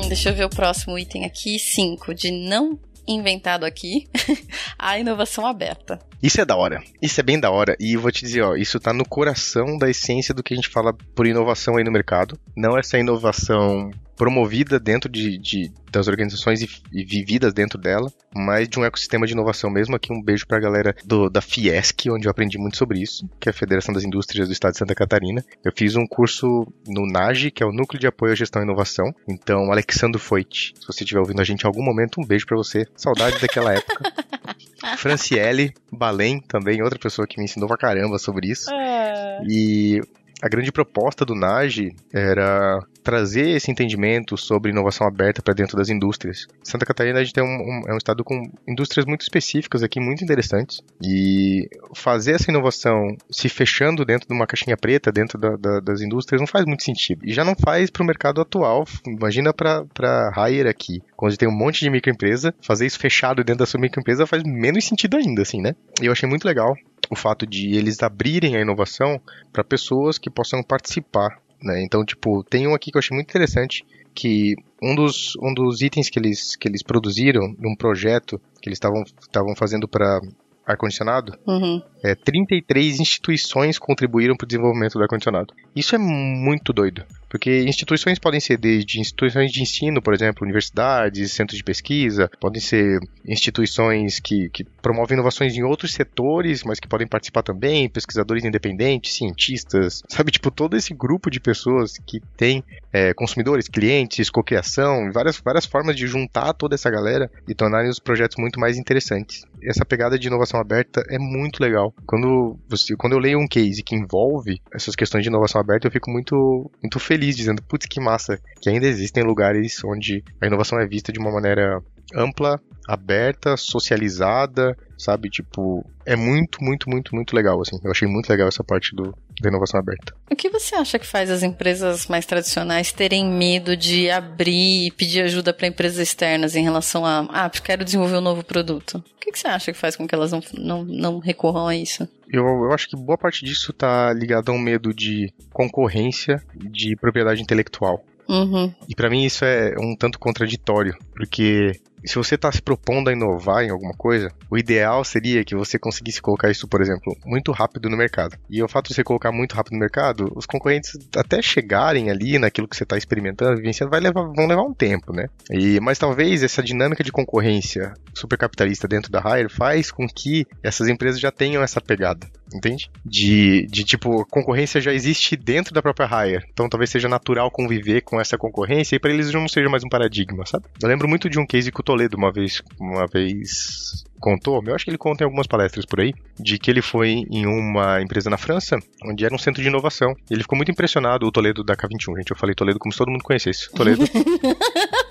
deixa 0.08 0.30
eu 0.30 0.34
ver 0.34 0.44
o 0.44 0.48
próximo 0.48 0.98
item 0.98 1.24
aqui. 1.24 1.58
5. 1.58 2.14
De 2.14 2.30
não 2.30 2.78
inventado 3.08 3.64
aqui, 3.64 4.06
a 4.78 4.98
inovação 4.98 5.46
aberta. 5.46 5.98
Isso 6.22 6.40
é 6.40 6.44
da 6.44 6.56
hora. 6.56 6.82
Isso 7.00 7.20
é 7.20 7.22
bem 7.22 7.38
da 7.38 7.50
hora. 7.50 7.76
E 7.80 7.96
vou 7.96 8.10
te 8.10 8.24
dizer, 8.24 8.42
ó, 8.42 8.54
isso 8.54 8.78
tá 8.78 8.92
no 8.92 9.04
coração 9.04 9.78
da 9.78 9.88
essência 9.88 10.34
do 10.34 10.42
que 10.42 10.52
a 10.52 10.56
gente 10.56 10.68
fala 10.68 10.92
por 11.14 11.26
inovação 11.26 11.76
aí 11.76 11.84
no 11.84 11.92
mercado. 11.92 12.38
Não 12.56 12.76
essa 12.76 12.98
inovação 12.98 13.90
promovida 14.18 14.80
dentro 14.80 15.08
de, 15.08 15.38
de 15.38 15.72
das 15.90 16.08
organizações 16.08 16.60
e, 16.60 16.68
e, 16.92 17.04
vividas 17.04 17.54
dentro 17.54 17.78
dela, 17.78 18.12
mas 18.34 18.68
de 18.68 18.78
um 18.78 18.84
ecossistema 18.84 19.26
de 19.26 19.32
inovação 19.32 19.70
mesmo. 19.70 19.96
Aqui 19.96 20.12
um 20.12 20.22
beijo 20.22 20.46
pra 20.46 20.60
galera 20.60 20.94
do, 21.04 21.30
da 21.30 21.40
Fiesc, 21.40 22.10
onde 22.10 22.26
eu 22.26 22.30
aprendi 22.30 22.58
muito 22.58 22.76
sobre 22.76 23.00
isso, 23.00 23.26
que 23.40 23.48
é 23.48 23.50
a 23.50 23.54
Federação 23.54 23.94
das 23.94 24.04
Indústrias 24.04 24.48
do 24.48 24.52
Estado 24.52 24.72
de 24.72 24.78
Santa 24.78 24.94
Catarina. 24.94 25.42
Eu 25.64 25.72
fiz 25.74 25.96
um 25.96 26.06
curso 26.06 26.66
no 26.86 27.06
NAGE, 27.06 27.50
que 27.50 27.62
é 27.62 27.66
o 27.66 27.72
Núcleo 27.72 27.98
de 27.98 28.06
Apoio 28.06 28.32
à 28.32 28.36
Gestão 28.36 28.60
e 28.60 28.64
Inovação. 28.64 29.14
Então, 29.26 29.70
Alexandro 29.70 30.20
Foit, 30.20 30.74
se 30.78 30.86
você 30.86 31.04
estiver 31.04 31.20
ouvindo 31.20 31.40
a 31.40 31.44
gente 31.44 31.62
em 31.62 31.66
algum 31.66 31.82
momento, 31.82 32.20
um 32.20 32.26
beijo 32.26 32.44
para 32.44 32.56
você. 32.56 32.86
Saudade 32.96 33.40
daquela 33.40 33.72
época. 33.72 34.12
Franciele 34.98 35.72
Balém, 35.90 36.40
também, 36.40 36.82
outra 36.82 36.98
pessoa 36.98 37.26
que 37.26 37.38
me 37.38 37.44
ensinou 37.44 37.68
pra 37.68 37.76
caramba 37.76 38.18
sobre 38.18 38.48
isso. 38.48 38.72
É. 38.72 39.40
E 39.48 40.00
a 40.42 40.48
grande 40.48 40.72
proposta 40.72 41.24
do 41.24 41.34
NAGE 41.34 41.94
era 42.12 42.80
trazer 43.02 43.50
esse 43.50 43.70
entendimento 43.70 44.36
sobre 44.36 44.70
inovação 44.70 45.06
aberta 45.06 45.40
para 45.40 45.54
dentro 45.54 45.76
das 45.76 45.88
indústrias. 45.88 46.46
Santa 46.62 46.84
Catarina 46.84 47.18
a 47.18 47.24
gente 47.24 47.32
tem 47.32 47.42
um, 47.42 47.46
um, 47.46 47.82
é 47.88 47.94
um 47.94 47.96
estado 47.96 48.22
com 48.22 48.50
indústrias 48.66 49.06
muito 49.06 49.22
específicas 49.22 49.82
aqui, 49.82 49.98
muito 49.98 50.22
interessantes, 50.22 50.82
e 51.02 51.68
fazer 51.94 52.32
essa 52.32 52.50
inovação 52.50 53.16
se 53.30 53.48
fechando 53.48 54.04
dentro 54.04 54.28
de 54.28 54.34
uma 54.34 54.46
caixinha 54.46 54.76
preta, 54.76 55.10
dentro 55.10 55.38
da, 55.38 55.56
da, 55.56 55.80
das 55.80 56.02
indústrias, 56.02 56.40
não 56.40 56.46
faz 56.46 56.66
muito 56.66 56.84
sentido. 56.84 57.22
E 57.24 57.32
já 57.32 57.44
não 57.44 57.54
faz 57.54 57.88
para 57.90 58.02
o 58.02 58.06
mercado 58.06 58.40
atual. 58.40 58.84
Imagina 59.06 59.54
para 59.54 60.32
Hire 60.36 60.68
aqui, 60.68 61.02
quando 61.16 61.36
tem 61.36 61.48
um 61.48 61.56
monte 61.56 61.80
de 61.80 61.90
microempresa, 61.90 62.54
fazer 62.60 62.86
isso 62.86 62.98
fechado 62.98 63.42
dentro 63.42 63.60
da 63.60 63.66
sua 63.66 63.80
microempresa 63.80 64.26
faz 64.26 64.42
menos 64.42 64.84
sentido 64.84 65.16
ainda, 65.16 65.42
assim, 65.42 65.62
né? 65.62 65.74
E 66.00 66.06
eu 66.06 66.12
achei 66.12 66.28
muito 66.28 66.44
legal 66.44 66.76
o 67.10 67.16
fato 67.16 67.46
de 67.46 67.76
eles 67.76 68.02
abrirem 68.02 68.56
a 68.56 68.60
inovação 68.60 69.20
para 69.52 69.64
pessoas 69.64 70.18
que 70.18 70.30
possam 70.30 70.62
participar. 70.62 71.40
Né? 71.62 71.82
Então, 71.82 72.04
tipo, 72.04 72.44
tem 72.44 72.66
um 72.66 72.74
aqui 72.74 72.90
que 72.90 72.96
eu 72.96 73.00
achei 73.00 73.14
muito 73.14 73.28
interessante, 73.28 73.84
que 74.14 74.54
um 74.82 74.94
dos, 74.94 75.36
um 75.40 75.52
dos 75.54 75.80
itens 75.80 76.10
que 76.10 76.18
eles, 76.18 76.56
que 76.56 76.68
eles 76.68 76.82
produziram 76.82 77.54
num 77.58 77.74
projeto 77.76 78.40
que 78.60 78.68
eles 78.68 78.78
estavam 78.78 79.54
fazendo 79.56 79.86
para 79.88 80.20
ar-condicionado, 80.66 81.32
uhum. 81.46 81.82
É, 82.02 82.14
33 82.14 83.00
instituições 83.00 83.78
contribuíram 83.78 84.36
para 84.36 84.44
o 84.44 84.48
desenvolvimento 84.48 84.94
do 84.94 85.02
ar-condicionado. 85.02 85.54
Isso 85.74 85.94
é 85.94 85.98
muito 85.98 86.72
doido. 86.72 87.04
Porque 87.28 87.64
instituições 87.64 88.18
podem 88.18 88.40
ser 88.40 88.56
desde 88.56 89.00
instituições 89.00 89.52
de 89.52 89.60
ensino, 89.62 90.00
por 90.00 90.14
exemplo, 90.14 90.44
universidades, 90.44 91.32
centros 91.32 91.58
de 91.58 91.64
pesquisa, 91.64 92.30
podem 92.40 92.60
ser 92.60 92.98
instituições 93.26 94.18
que, 94.18 94.48
que 94.48 94.64
promovem 94.64 95.14
inovações 95.14 95.54
em 95.54 95.62
outros 95.62 95.92
setores, 95.92 96.64
mas 96.64 96.80
que 96.80 96.88
podem 96.88 97.06
participar 97.06 97.42
também, 97.42 97.88
pesquisadores 97.88 98.44
independentes, 98.44 99.16
cientistas, 99.16 100.02
sabe? 100.08 100.30
Tipo, 100.30 100.50
todo 100.50 100.76
esse 100.76 100.94
grupo 100.94 101.30
de 101.30 101.38
pessoas 101.38 101.98
que 102.06 102.20
tem 102.36 102.64
é, 102.92 103.12
consumidores, 103.12 103.68
clientes, 103.68 104.30
cocriação, 104.30 105.12
várias, 105.12 105.38
várias 105.38 105.66
formas 105.66 105.94
de 105.94 106.06
juntar 106.06 106.54
toda 106.54 106.74
essa 106.74 106.90
galera 106.90 107.30
e 107.46 107.54
tornarem 107.54 107.90
os 107.90 107.98
projetos 107.98 108.38
muito 108.38 108.58
mais 108.58 108.78
interessantes. 108.78 109.42
Essa 109.62 109.84
pegada 109.84 110.18
de 110.18 110.28
inovação 110.28 110.58
aberta 110.58 111.04
é 111.10 111.18
muito 111.18 111.60
legal. 111.60 111.87
Quando, 112.06 112.58
você, 112.68 112.96
quando 112.96 113.14
eu 113.14 113.18
leio 113.18 113.38
um 113.38 113.48
case 113.48 113.82
que 113.82 113.94
envolve 113.94 114.60
essas 114.72 114.94
questões 114.94 115.22
de 115.22 115.28
inovação 115.28 115.60
aberta, 115.60 115.86
eu 115.86 115.92
fico 115.92 116.10
muito, 116.10 116.70
muito 116.82 116.98
feliz 116.98 117.36
dizendo, 117.36 117.62
putz, 117.62 117.86
que 117.86 118.00
massa, 118.00 118.38
que 118.60 118.68
ainda 118.68 118.86
existem 118.86 119.22
lugares 119.22 119.82
onde 119.84 120.24
a 120.40 120.46
inovação 120.46 120.78
é 120.80 120.86
vista 120.86 121.12
de 121.12 121.18
uma 121.18 121.30
maneira 121.30 121.82
ampla, 122.14 122.60
aberta, 122.86 123.56
socializada, 123.56 124.76
sabe? 124.96 125.28
Tipo, 125.28 125.84
é 126.06 126.16
muito, 126.16 126.62
muito, 126.62 126.88
muito, 126.88 127.14
muito 127.14 127.36
legal, 127.36 127.60
assim. 127.60 127.78
Eu 127.84 127.90
achei 127.90 128.08
muito 128.08 128.30
legal 128.30 128.48
essa 128.48 128.64
parte 128.64 128.96
do, 128.96 129.14
da 129.40 129.48
inovação 129.48 129.80
aberta. 129.80 130.14
O 130.30 130.36
que 130.36 130.50
você 130.50 130.74
acha 130.74 130.98
que 130.98 131.06
faz 131.06 131.30
as 131.30 131.42
empresas 131.42 132.06
mais 132.06 132.26
tradicionais 132.26 132.92
terem 132.92 133.26
medo 133.26 133.76
de 133.76 134.10
abrir 134.10 134.86
e 134.86 134.90
pedir 134.90 135.22
ajuda 135.22 135.52
para 135.52 135.66
empresas 135.66 135.98
externas 135.98 136.56
em 136.56 136.62
relação 136.62 137.04
a, 137.04 137.20
ah, 137.30 137.50
quero 137.50 137.84
desenvolver 137.84 138.16
um 138.16 138.22
novo 138.22 138.44
produto? 138.44 138.98
O 138.98 139.20
que, 139.20 139.32
que 139.32 139.38
você 139.38 139.48
acha 139.48 139.72
que 139.72 139.78
faz 139.78 139.96
com 139.96 140.06
que 140.06 140.14
elas 140.14 140.32
não, 140.32 140.40
não, 140.54 140.84
não 140.84 141.18
recorram 141.18 141.68
a 141.68 141.76
isso? 141.76 142.08
Eu, 142.30 142.44
eu 142.44 142.72
acho 142.72 142.88
que 142.88 142.96
boa 142.96 143.18
parte 143.18 143.44
disso 143.44 143.72
tá 143.72 144.12
ligado 144.12 144.50
a 144.50 144.52
um 144.52 144.58
medo 144.58 144.92
de 144.92 145.32
concorrência, 145.52 146.42
de 146.54 146.96
propriedade 146.96 147.42
intelectual. 147.42 148.04
Uhum. 148.28 148.72
E 148.86 148.94
para 148.94 149.08
mim 149.08 149.24
isso 149.24 149.44
é 149.44 149.74
um 149.80 149.96
tanto 149.96 150.18
contraditório, 150.18 150.94
porque 151.14 151.72
se 152.04 152.16
você 152.16 152.34
está 152.34 152.50
se 152.50 152.62
propondo 152.62 153.08
a 153.08 153.12
inovar 153.12 153.64
em 153.64 153.70
alguma 153.70 153.92
coisa, 153.92 154.30
o 154.50 154.56
ideal 154.56 155.04
seria 155.04 155.44
que 155.44 155.54
você 155.54 155.78
conseguisse 155.78 156.20
colocar 156.20 156.50
isso, 156.50 156.68
por 156.68 156.80
exemplo, 156.80 157.16
muito 157.24 157.52
rápido 157.52 157.88
no 157.88 157.96
mercado. 157.96 158.36
E 158.48 158.62
o 158.62 158.68
fato 158.68 158.88
de 158.88 158.94
você 158.94 159.04
colocar 159.04 159.32
muito 159.32 159.54
rápido 159.54 159.74
no 159.74 159.80
mercado, 159.80 160.32
os 160.34 160.46
concorrentes 160.46 160.98
até 161.16 161.42
chegarem 161.42 162.10
ali 162.10 162.38
naquilo 162.38 162.68
que 162.68 162.76
você 162.76 162.84
está 162.84 162.96
experimentando, 162.96 163.56
vivenciando, 163.56 163.90
vai 163.90 164.00
levar, 164.00 164.22
vão 164.22 164.46
levar 164.46 164.62
um 164.62 164.74
tempo, 164.74 165.12
né? 165.12 165.28
E, 165.50 165.80
mas 165.80 165.98
talvez 165.98 166.42
essa 166.42 166.62
dinâmica 166.62 167.02
de 167.02 167.12
concorrência 167.12 167.94
supercapitalista 168.14 168.88
dentro 168.88 169.10
da 169.10 169.20
Hire 169.20 169.48
faz 169.48 169.90
com 169.90 170.06
que 170.06 170.46
essas 170.62 170.88
empresas 170.88 171.20
já 171.20 171.30
tenham 171.30 171.62
essa 171.62 171.80
pegada, 171.80 172.26
entende? 172.52 172.90
De, 173.04 173.66
de 173.66 173.84
tipo, 173.84 174.24
concorrência 174.26 174.80
já 174.80 174.92
existe 174.92 175.36
dentro 175.36 175.72
da 175.72 175.82
própria 175.82 176.06
Hire. 176.06 176.44
Então 176.52 176.68
talvez 176.68 176.90
seja 176.90 177.08
natural 177.08 177.50
conviver 177.50 178.02
com 178.02 178.20
essa 178.20 178.36
concorrência 178.36 178.96
e 178.96 178.98
para 178.98 179.12
eles 179.12 179.32
não 179.32 179.48
seja 179.48 179.68
mais 179.68 179.84
um 179.84 179.88
paradigma, 179.88 180.44
sabe? 180.46 180.66
Eu 180.82 180.88
lembro 180.88 181.08
muito 181.08 181.28
de 181.28 181.38
um 181.38 181.46
case 181.46 181.72
que 181.72 181.80
o 181.80 181.84
Toledo 181.98 182.16
uma 182.16 182.30
vez, 182.30 182.62
uma 182.78 183.08
vez 183.08 184.04
contou, 184.20 184.62
eu 184.64 184.74
acho 184.74 184.84
que 184.84 184.90
ele 184.90 184.98
conta 184.98 185.24
em 185.24 185.26
algumas 185.26 185.48
palestras 185.48 185.84
por 185.84 186.00
aí, 186.00 186.14
de 186.38 186.56
que 186.56 186.70
ele 186.70 186.80
foi 186.80 187.24
em 187.28 187.44
uma 187.44 188.00
empresa 188.00 188.30
na 188.30 188.36
França, 188.36 188.78
onde 189.04 189.24
era 189.24 189.34
um 189.34 189.38
centro 189.38 189.60
de 189.60 189.68
inovação. 189.68 190.14
E 190.30 190.34
ele 190.34 190.42
ficou 190.42 190.56
muito 190.56 190.70
impressionado, 190.70 191.26
o 191.26 191.32
Toledo 191.32 191.64
da 191.64 191.74
K21, 191.74 192.18
gente. 192.18 192.30
Eu 192.30 192.36
falei 192.36 192.54
Toledo 192.54 192.78
como 192.78 192.92
se 192.92 192.98
todo 192.98 193.10
mundo 193.10 193.24
conhecesse. 193.24 193.68
Toledo. 193.72 194.04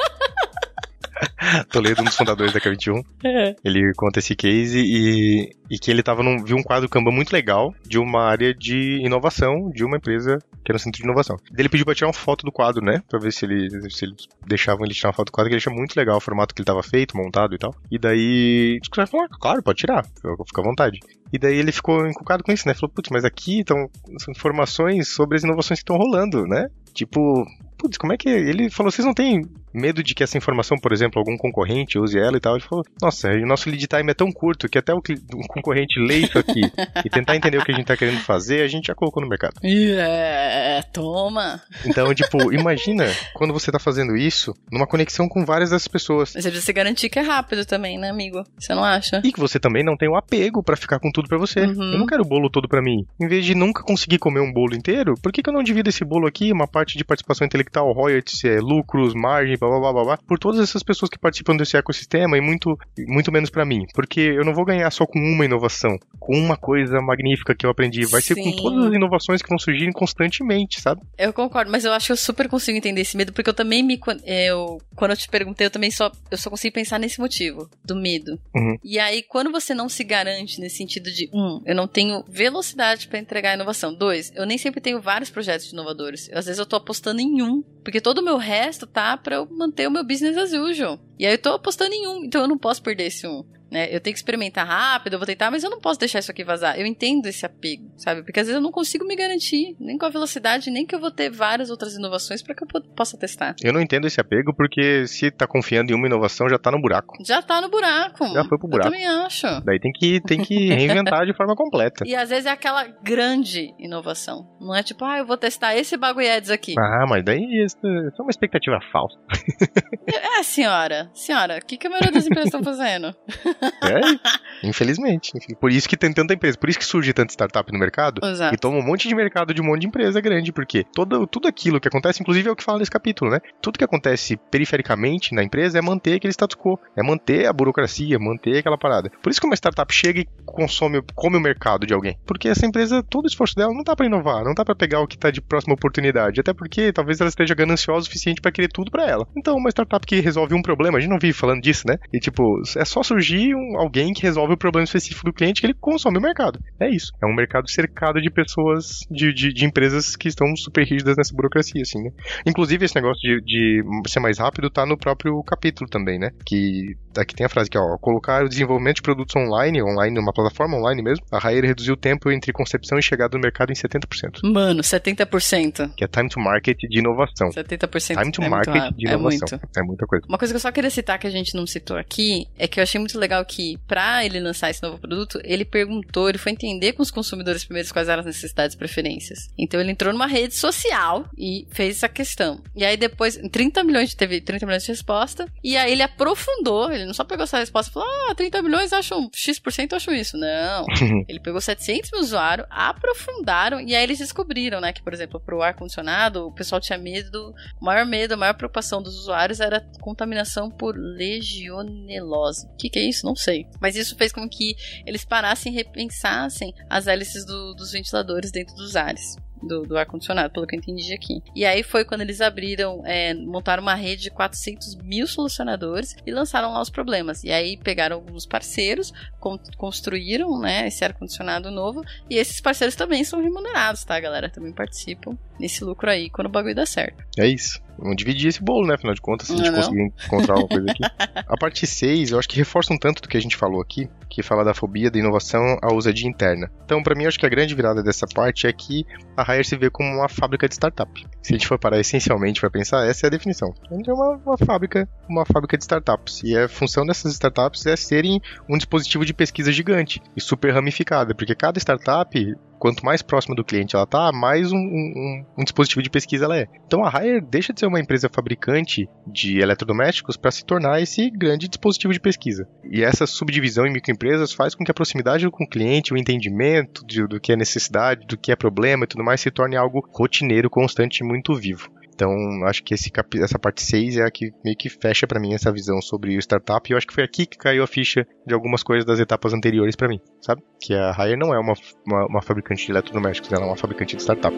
Toledo, 1.72 2.02
um 2.02 2.06
dos 2.06 2.16
fundadores 2.16 2.54
da 2.54 2.60
K21. 2.60 3.04
É. 3.24 3.56
Ele 3.64 3.92
conta 3.96 4.20
esse 4.20 4.36
case 4.36 4.80
e, 4.80 5.50
e 5.70 5.80
que 5.80 5.92
ele 5.92 6.04
tava 6.04 6.24
num, 6.24 6.44
viu 6.44 6.58
um 6.58 6.64
quadro 6.64 6.90
Kanban 6.90 7.12
muito 7.12 7.32
legal 7.32 7.74
de 7.86 7.98
uma 7.98 8.24
área 8.24 8.54
de 8.54 9.00
inovação 9.04 9.70
de 9.74 9.84
uma 9.84 9.98
empresa 9.98 10.38
que 10.64 10.72
era 10.72 10.76
um 10.76 10.80
centro 10.80 11.02
de 11.02 11.06
inovação. 11.06 11.38
Ele 11.58 11.70
pediu 11.70 11.86
pra 11.86 11.96
tirar 11.96 12.08
uma 12.08 12.14
foto 12.14 12.46
do 12.46 12.52
quadro, 12.52 12.84
né? 12.84 13.02
Pra 13.08 13.20
ver 13.20 13.32
se, 13.32 13.46
ele, 13.46 13.70
se 13.90 14.06
eles 14.06 14.28
deixavam 14.46 14.86
ele 14.86 14.94
tirar 14.94 15.10
uma 15.10 15.16
foto 15.16 15.28
do 15.28 15.32
quadro, 15.32 15.50
que 15.50 15.56
ele 15.56 15.62
achou 15.62 15.74
muito 15.74 15.96
legal 15.96 16.18
o 16.18 16.22
formato 16.22 16.54
que 16.54 16.62
ele 16.62 16.66
tava 16.68 16.84
feito, 16.84 17.16
montado 17.16 17.56
e 17.56 17.58
tal. 17.58 17.74
E 17.90 17.98
daí, 17.98 18.80
os 18.82 18.90
caras 18.90 19.10
falaram, 19.10 19.30
claro, 19.40 19.64
pode 19.64 19.80
tirar, 19.80 20.06
fica 20.06 20.62
à 20.62 20.64
vontade. 20.64 21.00
E 21.32 21.38
daí 21.38 21.58
ele 21.58 21.72
ficou 21.72 22.06
encucado 22.08 22.44
com 22.44 22.52
isso, 22.52 22.68
né? 22.68 22.74
Falou, 22.74 22.94
putz, 22.94 23.10
mas 23.12 23.26
aqui 23.26 23.60
estão 23.60 23.90
informações 24.30 25.10
sobre 25.10 25.38
as 25.38 25.44
inovações 25.44 25.80
que 25.80 25.84
estão 25.84 25.98
rolando, 25.98 26.46
né? 26.46 26.68
Tipo, 26.94 27.46
putz, 27.78 27.98
como 27.98 28.14
é 28.14 28.18
que. 28.18 28.30
Ele 28.30 28.70
falou, 28.70 28.92
vocês 28.92 29.06
não 29.06 29.14
têm 29.14 29.42
medo 29.78 30.04
de 30.04 30.14
que 30.14 30.24
essa 30.24 30.38
informação, 30.38 30.78
por 30.78 30.92
exemplo, 30.92 31.20
algum 31.20 31.38
concorrente 31.38 32.00
use 32.00 32.18
ela 32.18 32.38
e 32.38 32.40
tal? 32.40 32.56
Ele 32.56 32.64
falou, 32.64 32.84
nossa, 33.02 33.30
o 33.30 33.46
nosso 33.46 33.70
lead 33.70 33.88
time 33.88 34.12
é 34.12 34.14
tão 34.14 34.32
curto 34.32 34.68
que 34.68 34.78
até 34.78 34.94
o, 34.94 34.98
o 34.98 35.48
concorrente 35.48 36.00
ler 36.00 36.24
isso 36.24 36.38
aqui 36.38 36.62
e 37.06 37.10
tentar 37.10 37.36
entender 37.36 37.58
o 37.58 37.64
que 37.64 37.72
a 37.72 37.76
gente 37.76 37.86
tá 37.86 37.96
querendo 37.96 38.20
fazer, 38.20 38.62
a 38.62 38.68
gente 38.68 38.88
já 38.88 38.96
colocou 38.96 39.22
no 39.22 39.30
mercado. 39.30 39.54
É, 39.64 40.82
toma! 40.92 41.62
Então, 41.86 42.14
tipo, 42.14 42.52
imagina 42.54 43.06
quando 43.34 43.54
você 43.54 43.72
tá 43.72 43.80
fazendo 43.80 44.16
isso 44.16 44.54
numa 44.72 44.88
conexão 44.88 45.28
com 45.28 45.46
várias 45.46 45.70
dessas 45.70 45.88
pessoas. 45.88 46.34
Mas 46.34 46.44
você 46.44 46.52
precisa 46.52 46.74
garantir 46.74 47.10
que 47.10 47.20
é 47.20 47.22
rápido 47.22 47.66
também, 47.66 47.98
né, 47.98 48.10
amigo? 48.10 48.44
Você 48.58 48.74
não 48.74 48.84
acha? 48.84 49.22
E 49.24 49.32
que 49.32 49.40
você 49.40 49.60
também 49.60 49.84
não 49.84 49.96
tem 49.96 50.10
o 50.10 50.16
apego 50.16 50.64
para 50.64 50.76
ficar 50.76 51.00
com 51.00 51.12
tudo 51.12 51.28
para 51.28 51.38
você. 51.38 51.62
Uhum. 51.62 51.94
Eu 51.94 52.00
não 52.00 52.06
quero 52.06 52.24
o 52.24 52.28
bolo 52.28 52.50
todo 52.50 52.68
para 52.68 52.82
mim. 52.82 53.06
Em 53.20 53.28
vez 53.28 53.46
de 53.46 53.56
nunca 53.56 53.84
conseguir 53.84 54.18
comer 54.18 54.40
um 54.40 54.52
bolo 54.52 54.76
inteiro, 54.76 55.16
por 55.22 55.32
que, 55.32 55.42
que 55.42 55.50
eu 55.50 55.54
não 55.54 55.64
divido 55.64 55.90
esse 55.90 56.04
bolo 56.04 56.28
aqui, 56.28 56.52
uma 56.52 56.68
parte 56.68 56.98
de 56.98 57.04
participação 57.04 57.46
intelectual, 57.46 57.92
royalties, 57.94 58.44
é, 58.44 58.60
lucros, 58.60 59.14
margem, 59.14 59.58
blá, 59.70 59.80
blá, 59.80 59.80
blá, 59.80 59.94
blá, 59.94 60.04
blá, 60.04 60.18
por 60.28 60.40
todas 60.40 60.60
essas 60.60 60.84
pessoas 60.84 61.10
que 61.10 61.20
participam 61.20 61.56
desse 61.56 61.78
ecossistema 61.78 62.38
e 62.38 62.42
muito, 62.42 62.78
muito 63.08 63.32
menos 63.32 63.50
para 63.50 63.66
mim. 63.66 63.86
Porque 63.94 64.20
eu 64.20 64.44
não 64.44 64.54
vou 64.54 64.66
ganhar 64.66 64.90
só 64.92 65.06
com 65.06 65.20
uma 65.20 65.46
inovação, 65.46 65.98
com 66.20 66.38
uma 66.38 66.58
coisa 66.58 67.00
magnífica 67.02 67.56
que 67.56 67.66
eu 67.66 67.70
aprendi. 67.70 68.06
Vai 68.06 68.22
Sim. 68.22 68.36
ser 68.36 68.44
com 68.44 68.52
todas 68.56 68.86
as 68.86 68.94
inovações 68.94 69.42
que 69.42 69.50
vão 69.50 69.60
surgirem 69.60 69.92
constantemente, 69.92 70.82
sabe? 70.82 71.02
Eu 71.18 71.34
concordo, 71.34 71.72
mas 71.72 71.86
eu 71.86 71.92
acho 71.92 72.08
que 72.08 72.12
eu 72.12 72.18
super 72.18 72.48
consigo 72.48 72.78
entender 72.78 73.02
esse 73.02 73.18
medo, 73.18 73.34
porque 73.34 73.50
eu 73.50 73.54
também 73.54 73.84
me. 73.84 74.00
Eu, 74.26 74.80
quando 74.96 75.12
eu 75.12 75.18
te 75.18 75.30
perguntei, 75.30 75.68
eu 75.68 75.72
também 75.72 75.92
só, 75.92 76.12
eu 76.30 76.38
só 76.38 76.50
consigo 76.50 76.74
pensar 76.74 77.00
nesse 77.00 77.20
motivo, 77.20 77.70
do 77.84 77.96
medo. 77.96 78.40
Uhum. 78.56 78.78
E 78.84 79.00
aí, 79.00 79.24
quando 79.24 79.52
você 79.52 79.74
não 79.74 79.90
se 79.90 80.04
garante 80.04 80.60
nesse 80.60 80.78
sentido 80.78 81.12
de, 81.12 81.30
um, 81.34 81.62
eu 81.66 81.76
não 81.76 81.88
tenho 81.88 82.24
velocidade 82.28 83.08
para 83.08 83.20
entregar 83.20 83.52
a 83.52 83.56
inovação. 83.56 83.94
Dois, 83.94 84.32
eu 84.36 84.46
nem 84.46 84.58
sempre 84.58 84.82
tenho 84.82 85.02
vários 85.02 85.30
projetos 85.30 85.72
inovadores. 85.72 86.30
Às 86.34 86.46
vezes 86.46 86.60
eu 86.60 86.66
tô 86.66 86.76
apostando 86.76 87.22
em 87.22 87.42
um, 87.42 87.64
porque 87.84 88.02
todo 88.02 88.20
o 88.20 88.24
meu 88.24 88.38
resto 88.38 88.86
tá 88.86 89.18
para 89.18 89.38
eu 89.38 89.47
manter 89.50 89.88
o 89.88 89.92
meu 89.92 90.04
business 90.04 90.38
as 90.38 90.54
usual. 90.54 91.00
E 91.20 91.26
aí 91.26 91.34
eu 91.34 91.42
tô 91.42 91.50
apostando 91.50 91.94
em 91.94 92.08
um, 92.08 92.24
então 92.24 92.42
eu 92.42 92.48
não 92.48 92.58
posso 92.58 92.82
perder 92.82 93.06
esse 93.06 93.28
um. 93.28 93.44
Né? 93.72 93.88
Eu 93.94 94.00
tenho 94.00 94.14
que 94.14 94.20
experimentar 94.20 94.66
rápido, 94.66 95.14
eu 95.14 95.20
vou 95.20 95.26
tentar, 95.26 95.52
mas 95.52 95.64
eu 95.64 95.70
não 95.70 95.80
posso 95.80 96.00
deixar 96.00 96.20
isso 96.20 96.32
aqui 96.32 96.44
vazar. 96.44 96.80
Eu 96.80 96.86
entendo 96.86 97.28
esse 97.28 97.46
apego, 97.46 97.92
sabe? 97.98 98.24
Porque 98.24 98.40
às 98.40 98.48
vezes 98.48 98.56
eu 98.56 98.62
não 98.62 98.72
consigo 98.72 99.06
me 99.06 99.16
garantir, 99.16 99.76
nem 99.80 99.98
com 99.98 100.06
a 100.06 100.10
velocidade, 100.10 100.70
nem 100.70 100.86
que 100.86 100.96
eu 100.96 101.00
vou 101.00 101.12
ter 101.12 101.30
várias 101.30 101.70
outras 101.70 101.96
inovações 101.96 102.42
para 102.42 102.56
que 102.56 102.64
eu 102.64 102.82
possa 102.96 103.18
testar. 103.18 103.56
Eu 103.62 103.74
não 103.74 103.82
entendo 103.82 104.08
esse 104.08 104.20
apego 104.22 104.54
porque 104.56 105.06
se 105.08 105.30
tá 105.32 105.46
confiando 105.46 105.92
em 105.92 105.96
uma 105.96 106.08
inovação, 106.08 106.50
já 106.50 106.58
tá 106.58 106.72
no 106.72 106.82
buraco. 106.82 107.16
Já 107.26 107.42
tá 107.42 107.62
no 107.62 107.70
buraco. 107.70 108.28
Já 108.28 108.44
foi 108.46 108.58
pro 108.58 108.68
buraco. 108.68 108.88
Eu 108.88 108.92
também 108.92 109.08
acho. 109.08 109.48
Daí 109.66 109.80
tem 109.80 109.92
que, 109.92 110.22
tem 110.22 110.42
que 110.42 110.68
reinventar 110.74 111.26
de 111.26 111.36
forma 111.36 111.56
completa. 111.56 112.06
E 112.08 112.16
às 112.16 112.30
vezes 112.30 112.46
é 112.46 112.52
aquela 112.52 112.86
grande 113.04 113.74
inovação. 113.78 114.48
Não 114.60 114.74
é 114.74 114.82
tipo, 114.84 115.04
ah, 115.04 115.18
eu 115.18 115.26
vou 115.26 115.38
testar 115.38 115.76
esse 115.76 115.98
bagulhedes 115.98 116.50
aqui. 116.50 116.76
Ah, 116.78 117.06
mas 117.08 117.24
daí 117.24 117.64
isso 117.66 117.78
é 117.86 118.22
uma 118.22 118.30
expectativa 118.30 118.80
falsa. 118.92 119.18
é, 120.08 120.44
senhora. 120.44 121.10
Senhora, 121.14 121.60
o 121.62 121.66
que, 121.66 121.78
que 121.78 121.88
a 121.88 121.90
maioria 121.90 122.12
das 122.12 122.26
empresas 122.26 122.48
estão 122.48 122.64
fazendo? 122.64 123.16
É, 123.62 124.68
infelizmente. 124.68 125.32
Por 125.60 125.72
isso 125.72 125.88
que 125.88 125.98
tem 125.98 126.14
tanta 126.14 126.34
empresa, 126.34 126.58
por 126.58 126.70
isso 126.70 126.80
que 126.80 126.86
surge 126.86 127.14
tanta 127.14 127.32
startup 127.32 127.72
no 127.72 127.80
mercado 127.80 128.22
Exato. 128.24 128.54
e 128.54 128.58
toma 128.58 128.78
um 128.78 128.84
monte 128.84 129.08
de 129.08 129.16
mercado 129.16 129.54
de 129.54 129.62
um 129.62 129.66
monte 129.66 129.82
de 129.82 129.88
empresa 129.88 130.20
grande, 130.22 130.52
porque 130.52 130.84
todo, 130.84 131.26
tudo 131.28 131.48
aquilo 131.48 131.80
que 131.80 131.88
acontece, 131.88 132.22
inclusive 132.22 132.50
é 132.50 132.52
o 132.52 132.56
que 132.56 132.64
fala 132.64 132.80
nesse 132.80 132.92
capítulo, 132.92 133.32
né? 133.32 133.40
Tudo 133.62 133.78
que 133.78 133.84
acontece 133.84 134.38
perifericamente 134.50 135.34
na 135.34 135.44
empresa 135.44 135.78
é 135.78 135.82
manter 135.82 136.16
aquele 136.16 136.34
status 136.34 136.58
quo, 136.58 136.80
é 136.96 137.04
manter 137.04 137.48
a 137.48 137.54
burocracia, 137.54 138.20
manter 138.20 138.58
aquela 138.58 138.78
parada. 138.78 139.12
Por 139.22 139.30
isso 139.30 139.40
que 139.40 139.48
uma 139.48 139.56
startup 139.56 139.94
chega 139.94 140.22
e 140.22 140.28
consome, 140.46 141.02
come 141.16 141.38
o 141.38 141.42
mercado 141.42 141.86
de 141.86 141.94
alguém. 141.94 142.18
Porque 142.26 142.48
essa 142.48 142.66
empresa, 142.66 143.04
todo 143.04 143.26
o 143.26 143.28
esforço 143.28 143.56
dela 143.56 143.74
não 143.74 143.84
tá 143.84 143.96
para 143.96 144.06
inovar, 144.06 144.44
não 144.44 144.54
tá 144.54 144.64
para 144.64 144.76
pegar 144.76 145.02
o 145.02 145.08
que 145.08 145.18
tá 145.18 145.32
de 145.32 145.42
próxima 145.42 145.74
oportunidade, 145.74 146.40
até 146.40 146.54
porque 146.54 146.92
talvez 146.92 147.20
ela 147.20 147.30
esteja 147.30 147.56
gananciosa 147.56 148.02
o 148.02 148.06
suficiente 148.06 148.42
para 148.42 148.52
querer 148.52 148.70
tudo 148.70 148.92
para 148.92 149.08
ela. 149.08 149.28
Então, 149.36 149.56
uma 149.56 149.70
startup 149.70 150.06
que 150.06 150.20
resolve 150.20 150.54
um 150.54 150.62
problema, 150.62 150.98
a 150.98 151.02
gente 151.02 151.10
não 151.10 151.20
vive 151.20 151.34
falando 151.34 151.62
disso, 151.62 151.84
né? 151.88 151.98
E 152.14 152.20
tipo, 152.20 152.62
é 152.76 152.86
só 152.86 153.04
surgir 153.04 153.47
um, 153.56 153.78
alguém 153.78 154.14
que 154.14 154.22
resolve 154.22 154.54
o 154.54 154.58
problema 154.58 154.84
específico 154.86 155.26
do 155.26 155.34
cliente 155.34 155.62
que 155.62 155.68
ele 155.68 155.74
consome 155.74 156.18
o 156.18 156.22
mercado. 156.22 156.60
É 156.80 156.90
isso. 156.90 157.12
É 157.22 157.26
um 157.26 157.36
mercado 157.36 157.70
cercado 157.70 158.22
de 158.22 158.30
pessoas, 158.30 159.00
de, 159.10 159.34
de, 159.34 159.54
de 159.54 159.66
empresas 159.66 160.16
que 160.16 160.28
estão 160.28 160.56
super 160.56 160.86
rígidas 160.86 161.16
nessa 161.18 161.34
burocracia, 161.34 161.82
assim, 161.82 162.02
né? 162.04 162.12
Inclusive, 162.46 162.86
esse 162.86 162.96
negócio 162.96 163.22
de, 163.22 163.42
de 163.42 163.84
ser 164.10 164.20
mais 164.20 164.38
rápido 164.40 164.70
tá 164.70 164.86
no 164.86 164.98
próprio 164.98 165.42
capítulo 165.44 165.90
também, 165.90 166.20
né? 166.20 166.32
Que 166.46 166.96
aqui 167.18 167.36
tem 167.36 167.46
a 167.46 167.50
frase 167.50 167.70
que, 167.70 167.78
ó, 167.78 167.98
colocar 167.98 168.44
o 168.44 168.50
desenvolvimento 168.50 168.98
de 168.98 169.02
produtos 169.02 169.36
online, 169.36 169.82
online, 169.82 170.16
numa 170.16 170.34
plataforma 170.34 170.78
online 170.78 171.02
mesmo, 171.02 171.26
a 171.32 171.40
Rayer 171.40 171.64
reduziu 171.66 171.94
o 171.94 171.98
tempo 171.98 172.32
entre 172.32 172.54
concepção 172.54 172.98
e 172.98 173.02
chegada 173.02 173.36
no 173.38 173.42
mercado 173.42 173.72
em 173.72 173.76
70%. 173.76 174.42
Mano, 174.44 174.82
70%. 174.82 175.94
Que 175.96 176.04
é 176.04 176.08
time 176.08 176.30
to 176.30 176.40
market 176.40 176.78
de 176.78 177.00
inovação. 177.00 177.50
70% 177.50 178.18
Time 178.18 178.32
to 178.32 178.44
é 178.44 178.50
market 178.50 178.74
muito, 178.74 178.98
de 178.98 179.08
é 179.08 179.14
inovação. 179.14 179.48
muito. 179.52 179.70
É 179.78 179.84
muita 179.84 180.06
coisa. 180.06 180.26
Uma 180.28 180.38
coisa 180.38 180.54
que 180.54 180.56
eu 180.56 180.62
só 180.62 180.72
queria 180.72 180.90
citar 180.90 181.20
que 181.20 181.28
a 181.28 181.32
gente 181.32 181.56
não 181.56 181.66
citou 181.66 181.98
aqui 181.98 182.46
é 182.58 182.68
que 182.68 182.80
eu 182.80 182.84
achei 182.84 183.00
muito 183.00 183.18
legal 183.18 183.37
legal 183.38 183.46
que, 183.46 183.78
para 183.88 184.26
ele 184.26 184.40
lançar 184.40 184.70
esse 184.70 184.82
novo 184.82 184.98
produto, 184.98 185.40
ele 185.44 185.66
perguntou, 185.66 186.30
ele 186.30 186.38
foi 186.38 186.52
entender 186.52 186.94
com 186.94 187.02
os 187.02 187.12
consumidores 187.12 187.64
primeiros 187.64 187.92
quais 187.92 188.10
eram 188.10 188.22
as 188.22 188.26
necessidades 188.26 188.76
e 188.76 188.78
preferências. 188.78 189.50
Então 189.58 189.80
ele 189.80 189.92
entrou 189.92 190.12
numa 190.12 190.28
rede 190.28 190.56
social 190.56 191.30
e 191.38 191.68
fez 191.72 191.98
essa 191.98 192.10
questão. 192.10 192.62
E 192.76 192.84
aí 192.84 192.98
depois, 192.98 193.38
30 193.52 193.84
milhões, 193.84 194.14
teve 194.14 194.42
30 194.42 194.66
milhões 194.66 194.84
de 194.84 194.92
resposta, 194.92 195.48
e 195.64 195.78
aí 195.78 195.92
ele 195.92 196.04
aprofundou, 196.04 196.92
ele 196.92 197.06
não 197.06 197.14
só 197.14 197.24
pegou 197.24 197.44
essa 197.44 197.60
resposta 197.60 197.92
e 197.92 197.94
falou, 197.94 198.10
ah, 198.30 198.36
30 198.36 198.62
milhões 198.62 198.94
acham, 198.94 199.30
X% 199.34 199.94
acham 199.94 200.14
isso. 200.14 200.38
Não. 200.38 200.86
ele 201.28 201.40
pegou 201.40 201.62
700 201.62 202.12
mil 202.12 202.22
usuários, 202.22 202.68
aprofundaram, 202.70 203.80
e 203.80 203.96
aí 203.96 204.04
eles 204.04 204.20
descobriram, 204.20 204.82
né, 204.82 204.92
que, 204.92 205.02
por 205.02 205.14
exemplo, 205.14 205.40
pro 205.40 205.62
ar-condicionado, 205.62 206.48
o 206.48 206.52
pessoal 206.52 206.82
tinha 206.82 206.98
medo, 206.98 207.54
o 207.80 207.86
maior 207.86 208.06
medo, 208.06 208.34
a 208.34 208.38
maior 208.38 208.54
preocupação 208.54 209.02
dos 209.02 209.18
usuários 209.18 209.60
era 209.60 209.86
contaminação 210.02 210.70
por 210.70 210.96
legionelose. 210.98 212.66
O 212.68 212.78
que, 212.78 212.90
que 212.90 213.00
é 213.00 213.04
isso? 213.04 213.27
Não 213.28 213.36
sei. 213.36 213.68
Mas 213.82 213.96
isso 213.96 214.16
fez 214.16 214.32
com 214.32 214.48
que 214.48 214.76
eles 215.06 215.26
parassem 215.26 215.72
e 215.72 215.76
repensassem 215.76 216.74
as 216.90 217.08
hélices 217.08 217.46
do, 217.46 217.74
dos 217.74 217.92
ventiladores 217.92 218.52
dentro 218.52 218.74
dos 218.76 218.96
ares 218.96 219.36
do, 219.62 219.84
do 219.84 219.98
ar-condicionado, 219.98 220.54
pelo 220.54 220.66
que 220.66 220.76
eu 220.76 220.80
entendi 220.80 221.14
aqui. 221.14 221.42
E 221.56 221.66
aí 221.66 221.84
foi 221.84 222.06
quando 222.06 222.22
eles 222.22 222.42
abriram, 222.42 223.04
é, 223.06 223.34
montaram 223.34 223.82
uma 223.82 223.96
rede 223.96 224.24
de 224.24 224.32
400 224.32 224.96
mil 224.96 225.28
solucionadores 225.28 226.16
e 226.26 226.32
lançaram 226.32 226.72
lá 226.72 226.82
os 226.82 226.90
problemas. 226.90 227.44
E 227.44 227.52
aí 227.52 227.78
pegaram 227.78 228.18
alguns 228.18 228.46
parceiros, 228.46 229.12
con 229.40 229.58
construíram 229.76 230.60
né, 230.60 230.88
esse 230.88 231.04
ar-condicionado 231.04 231.72
novo, 231.72 232.04
e 232.30 232.36
esses 232.36 232.62
parceiros 232.62 232.96
também 232.96 233.24
são 233.24 233.42
remunerados, 233.42 234.04
tá, 234.04 234.20
galera? 234.20 234.50
Também 234.50 234.72
participam 234.72 235.38
nesse 235.60 235.84
lucro 235.84 236.10
aí 236.10 236.30
quando 236.30 236.48
o 236.48 236.52
bagulho 236.52 236.76
dá 236.76 236.86
certo. 236.86 237.24
É 237.38 237.48
isso. 237.48 237.82
Vamos 237.98 238.16
dividir 238.16 238.48
esse 238.48 238.64
bolo, 238.64 238.88
né? 238.88 238.94
Afinal 238.94 239.16
de 239.16 239.22
contas, 239.22 239.48
se 239.48 239.54
a 239.54 239.58
gente 239.58 239.72
não 239.72 239.78
conseguir 239.80 240.14
encontrar 240.26 240.56
uma 240.56 240.68
coisa 240.68 240.92
aqui. 240.92 241.02
A 241.48 241.58
parte 241.58 241.88
6, 241.88 242.32
eu 242.32 242.40
acho 242.40 242.48
que 242.48 242.58
reforça 242.58 242.94
um 242.94 242.98
tanto 242.98 243.22
do 243.22 243.28
que 243.28 243.38
a 243.38 243.42
gente 243.42 243.56
falou 243.56 243.82
aqui, 243.82 244.10
que 244.30 244.44
fala 244.44 244.64
da 244.64 244.74
fobia, 244.74 245.10
da 245.10 245.18
inovação, 245.18 245.78
a 245.82 245.92
ousadia 245.92 246.28
interna. 246.28 246.70
Então, 246.86 247.02
para 247.02 247.16
mim, 247.16 247.24
eu 247.24 247.28
acho 247.28 247.40
que 247.40 247.46
a 247.46 247.50
grande 247.50 247.74
virada 247.74 248.04
dessa 248.04 248.28
parte 248.28 248.68
é 248.68 248.74
que 248.74 249.06
a 249.36 249.54
Hire 249.54 249.66
se 249.66 249.76
vê 249.76 249.90
como 249.90 250.10
uma 250.10 250.30
fábrica 250.30 250.68
de 250.68 250.76
startup. 250.76 251.26
Se 251.42 251.54
a 251.54 251.58
gente 251.58 251.68
for 251.68 251.80
parar 251.80 252.00
essencialmente 252.00 252.60
para 252.60 252.70
pensar, 252.70 253.08
essa 253.08 253.26
é 253.26 253.28
a 253.28 253.32
definição. 253.32 253.74
É 253.90 254.14
uma, 254.14 254.40
uma 254.46 254.58
fábrica, 254.58 255.10
uma 255.28 255.46
fábrica 255.46 255.78
de 255.78 255.84
startups. 255.84 256.44
E 256.44 256.56
a 256.56 256.68
função 256.68 257.06
dessas 257.06 257.34
startups 257.34 257.86
é 257.86 257.96
serem 257.96 258.42
um 258.70 258.78
dispositivo 258.78 259.26
de 259.26 259.34
pesquisa 259.34 259.72
gigante 259.72 260.22
e 260.36 260.42
super 260.42 260.74
ramificada, 260.74 261.34
porque 261.34 261.56
cada 261.56 261.80
startup 261.80 262.56
quanto 262.78 263.06
mais 263.06 263.22
próxima 263.22 263.56
do 263.56 263.64
cliente 263.64 263.96
ela 263.96 264.06
tá, 264.06 264.32
mais 264.32 264.72
um, 264.72 264.78
um, 264.78 265.46
um, 265.58 265.64
dispositivo 265.64 266.02
de 266.02 266.10
pesquisa 266.10 266.46
ela 266.46 266.58
é. 266.58 266.68
Então 266.86 267.04
a 267.04 267.10
Haier 267.10 267.44
deixa 267.44 267.74
de 267.74 267.80
ser 267.80 267.88
uma 267.88 268.00
empresa 268.00 268.30
fabricante 268.34 269.10
de 269.26 269.60
eletrodomésticos 269.60 270.38
para 270.38 270.52
se 270.52 270.66
tornar 270.66 271.02
esse 271.02 271.30
grande 271.30 271.68
dispositivo 271.68 272.14
de 272.14 272.20
pesquisa. 272.20 272.68
E 272.90 273.04
essa 273.04 273.26
subdivisão 273.26 273.86
em 273.86 273.94
microempresas 273.94 274.54
faz 274.54 274.76
com 274.76 274.84
que 274.84 274.92
a 274.92 274.94
proximidade 274.94 275.50
com 275.50 275.64
o 275.64 275.70
cliente, 275.70 276.14
o 276.14 276.18
entendimento 276.18 277.06
de, 277.06 277.26
do 277.28 277.40
que 277.40 277.52
é 277.52 277.56
necessidade, 277.56 278.26
do 278.26 278.38
que 278.38 278.52
é 278.52 278.56
problema 278.56 279.04
e 279.04 279.08
tudo 279.08 279.24
mais 279.24 279.42
se 279.42 279.52
torne 279.52 279.76
algo 279.76 280.08
rotineiro, 280.12 280.70
constante 280.70 281.20
e 281.20 281.24
muito 281.24 281.54
vivo. 281.56 281.90
Então, 282.18 282.66
acho 282.66 282.84
que 282.84 282.96
esse 282.96 283.12
essa 283.44 283.60
parte 283.60 283.84
6 283.84 284.18
é 284.18 284.24
a 284.24 284.32
que 284.32 284.52
meio 284.66 284.76
que 284.76 284.90
fecha 284.90 285.28
para 285.28 285.40
mim 285.40 285.54
essa 285.54 285.72
visão 285.72 286.02
sobre 286.02 286.36
o 286.36 286.40
startup. 286.40 286.90
E 286.90 286.92
eu 286.92 286.98
acho 286.98 287.06
que 287.06 287.14
foi 287.14 287.24
aqui 287.24 287.46
que 287.46 287.60
caiu 287.60 287.84
a 287.84 287.88
ficha 287.88 288.26
de 288.44 288.56
algumas 288.56 288.82
coisas 288.82 289.06
das 289.06 289.20
etapas 289.20 289.54
anteriores 289.54 289.96
para 289.96 290.08
mim, 290.08 290.20
sabe? 290.42 290.64
Que 290.82 290.96
a 290.96 291.12
Haier 291.12 291.38
não 291.38 291.54
é 291.54 291.60
uma, 291.60 291.74
uma, 292.08 292.26
uma 292.26 292.42
fabricante 292.42 292.88
de 292.88 292.92
eletrodomésticos, 292.92 293.54
ela 293.54 293.66
é 293.66 293.68
uma 293.68 293.78
fabricante 293.78 294.16
de 294.16 294.24
startup. 294.24 294.58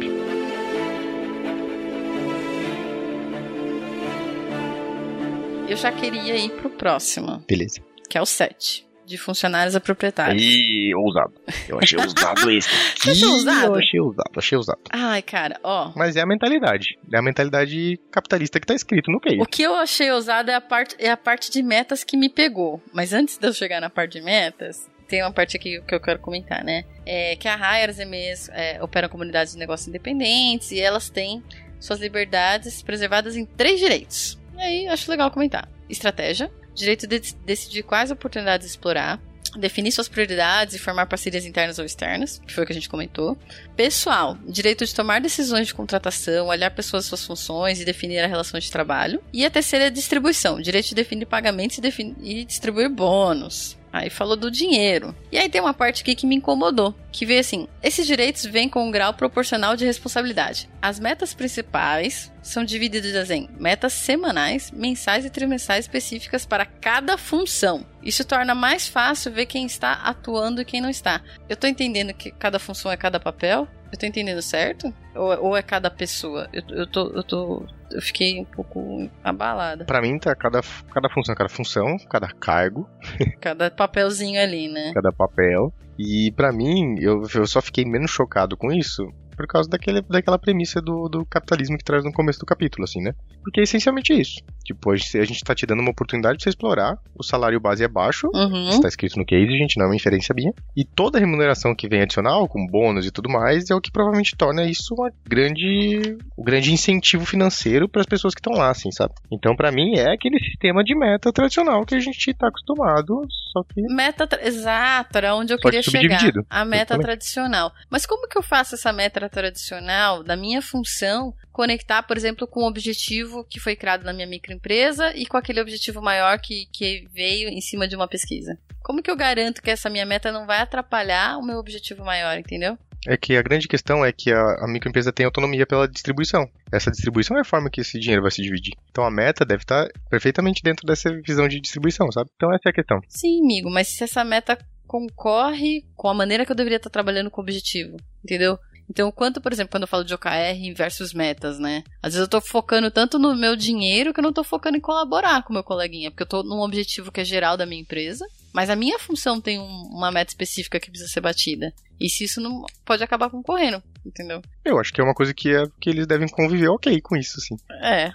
Eu 5.67 5.75
já 5.75 5.91
queria 5.91 6.37
ir 6.37 6.51
pro 6.61 6.69
próximo. 6.69 7.43
Beleza. 7.45 7.81
Que 8.09 8.17
é 8.17 8.21
o 8.21 8.25
7 8.25 8.88
de 9.09 9.17
funcionários 9.17 9.75
a 9.75 9.79
proprietários. 9.79 10.41
Ih, 10.41 10.93
ousado. 10.93 11.33
Eu 11.67 11.79
achei 11.79 11.97
ousado 11.99 12.51
esse. 12.51 12.69
Você 12.95 13.11
achou 13.11 13.31
ousado? 13.31 13.65
Eu 13.65 13.75
achei 13.75 13.99
ousado, 13.99 14.31
achei 14.37 14.57
ousado. 14.57 14.79
Ai, 14.91 15.21
cara, 15.23 15.59
ó. 15.63 15.91
Mas 15.95 16.15
é 16.15 16.21
a 16.21 16.27
mentalidade. 16.27 16.97
É 17.11 17.17
a 17.17 17.21
mentalidade 17.21 17.99
capitalista 18.11 18.59
que 18.59 18.67
tá 18.67 18.75
escrito 18.75 19.11
no 19.11 19.19
case. 19.19 19.41
O 19.41 19.45
que 19.45 19.63
eu 19.63 19.75
achei 19.75 20.11
ousado 20.11 20.51
é 20.51 20.53
a 20.53 20.61
parte, 20.61 20.95
é 20.99 21.09
a 21.09 21.17
parte 21.17 21.49
de 21.51 21.63
metas 21.63 22.03
que 22.03 22.15
me 22.15 22.29
pegou. 22.29 22.81
Mas 22.93 23.11
antes 23.11 23.37
de 23.37 23.47
eu 23.47 23.51
chegar 23.51 23.81
na 23.81 23.89
parte 23.89 24.19
de 24.19 24.21
metas, 24.21 24.87
tem 25.07 25.23
uma 25.23 25.31
parte 25.31 25.57
aqui 25.57 25.81
que 25.81 25.95
eu 25.95 25.99
quero 25.99 26.19
comentar, 26.19 26.63
né? 26.63 26.85
É 27.03 27.35
que 27.35 27.47
a 27.47 27.55
Hire, 27.55 27.89
as 27.89 27.97
EMEs, 27.97 28.47
é, 28.53 28.81
operam 28.81 29.09
comunidades 29.09 29.53
de 29.53 29.59
negócios 29.59 29.87
independentes 29.87 30.71
e 30.71 30.79
elas 30.79 31.09
têm 31.09 31.43
suas 31.79 31.99
liberdades 31.99 32.83
preservadas 32.83 33.35
em 33.35 33.43
três 33.43 33.79
direitos. 33.79 34.37
E 34.55 34.61
aí, 34.61 34.87
acho 34.87 35.09
legal 35.09 35.31
comentar. 35.31 35.67
Estratégia, 35.89 36.51
direito 36.73 37.07
de 37.07 37.19
decidir 37.45 37.83
quais 37.83 38.11
oportunidades 38.11 38.67
explorar, 38.67 39.19
definir 39.57 39.91
suas 39.91 40.07
prioridades 40.07 40.75
e 40.75 40.79
formar 40.79 41.05
parcerias 41.07 41.45
internas 41.45 41.79
ou 41.79 41.85
externas, 41.85 42.41
que 42.45 42.53
foi 42.53 42.63
o 42.63 42.67
que 42.67 42.73
a 42.73 42.75
gente 42.75 42.89
comentou. 42.89 43.37
Pessoal, 43.75 44.37
direito 44.47 44.85
de 44.85 44.93
tomar 44.93 45.21
decisões 45.21 45.67
de 45.67 45.73
contratação, 45.73 46.47
olhar 46.47 46.69
pessoas 46.71 47.05
suas 47.05 47.25
funções 47.25 47.79
e 47.79 47.85
definir 47.85 48.19
a 48.19 48.27
relação 48.27 48.59
de 48.59 48.69
trabalho. 48.69 49.21
E 49.33 49.45
a 49.45 49.49
terceira 49.49 49.85
é 49.85 49.89
distribuição, 49.89 50.61
direito 50.61 50.89
de 50.89 50.95
definir 50.95 51.25
pagamentos 51.25 51.77
e, 51.77 51.81
definir, 51.81 52.15
e 52.21 52.45
distribuir 52.45 52.89
bônus. 52.89 53.78
Aí 53.91 54.09
falou 54.09 54.35
do 54.35 54.51
dinheiro. 54.51 55.15
E 55.31 55.37
aí 55.37 55.49
tem 55.49 55.61
uma 55.61 55.73
parte 55.73 56.01
aqui 56.01 56.15
que 56.15 56.27
me 56.27 56.35
incomodou, 56.35 56.93
que 57.11 57.25
veio 57.25 57.39
assim: 57.39 57.67
esses 57.81 58.05
direitos 58.05 58.45
vêm 58.45 58.69
com 58.69 58.87
um 58.87 58.91
grau 58.91 59.13
proporcional 59.13 59.75
de 59.75 59.85
responsabilidade. 59.85 60.69
As 60.81 60.99
metas 60.99 61.33
principais 61.33 62.31
são 62.41 62.63
divididas 62.63 63.29
em 63.29 63.49
metas 63.59 63.93
semanais, 63.93 64.71
mensais 64.71 65.25
e 65.25 65.29
trimestrais 65.29 65.85
específicas 65.85 66.45
para 66.45 66.65
cada 66.65 67.17
função. 67.17 67.85
Isso 68.01 68.23
torna 68.23 68.55
mais 68.55 68.87
fácil 68.87 69.31
ver 69.31 69.45
quem 69.45 69.65
está 69.65 69.93
atuando 69.93 70.61
e 70.61 70.65
quem 70.65 70.81
não 70.81 70.89
está. 70.89 71.21
Eu 71.47 71.57
tô 71.57 71.67
entendendo 71.67 72.13
que 72.13 72.31
cada 72.31 72.59
função 72.59 72.91
é 72.91 72.97
cada 72.97 73.19
papel? 73.19 73.67
Eu 73.91 73.97
tô 73.97 74.05
entendendo 74.05 74.41
certo? 74.41 74.93
Ou, 75.15 75.45
ou 75.45 75.57
é 75.57 75.61
cada 75.61 75.89
pessoa? 75.89 76.47
Eu, 76.53 76.63
eu, 76.69 76.87
tô, 76.87 77.07
eu 77.09 77.23
tô. 77.23 77.65
Eu 77.91 78.01
fiquei 78.01 78.39
um 78.39 78.45
pouco 78.45 79.09
abalada. 79.23 79.85
Pra 79.85 80.01
mim 80.01 80.17
tá 80.19 80.35
cada, 80.35 80.61
cada 80.93 81.09
função, 81.09 81.35
cada 81.35 81.49
função, 81.49 81.97
cada 82.09 82.27
cargo. 82.27 82.87
Cada 83.41 83.71
papelzinho 83.71 84.39
ali, 84.39 84.67
né? 84.67 84.91
Cada 84.93 85.11
papel. 85.11 85.73
E 85.97 86.31
para 86.31 86.51
mim, 86.51 86.95
eu, 86.99 87.23
eu 87.33 87.47
só 87.47 87.61
fiquei 87.61 87.83
menos 87.83 88.11
chocado 88.11 88.55
com 88.55 88.71
isso 88.71 89.11
por 89.39 89.47
causa 89.47 89.69
daquele, 89.69 90.01
daquela 90.01 90.37
premissa 90.37 90.81
do, 90.81 91.07
do 91.07 91.25
capitalismo 91.25 91.77
que 91.77 91.83
traz 91.85 92.03
no 92.03 92.11
começo 92.11 92.41
do 92.41 92.45
capítulo, 92.45 92.83
assim, 92.83 93.01
né? 93.01 93.13
Porque 93.41 93.61
é 93.61 93.63
essencialmente 93.63 94.11
isso. 94.11 94.41
Tipo, 94.65 94.91
a 94.91 94.97
gente, 94.97 95.17
a 95.17 95.23
gente 95.23 95.43
tá 95.45 95.55
te 95.55 95.65
dando 95.65 95.79
uma 95.79 95.91
oportunidade 95.91 96.35
pra 96.35 96.43
você 96.43 96.49
explorar, 96.49 96.97
o 97.17 97.23
salário 97.23 97.57
base 97.57 97.81
é 97.81 97.87
baixo, 97.87 98.27
uhum. 98.33 98.67
está 98.67 98.89
escrito 98.89 99.17
no 99.17 99.25
case, 99.25 99.49
gente, 99.57 99.77
não 99.77 99.85
é 99.85 99.87
uma 99.87 99.95
inferência 99.95 100.35
minha, 100.35 100.51
e 100.75 100.83
toda 100.83 101.17
a 101.17 101.21
remuneração 101.21 101.73
que 101.73 101.87
vem 101.87 102.01
adicional, 102.01 102.49
com 102.49 102.67
bônus 102.67 103.05
e 103.05 103.11
tudo 103.11 103.29
mais, 103.29 103.69
é 103.69 103.75
o 103.75 103.79
que 103.79 103.91
provavelmente 103.91 104.35
torna 104.35 104.65
isso 104.65 104.93
uma 104.93 105.09
grande, 105.25 106.17
um 106.37 106.43
grande 106.43 106.73
incentivo 106.73 107.25
financeiro 107.25 107.87
para 107.87 108.01
as 108.01 108.07
pessoas 108.07 108.33
que 108.33 108.41
estão 108.41 108.53
lá, 108.53 108.69
assim, 108.69 108.91
sabe? 108.91 109.13
Então, 109.31 109.55
para 109.55 109.71
mim, 109.71 109.97
é 109.97 110.13
aquele 110.13 110.37
sistema 110.39 110.83
de 110.83 110.93
meta 110.97 111.31
tradicional 111.31 111.85
que 111.85 111.95
a 111.95 111.99
gente 111.99 112.33
tá 112.33 112.49
acostumado, 112.49 113.21
só 113.53 113.63
que... 113.63 113.81
Meta, 113.95 114.27
exato, 114.43 115.17
era 115.17 115.33
onde 115.33 115.53
eu 115.53 115.57
só 115.57 115.69
queria 115.69 115.81
que 115.81 115.89
chegar. 115.89 116.19
A 116.49 116.65
meta 116.65 116.99
tradicional. 116.99 117.71
Mas 117.89 118.05
como 118.05 118.27
que 118.27 118.37
eu 118.37 118.43
faço 118.43 118.75
essa 118.75 118.91
meta 118.91 119.28
tradicional, 119.29 120.23
da 120.23 120.35
minha 120.35 120.61
função, 120.61 121.33
conectar, 121.51 122.03
por 122.03 122.17
exemplo, 122.17 122.47
com 122.47 122.61
o 122.61 122.67
objetivo 122.67 123.43
que 123.43 123.59
foi 123.59 123.75
criado 123.75 124.03
na 124.03 124.13
minha 124.13 124.27
microempresa 124.27 125.15
e 125.15 125.25
com 125.25 125.37
aquele 125.37 125.61
objetivo 125.61 126.01
maior 126.01 126.39
que, 126.39 126.65
que 126.71 127.07
veio 127.13 127.49
em 127.49 127.61
cima 127.61 127.87
de 127.87 127.95
uma 127.95 128.07
pesquisa. 128.07 128.57
Como 128.81 129.03
que 129.03 129.11
eu 129.11 129.15
garanto 129.15 129.61
que 129.61 129.69
essa 129.69 129.89
minha 129.89 130.05
meta 130.05 130.31
não 130.31 130.45
vai 130.45 130.59
atrapalhar 130.59 131.37
o 131.37 131.45
meu 131.45 131.57
objetivo 131.57 132.03
maior, 132.03 132.37
entendeu? 132.37 132.77
É 133.07 133.15
que 133.15 133.37
a 133.37 133.41
grande 133.41 133.67
questão 133.67 134.03
é 134.03 134.11
que 134.11 134.31
a, 134.31 134.41
a, 134.61 134.67
microempresa 134.67 135.13
tem 135.13 135.25
autonomia 135.25 135.65
pela 135.65 135.87
distribuição. 135.87 136.49
Essa 136.71 136.91
distribuição 136.91 137.37
é 137.37 137.41
a 137.41 137.45
forma 137.45 137.69
que 137.69 137.81
esse 137.81 137.97
dinheiro 137.97 138.21
vai 138.21 138.31
se 138.31 138.41
dividir. 138.41 138.73
Então 138.91 139.05
a 139.05 139.11
meta 139.11 139.45
deve 139.45 139.63
estar 139.63 139.87
perfeitamente 140.09 140.61
dentro 140.61 140.85
dessa 140.85 141.09
visão 141.21 141.47
de 141.47 141.61
distribuição, 141.61 142.11
sabe? 142.11 142.29
Então 142.35 142.53
essa 142.53 142.67
é 142.67 142.71
a 142.71 142.73
questão. 142.73 142.99
Sim, 143.07 143.41
amigo, 143.41 143.69
mas 143.69 143.87
se 143.87 144.03
essa 144.03 144.23
meta 144.23 144.57
concorre 144.85 145.85
com 145.95 146.09
a 146.09 146.13
maneira 146.13 146.45
que 146.45 146.51
eu 146.51 146.55
deveria 146.55 146.77
estar 146.77 146.89
trabalhando 146.89 147.29
com 147.29 147.39
o 147.39 147.43
objetivo, 147.43 147.95
entendeu? 148.23 148.57
Então, 148.89 149.11
quanto, 149.11 149.39
por 149.39 149.53
exemplo, 149.53 149.71
quando 149.71 149.83
eu 149.83 149.87
falo 149.87 150.03
de 150.03 150.13
OKR 150.13 150.73
versus 150.75 151.13
metas, 151.13 151.59
né? 151.59 151.83
Às 152.01 152.13
vezes 152.13 152.25
eu 152.25 152.29
tô 152.29 152.41
focando 152.41 152.89
tanto 152.89 153.19
no 153.19 153.35
meu 153.35 153.55
dinheiro 153.55 154.13
que 154.13 154.19
eu 154.19 154.23
não 154.23 154.33
tô 154.33 154.43
focando 154.43 154.77
em 154.77 154.81
colaborar 154.81 155.43
com 155.43 155.51
o 155.51 155.53
meu 155.53 155.63
coleguinha, 155.63 156.09
porque 156.09 156.23
eu 156.23 156.27
tô 156.27 156.43
num 156.43 156.61
objetivo 156.61 157.11
que 157.11 157.21
é 157.21 157.25
geral 157.25 157.55
da 157.55 157.65
minha 157.65 157.81
empresa, 157.81 158.25
mas 158.51 158.69
a 158.69 158.75
minha 158.75 158.97
função 158.97 159.39
tem 159.39 159.59
um, 159.59 159.89
uma 159.91 160.11
meta 160.11 160.31
específica 160.31 160.79
que 160.79 160.89
precisa 160.89 161.11
ser 161.11 161.21
batida. 161.21 161.71
E 161.99 162.09
se 162.09 162.23
isso 162.23 162.41
não 162.41 162.65
pode 162.83 163.03
acabar 163.03 163.29
concorrendo, 163.29 163.83
entendeu? 164.05 164.41
Eu 164.65 164.79
acho 164.79 164.91
que 164.91 165.01
é 165.01 165.03
uma 165.03 165.13
coisa 165.13 165.33
que, 165.33 165.53
é, 165.53 165.65
que 165.79 165.89
eles 165.89 166.07
devem 166.07 166.27
conviver 166.27 166.69
ok 166.69 166.99
com 167.01 167.15
isso, 167.15 167.37
assim. 167.37 167.55
É. 167.83 168.11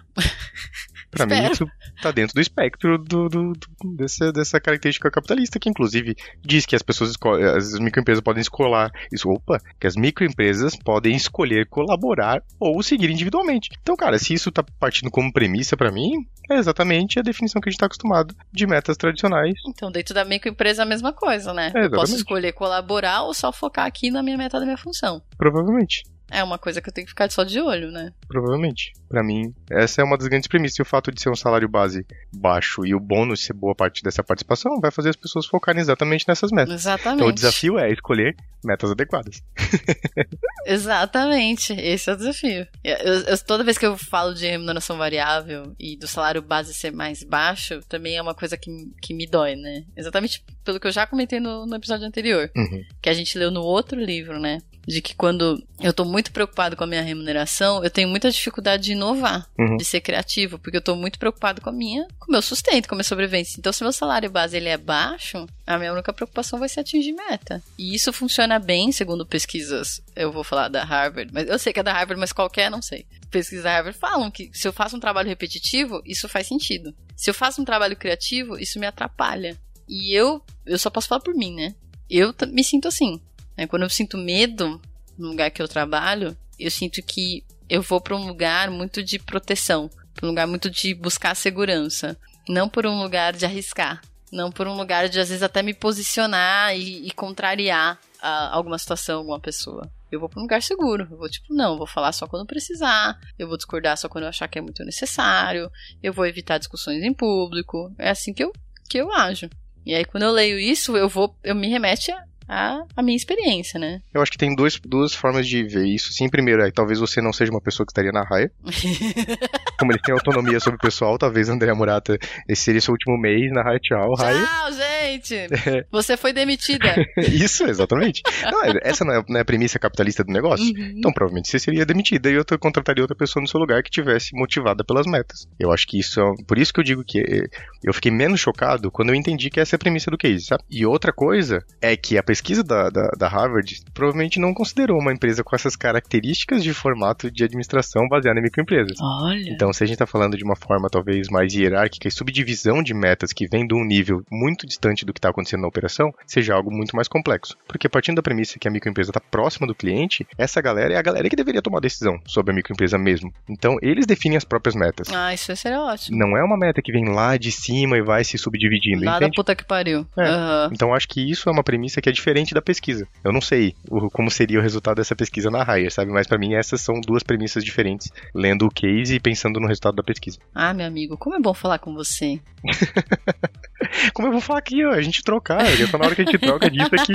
Pra 1.14 1.26
mim, 1.26 1.50
isso 1.50 1.66
tá 2.02 2.10
dentro 2.10 2.34
do 2.34 2.40
espectro 2.40 2.98
do, 2.98 3.28
do, 3.28 3.52
do, 3.52 3.96
dessa, 3.96 4.32
dessa 4.32 4.60
característica 4.60 5.10
capitalista, 5.10 5.58
que 5.58 5.68
inclusive 5.68 6.16
diz 6.44 6.66
que 6.66 6.76
as 6.76 6.82
pessoas, 6.82 7.14
as 7.56 7.78
microempresas 7.78 8.22
podem 8.22 8.40
escolar, 8.40 8.90
isso, 9.12 9.28
opa, 9.30 9.58
que 9.78 9.86
as 9.86 9.96
microempresas 9.96 10.76
podem 10.76 11.14
escolher 11.14 11.66
colaborar 11.66 12.42
ou 12.58 12.82
seguir 12.82 13.10
individualmente. 13.10 13.70
Então, 13.80 13.96
cara, 13.96 14.18
se 14.18 14.34
isso 14.34 14.50
tá 14.50 14.64
partindo 14.78 15.10
como 15.10 15.32
premissa 15.32 15.76
para 15.76 15.92
mim, 15.92 16.12
é 16.50 16.56
exatamente 16.56 17.18
a 17.18 17.22
definição 17.22 17.60
que 17.60 17.68
a 17.68 17.70
gente 17.70 17.76
está 17.76 17.86
acostumado 17.86 18.34
de 18.52 18.66
metas 18.66 18.96
tradicionais. 18.96 19.54
Então, 19.68 19.90
dentro 19.90 20.14
da 20.14 20.24
microempresa 20.24 20.82
é 20.82 20.84
a 20.84 20.88
mesma 20.88 21.12
coisa, 21.12 21.52
né? 21.52 21.72
É, 21.74 21.86
eu 21.86 21.90
posso 21.90 22.14
escolher 22.14 22.52
colaborar 22.52 23.22
ou 23.22 23.34
só 23.34 23.52
focar 23.52 23.86
aqui 23.86 24.10
na 24.10 24.22
minha 24.22 24.36
meta 24.36 24.58
da 24.58 24.64
minha 24.64 24.76
função. 24.76 25.22
Provavelmente. 25.36 26.02
É 26.30 26.42
uma 26.42 26.58
coisa 26.58 26.80
que 26.80 26.88
eu 26.88 26.92
tenho 26.92 27.06
que 27.06 27.10
ficar 27.10 27.30
só 27.30 27.44
de 27.44 27.60
olho, 27.60 27.90
né? 27.90 28.12
Provavelmente. 28.26 28.92
Para 29.08 29.22
mim, 29.22 29.54
essa 29.70 30.00
é 30.00 30.04
uma 30.04 30.16
das 30.16 30.26
grandes 30.26 30.48
premissas. 30.48 30.78
E 30.78 30.82
o 30.82 30.84
fato 30.84 31.12
de 31.12 31.20
ser 31.20 31.30
um 31.30 31.36
salário 31.36 31.68
base 31.68 32.06
baixo 32.34 32.84
e 32.84 32.94
o 32.94 33.00
bônus 33.00 33.44
ser 33.44 33.52
boa 33.52 33.74
parte 33.74 34.02
dessa 34.02 34.22
participação 34.22 34.80
vai 34.80 34.90
fazer 34.90 35.10
as 35.10 35.16
pessoas 35.16 35.46
focarem 35.46 35.80
exatamente 35.80 36.26
nessas 36.26 36.50
metas. 36.50 36.74
Exatamente. 36.74 37.20
Então 37.20 37.28
o 37.28 37.32
desafio 37.32 37.78
é 37.78 37.92
escolher 37.92 38.34
metas 38.64 38.90
adequadas. 38.90 39.42
exatamente. 40.66 41.72
Esse 41.74 42.10
é 42.10 42.12
o 42.14 42.16
desafio. 42.16 42.66
Eu, 42.82 42.96
eu, 42.96 43.38
toda 43.44 43.62
vez 43.62 43.78
que 43.78 43.86
eu 43.86 43.96
falo 43.96 44.34
de 44.34 44.46
remuneração 44.46 44.96
variável 44.96 45.74
e 45.78 45.96
do 45.96 46.08
salário 46.08 46.42
base 46.42 46.74
ser 46.74 46.90
mais 46.90 47.22
baixo, 47.22 47.80
também 47.88 48.16
é 48.16 48.22
uma 48.22 48.34
coisa 48.34 48.56
que, 48.56 48.70
que 49.00 49.14
me 49.14 49.26
dói, 49.26 49.54
né? 49.54 49.84
Exatamente 49.96 50.42
pelo 50.64 50.80
que 50.80 50.86
eu 50.86 50.92
já 50.92 51.06
comentei 51.06 51.38
no, 51.38 51.66
no 51.66 51.76
episódio 51.76 52.06
anterior. 52.06 52.50
Uhum. 52.56 52.82
Que 53.00 53.10
a 53.10 53.14
gente 53.14 53.38
leu 53.38 53.50
no 53.50 53.60
outro 53.60 54.00
livro, 54.00 54.40
né? 54.40 54.58
De 54.86 55.00
que 55.00 55.14
quando 55.14 55.62
eu 55.80 55.92
tô 55.92 56.04
muito 56.04 56.32
preocupado 56.32 56.76
com 56.76 56.84
a 56.84 56.86
minha 56.86 57.02
remuneração, 57.02 57.82
eu 57.82 57.90
tenho 57.90 58.08
muita 58.08 58.30
dificuldade 58.30 58.84
de 58.84 58.92
inovar, 58.92 59.46
uhum. 59.58 59.76
de 59.76 59.84
ser 59.84 60.00
criativo, 60.00 60.58
porque 60.58 60.76
eu 60.76 60.82
tô 60.82 60.94
muito 60.94 61.18
preocupado 61.18 61.60
com 61.60 61.70
a 61.70 61.72
minha, 61.72 62.06
com 62.18 62.28
o 62.28 62.32
meu 62.32 62.42
sustento, 62.42 62.88
com 62.88 62.94
a 62.94 62.96
minha 62.96 63.04
sobrevivência. 63.04 63.56
Então, 63.58 63.72
se 63.72 63.82
meu 63.82 63.92
salário 63.92 64.30
base 64.30 64.56
ele 64.56 64.68
é 64.68 64.76
baixo, 64.76 65.46
a 65.66 65.78
minha 65.78 65.92
única 65.92 66.12
preocupação 66.12 66.58
vai 66.58 66.68
ser 66.68 66.80
atingir 66.80 67.12
meta. 67.12 67.62
E 67.78 67.94
isso 67.94 68.12
funciona 68.12 68.58
bem, 68.58 68.92
segundo 68.92 69.26
pesquisas, 69.26 70.02
eu 70.14 70.32
vou 70.32 70.44
falar 70.44 70.68
da 70.68 70.84
Harvard, 70.84 71.32
mas 71.32 71.48
eu 71.48 71.58
sei 71.58 71.72
que 71.72 71.80
é 71.80 71.82
da 71.82 71.92
Harvard, 71.92 72.20
mas 72.20 72.32
qualquer, 72.32 72.70
não 72.70 72.82
sei. 72.82 73.06
Pesquisas 73.30 73.64
da 73.64 73.72
Harvard 73.72 73.98
falam 73.98 74.30
que 74.30 74.50
se 74.52 74.68
eu 74.68 74.72
faço 74.72 74.96
um 74.96 75.00
trabalho 75.00 75.28
repetitivo, 75.28 76.02
isso 76.04 76.28
faz 76.28 76.46
sentido. 76.46 76.94
Se 77.16 77.30
eu 77.30 77.34
faço 77.34 77.60
um 77.60 77.64
trabalho 77.64 77.96
criativo, 77.96 78.58
isso 78.58 78.78
me 78.78 78.86
atrapalha. 78.86 79.56
E 79.88 80.16
eu, 80.16 80.42
eu 80.64 80.78
só 80.78 80.90
posso 80.90 81.08
falar 81.08 81.20
por 81.20 81.34
mim, 81.34 81.54
né? 81.54 81.74
Eu 82.08 82.34
me 82.48 82.62
sinto 82.62 82.88
assim. 82.88 83.20
Né? 83.56 83.66
Quando 83.66 83.82
eu 83.82 83.90
sinto 83.90 84.16
medo 84.16 84.80
no 85.18 85.28
lugar 85.28 85.50
que 85.50 85.62
eu 85.62 85.68
trabalho, 85.68 86.36
eu 86.58 86.70
sinto 86.70 87.02
que 87.02 87.44
eu 87.68 87.82
vou 87.82 88.00
para 88.00 88.16
um 88.16 88.26
lugar 88.26 88.70
muito 88.70 89.02
de 89.02 89.18
proteção, 89.18 89.90
para 90.14 90.26
um 90.26 90.30
lugar 90.30 90.46
muito 90.46 90.70
de 90.70 90.94
buscar 90.94 91.34
segurança, 91.34 92.16
não 92.48 92.68
por 92.68 92.86
um 92.86 93.00
lugar 93.02 93.32
de 93.32 93.44
arriscar, 93.44 94.02
não 94.30 94.50
por 94.50 94.66
um 94.66 94.74
lugar 94.74 95.08
de 95.08 95.18
às 95.18 95.28
vezes 95.28 95.42
até 95.42 95.62
me 95.62 95.72
posicionar 95.72 96.76
e, 96.76 97.06
e 97.06 97.10
contrariar 97.12 97.98
a, 98.20 98.54
alguma 98.54 98.78
situação, 98.78 99.18
alguma 99.18 99.40
pessoa. 99.40 99.90
Eu 100.10 100.20
vou 100.20 100.28
para 100.28 100.38
um 100.38 100.42
lugar 100.42 100.62
seguro. 100.62 101.08
Eu 101.10 101.18
vou, 101.18 101.28
tipo, 101.28 101.52
não, 101.52 101.76
vou 101.76 101.86
falar 101.86 102.12
só 102.12 102.26
quando 102.26 102.46
precisar. 102.46 103.18
Eu 103.36 103.48
vou 103.48 103.56
discordar 103.56 103.96
só 103.98 104.08
quando 104.08 104.24
eu 104.24 104.28
achar 104.28 104.46
que 104.46 104.58
é 104.58 104.62
muito 104.62 104.84
necessário. 104.84 105.68
Eu 106.00 106.12
vou 106.12 106.24
evitar 106.24 106.58
discussões 106.58 107.02
em 107.02 107.12
público. 107.12 107.92
É 107.98 108.10
assim 108.10 108.32
que 108.32 108.44
eu, 108.44 108.52
que 108.88 108.98
eu 108.98 109.12
ajo. 109.12 109.50
E 109.84 109.92
aí, 109.92 110.04
quando 110.04 110.22
eu 110.22 110.30
leio 110.30 110.58
isso, 110.58 110.96
eu 110.96 111.08
vou, 111.08 111.36
eu 111.42 111.54
me 111.54 111.68
remete 111.68 112.12
a, 112.12 112.24
a, 112.48 112.82
a 112.96 113.02
minha 113.02 113.16
experiência, 113.16 113.78
né? 113.78 114.00
Eu 114.12 114.22
acho 114.22 114.30
que 114.30 114.38
tem 114.38 114.54
dois, 114.54 114.78
duas 114.84 115.14
formas 115.14 115.46
de 115.46 115.62
ver 115.64 115.86
isso. 115.86 116.12
Sim, 116.12 116.28
primeiro 116.28 116.62
é 116.62 116.70
talvez 116.70 116.98
você 116.98 117.20
não 117.20 117.32
seja 117.32 117.50
uma 117.50 117.60
pessoa 117.60 117.86
que 117.86 117.92
estaria 117.92 118.12
na 118.12 118.22
raia. 118.22 118.50
Como 119.78 119.92
ele 119.92 120.00
tem 120.00 120.14
autonomia 120.14 120.60
sobre 120.60 120.76
o 120.76 120.80
pessoal, 120.80 121.18
talvez 121.18 121.48
André 121.48 121.72
Murata, 121.72 122.18
esse 122.48 122.62
seria 122.62 122.80
seu 122.80 122.92
último 122.92 123.18
mês 123.18 123.50
na 123.52 123.62
raia. 123.62 123.78
Tchau. 123.80 124.14
Tchau, 124.14 124.72
gente! 124.72 125.34
É. 125.34 125.84
Você 125.90 126.16
foi 126.16 126.32
demitida. 126.32 126.94
isso, 127.18 127.64
exatamente. 127.64 128.22
Não, 128.44 128.62
essa 128.82 129.04
não 129.04 129.14
é, 129.14 129.24
não 129.28 129.36
é, 129.38 129.40
a 129.40 129.44
premissa 129.44 129.78
capitalista 129.78 130.24
do 130.24 130.32
negócio. 130.32 130.64
Uhum. 130.64 130.94
Então, 130.96 131.12
provavelmente 131.12 131.48
você 131.48 131.58
seria 131.58 131.86
demitida 131.86 132.30
e 132.30 132.34
eu 132.34 132.44
contrataria 132.58 133.02
outra 133.02 133.16
pessoa 133.16 133.40
no 133.40 133.48
seu 133.48 133.60
lugar 133.60 133.82
que 133.82 133.90
tivesse 133.90 134.34
motivada 134.34 134.84
pelas 134.84 135.06
metas. 135.06 135.46
Eu 135.58 135.72
acho 135.72 135.86
que 135.86 135.98
isso 135.98 136.20
é. 136.20 136.24
Por 136.46 136.58
isso 136.58 136.72
que 136.72 136.80
eu 136.80 136.84
digo 136.84 137.04
que 137.04 137.48
eu 137.82 137.92
fiquei 137.92 138.10
menos 138.10 138.40
chocado 138.40 138.90
quando 138.90 139.10
eu 139.10 139.14
entendi 139.14 139.50
que 139.50 139.60
essa 139.60 139.74
é 139.74 139.76
a 139.76 139.78
premissa 139.78 140.10
do 140.10 140.18
case, 140.18 140.44
sabe? 140.44 140.62
E 140.70 140.86
outra 140.86 141.12
coisa 141.12 141.64
é 141.80 141.96
que 141.96 142.16
a 142.16 142.22
pesquisa 142.22 142.62
da, 142.62 142.88
da, 142.88 143.08
da, 143.18 143.28
Harvard 143.28 143.82
provavelmente 143.92 144.38
não 144.38 144.54
considerou 144.54 144.98
uma 144.98 145.12
empresa 145.12 145.42
com 145.44 145.54
essas 145.54 145.76
características 145.76 146.62
de 146.62 146.72
formato 146.72 147.30
de 147.30 147.44
administração 147.44 148.08
baseada 148.08 148.38
em 148.38 148.42
microempresas. 148.42 148.96
Olha. 149.00 149.50
Então, 149.50 149.72
se 149.74 149.84
a 149.84 149.86
gente 149.86 149.94
está 149.94 150.06
falando 150.06 150.36
de 150.36 150.44
uma 150.44 150.56
forma 150.56 150.88
talvez 150.88 151.28
mais 151.28 151.52
hierárquica 151.52 152.08
e 152.08 152.10
subdivisão 152.10 152.82
de 152.82 152.94
metas 152.94 153.32
que 153.32 153.46
vem 153.46 153.66
de 153.66 153.74
um 153.74 153.84
nível 153.84 154.24
muito 154.30 154.66
distante 154.66 155.04
do 155.04 155.12
que 155.12 155.18
está 155.18 155.30
acontecendo 155.30 155.62
na 155.62 155.68
operação, 155.68 156.14
seja 156.26 156.54
algo 156.54 156.70
muito 156.70 156.94
mais 156.94 157.08
complexo. 157.08 157.56
Porque 157.66 157.88
partindo 157.88 158.16
da 158.16 158.22
premissa 158.22 158.58
que 158.58 158.68
a 158.68 158.70
microempresa 158.70 159.10
está 159.10 159.20
próxima 159.20 159.66
do 159.66 159.74
cliente, 159.74 160.26
essa 160.38 160.60
galera 160.60 160.94
é 160.94 160.96
a 160.96 161.02
galera 161.02 161.28
que 161.28 161.36
deveria 161.36 161.62
tomar 161.62 161.80
decisão 161.80 162.20
sobre 162.26 162.52
a 162.52 162.54
microempresa 162.54 162.96
mesmo. 162.98 163.32
Então, 163.48 163.76
eles 163.82 164.06
definem 164.06 164.36
as 164.36 164.44
próprias 164.44 164.74
metas. 164.74 165.12
Ah, 165.12 165.34
isso 165.34 165.54
seria 165.56 165.80
ótimo. 165.80 166.16
Não 166.16 166.36
é 166.36 166.44
uma 166.44 166.56
meta 166.56 166.80
que 166.80 166.92
vem 166.92 167.08
lá 167.08 167.36
de 167.36 167.50
cima 167.50 167.96
e 167.96 168.02
vai 168.02 168.24
se 168.24 168.38
subdividindo. 168.38 169.04
Nada 169.04 169.18
entende? 169.18 169.36
puta 169.36 169.54
que 169.54 169.64
pariu. 169.64 170.06
É. 170.16 170.22
Uhum. 170.22 170.70
Então, 170.72 170.94
acho 170.94 171.08
que 171.08 171.30
isso 171.30 171.48
é 171.48 171.52
uma 171.52 171.64
premissa 171.64 172.00
que 172.00 172.08
é 172.08 172.12
diferente 172.12 172.54
da 172.54 172.62
pesquisa. 172.62 173.06
Eu 173.22 173.32
não 173.32 173.40
sei 173.40 173.74
o, 173.90 174.10
como 174.10 174.30
seria 174.30 174.58
o 174.58 174.62
resultado 174.62 174.96
dessa 174.96 175.16
pesquisa 175.16 175.50
na 175.50 175.62
Hire, 175.62 175.90
sabe? 175.90 176.12
Mas 176.12 176.26
para 176.26 176.38
mim 176.38 176.54
essas 176.54 176.80
são 176.80 177.00
duas 177.00 177.22
premissas 177.22 177.64
diferentes, 177.64 178.10
lendo 178.34 178.66
o 178.66 178.70
case 178.70 179.16
e 179.16 179.20
pensando 179.20 179.53
no 179.60 179.66
resultado 179.66 179.96
da 179.96 180.02
pesquisa. 180.02 180.38
Ah, 180.54 180.72
meu 180.74 180.86
amigo, 180.86 181.16
como 181.16 181.36
é 181.36 181.40
bom 181.40 181.54
falar 181.54 181.78
com 181.78 181.94
você. 181.94 182.40
como 184.12 184.28
eu 184.28 184.32
vou 184.32 184.40
falar 184.40 184.58
aqui, 184.58 184.84
ó, 184.84 184.90
a 184.90 185.02
gente 185.02 185.22
trocar, 185.22 185.64
já 185.76 185.86
tá 185.88 185.98
na 185.98 186.06
hora 186.06 186.14
que 186.14 186.22
a 186.22 186.24
gente 186.24 186.38
troca 186.38 186.70
disso 186.70 186.90
aqui. 186.92 187.12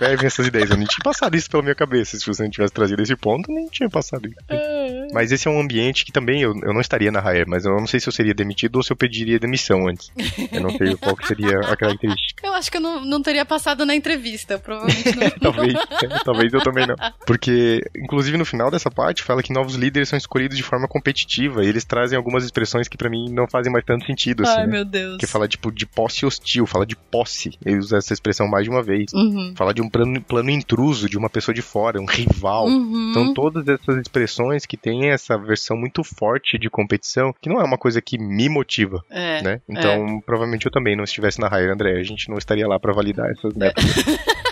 É, 0.00 0.16
vem 0.16 0.26
essas 0.26 0.46
ideias, 0.46 0.70
eu 0.70 0.76
nem 0.76 0.86
tinha 0.86 1.02
passado 1.02 1.36
isso 1.36 1.50
pela 1.50 1.62
minha 1.62 1.74
cabeça, 1.74 2.18
se 2.18 2.26
você 2.26 2.42
não 2.42 2.50
tivesse 2.50 2.72
trazido 2.72 3.02
esse 3.02 3.16
ponto, 3.16 3.50
nem 3.52 3.66
tinha 3.66 3.88
passado 3.88 4.26
isso. 4.26 4.38
É. 4.48 5.08
Mas 5.12 5.32
esse 5.32 5.48
é 5.48 5.50
um 5.50 5.60
ambiente 5.60 6.04
que 6.04 6.12
também 6.12 6.42
eu, 6.42 6.52
eu 6.62 6.72
não 6.72 6.80
estaria 6.80 7.10
na 7.10 7.20
Hire, 7.20 7.48
mas 7.48 7.64
eu 7.64 7.72
não 7.72 7.86
sei 7.86 8.00
se 8.00 8.08
eu 8.08 8.12
seria 8.12 8.34
demitido 8.34 8.76
ou 8.76 8.82
se 8.82 8.92
eu 8.92 8.96
pediria 8.96 9.38
demissão 9.38 9.88
antes. 9.88 10.10
Eu 10.52 10.60
não 10.60 10.70
sei 10.70 10.96
qual 10.96 11.16
que 11.16 11.26
seria 11.26 11.58
a 11.60 11.76
característica. 11.76 12.46
Eu 12.46 12.54
acho 12.54 12.70
que 12.70 12.76
eu 12.76 12.80
não, 12.80 13.04
não 13.04 13.22
teria 13.22 13.44
passado 13.44 13.84
na 13.84 13.94
entrevista, 13.94 14.58
provavelmente 14.58 15.16
não. 15.16 15.30
talvez, 15.40 15.74
talvez 16.24 16.52
eu 16.52 16.62
também 16.62 16.86
não. 16.86 16.96
Porque, 17.26 17.80
inclusive 17.96 18.36
no 18.36 18.44
final 18.44 18.70
dessa 18.70 18.90
parte, 18.90 19.22
fala 19.22 19.42
que 19.42 19.52
novos 19.52 19.74
líderes 19.74 20.08
são 20.08 20.16
escolhidos 20.16 20.56
de 20.56 20.62
forma 20.62 20.86
competitiva 20.88 21.64
e 21.64 21.68
eles 21.68 21.84
trazem 21.84 22.16
algumas 22.16 22.44
expressões 22.44 22.88
que 22.88 22.96
para 22.96 23.10
mim 23.10 23.30
não 23.30 23.46
fazem 23.48 23.72
mais 23.72 23.84
tanto 23.84 24.04
sentido. 24.06 24.42
Assim, 24.42 24.60
Ai, 24.60 24.66
né? 24.66 24.72
meu 24.72 24.84
Deus. 24.84 25.16
Que 25.18 25.26
fala, 25.26 25.48
tipo, 25.48 25.70
de 25.70 25.86
posse 25.98 26.24
hostil, 26.24 26.64
fala 26.64 26.86
de 26.86 26.94
posse. 26.94 27.58
Ele 27.66 27.78
usa 27.78 27.98
essa 27.98 28.12
expressão 28.12 28.46
mais 28.46 28.62
de 28.62 28.70
uma 28.70 28.84
vez. 28.84 29.12
Uhum. 29.12 29.52
Fala 29.56 29.74
de 29.74 29.82
um 29.82 29.90
plano, 29.90 30.22
plano 30.22 30.48
intruso, 30.48 31.08
de 31.08 31.18
uma 31.18 31.28
pessoa 31.28 31.52
de 31.52 31.60
fora, 31.60 32.00
um 32.00 32.04
rival. 32.04 32.68
Uhum. 32.68 33.10
São 33.12 33.34
todas 33.34 33.66
essas 33.66 33.96
expressões 33.96 34.64
que 34.64 34.76
têm 34.76 35.10
essa 35.10 35.36
versão 35.36 35.76
muito 35.76 36.04
forte 36.04 36.56
de 36.56 36.70
competição, 36.70 37.34
que 37.42 37.48
não 37.48 37.60
é 37.60 37.64
uma 37.64 37.76
coisa 37.76 38.00
que 38.00 38.16
me 38.16 38.48
motiva. 38.48 39.04
É, 39.10 39.42
né? 39.42 39.60
Então, 39.68 40.18
é. 40.18 40.20
provavelmente 40.24 40.66
eu 40.66 40.70
também 40.70 40.94
não 40.94 41.02
estivesse 41.02 41.40
na 41.40 41.48
raia, 41.48 41.72
André. 41.72 41.98
A 41.98 42.04
gente 42.04 42.28
não 42.28 42.38
estaria 42.38 42.68
lá 42.68 42.78
para 42.78 42.92
validar 42.92 43.28
essas 43.32 43.52
metas. 43.54 43.84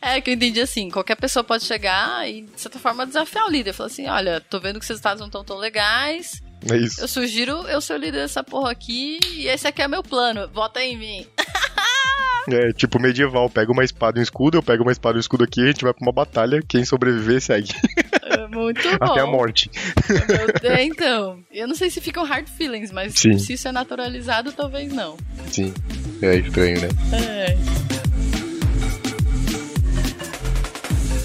É 0.00 0.20
que 0.20 0.30
eu 0.30 0.34
entendi 0.34 0.60
assim, 0.60 0.88
qualquer 0.88 1.16
pessoa 1.16 1.42
pode 1.42 1.64
chegar 1.64 2.26
e, 2.30 2.42
de 2.42 2.60
certa 2.60 2.78
forma, 2.78 3.04
desafiar 3.04 3.44
o 3.44 3.50
líder. 3.50 3.72
Falar 3.72 3.88
assim, 3.88 4.06
olha, 4.06 4.40
tô 4.40 4.60
vendo 4.60 4.78
que 4.78 4.84
os 4.84 4.88
resultados 4.88 5.20
não 5.20 5.26
estão 5.26 5.44
tão 5.44 5.56
legais. 5.58 6.40
É 6.70 6.76
isso. 6.76 7.00
Eu 7.00 7.08
sugiro 7.08 7.52
eu 7.68 7.80
ser 7.80 7.94
o 7.94 7.96
líder 7.96 8.22
dessa 8.22 8.42
porra 8.42 8.70
aqui 8.70 9.18
e 9.34 9.46
esse 9.46 9.66
aqui 9.66 9.82
é 9.82 9.88
meu 9.88 10.02
plano. 10.02 10.48
Vota 10.48 10.82
em 10.82 10.96
mim. 10.96 11.26
É, 12.48 12.72
tipo 12.72 13.00
medieval, 13.00 13.50
pega 13.50 13.72
uma 13.72 13.82
espada 13.82 14.18
e 14.18 14.20
um 14.20 14.22
escudo, 14.22 14.56
eu 14.56 14.62
pego 14.62 14.84
uma 14.84 14.92
espada 14.92 15.16
e 15.16 15.18
um 15.18 15.20
escudo 15.20 15.42
aqui, 15.42 15.60
a 15.60 15.66
gente 15.66 15.82
vai 15.82 15.92
pra 15.92 16.06
uma 16.06 16.12
batalha, 16.12 16.62
quem 16.66 16.84
sobreviver 16.84 17.40
segue. 17.40 17.72
É 18.22 18.46
muito 18.46 18.82
bom. 18.82 18.96
Até 19.04 19.20
a 19.20 19.26
morte. 19.26 19.68
É, 20.62 20.84
então, 20.86 21.40
eu 21.50 21.66
não 21.66 21.74
sei 21.74 21.90
se 21.90 22.00
ficam 22.00 22.24
hard 22.24 22.46
feelings, 22.48 22.92
mas 22.92 23.14
Sim. 23.14 23.36
se 23.38 23.54
isso 23.54 23.66
é 23.66 23.72
naturalizado, 23.72 24.52
talvez 24.52 24.92
não. 24.92 25.16
Sim, 25.50 25.74
é 26.22 26.36
estranho, 26.36 26.80
né? 26.82 26.88
É. 27.12 27.95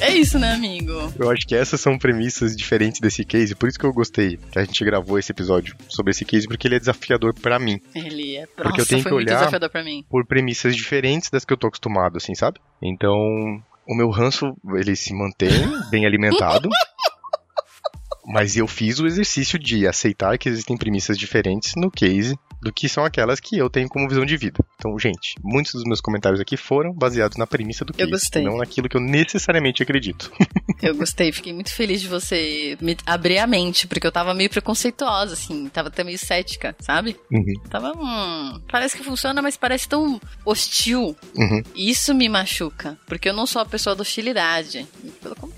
É 0.01 0.09
isso, 0.09 0.39
né, 0.39 0.51
amigo? 0.51 0.91
Eu 1.17 1.29
acho 1.29 1.47
que 1.47 1.55
essas 1.55 1.79
são 1.79 1.97
premissas 1.97 2.55
diferentes 2.55 2.99
desse 2.99 3.23
case, 3.23 3.55
por 3.55 3.69
isso 3.69 3.77
que 3.77 3.85
eu 3.85 3.93
gostei 3.93 4.37
que 4.51 4.59
a 4.59 4.63
gente 4.63 4.83
gravou 4.83 5.19
esse 5.19 5.31
episódio 5.31 5.75
sobre 5.87 6.11
esse 6.11 6.25
case, 6.25 6.47
porque 6.47 6.67
ele 6.67 6.75
é 6.75 6.79
desafiador 6.79 7.33
para 7.33 7.59
mim. 7.59 7.79
Ele 7.93 8.37
é. 8.37 8.47
Porque 8.47 8.69
Nossa, 8.69 8.81
eu 8.81 8.85
tenho 8.85 9.03
que 9.03 9.13
olhar 9.13 9.49
por 10.09 10.25
premissas 10.25 10.75
diferentes 10.75 11.29
das 11.29 11.45
que 11.45 11.53
eu 11.53 11.57
tô 11.57 11.67
acostumado, 11.67 12.17
assim, 12.17 12.33
sabe? 12.33 12.59
Então, 12.81 13.15
o 13.87 13.95
meu 13.95 14.09
ranço, 14.09 14.55
ele 14.75 14.95
se 14.95 15.13
mantém 15.13 15.51
bem 15.89 16.05
alimentado. 16.05 16.67
Mas 18.25 18.55
eu 18.55 18.67
fiz 18.67 18.99
o 18.99 19.07
exercício 19.07 19.57
de 19.57 19.87
aceitar 19.87 20.37
que 20.37 20.47
existem 20.47 20.77
premissas 20.77 21.17
diferentes 21.17 21.73
no 21.75 21.91
case 21.91 22.37
do 22.61 22.71
que 22.71 22.87
são 22.87 23.03
aquelas 23.03 23.39
que 23.39 23.57
eu 23.57 23.69
tenho 23.69 23.89
como 23.89 24.07
visão 24.07 24.25
de 24.25 24.37
vida. 24.37 24.63
Então, 24.75 24.97
gente, 24.99 25.35
muitos 25.43 25.73
dos 25.73 25.83
meus 25.83 26.01
comentários 26.01 26.39
aqui 26.39 26.55
foram 26.55 26.93
baseados 26.93 27.37
na 27.37 27.47
premissa 27.47 27.83
do 27.83 27.91
Eu 27.93 27.97
case, 28.07 28.11
gostei. 28.11 28.43
não 28.43 28.57
naquilo 28.57 28.87
que 28.87 28.95
eu 28.97 29.01
necessariamente 29.01 29.81
acredito. 29.83 30.31
Eu 30.81 30.95
gostei, 30.95 31.31
fiquei 31.31 31.53
muito 31.53 31.71
feliz 31.71 32.01
de 32.01 32.07
você 32.07 32.75
me 32.81 32.97
abrir 33.05 33.37
a 33.37 33.45
mente, 33.45 33.85
porque 33.87 34.07
eu 34.07 34.11
tava 34.11 34.33
meio 34.33 34.49
preconceituosa, 34.49 35.33
assim, 35.33 35.69
tava 35.69 35.89
até 35.89 36.03
meio 36.03 36.17
cética, 36.17 36.75
sabe? 36.79 37.15
Uhum. 37.31 37.53
Tava, 37.69 37.91
hum, 37.95 38.59
parece 38.67 38.97
que 38.97 39.03
funciona, 39.03 39.43
mas 39.43 39.55
parece 39.55 39.87
tão 39.87 40.19
hostil. 40.43 41.15
Uhum. 41.35 41.61
Isso 41.75 42.15
me 42.15 42.27
machuca, 42.27 42.97
porque 43.05 43.29
eu 43.29 43.33
não 43.33 43.45
sou 43.45 43.61
a 43.61 43.65
pessoa 43.65 43.95
da 43.95 44.01
hostilidade. 44.01 44.87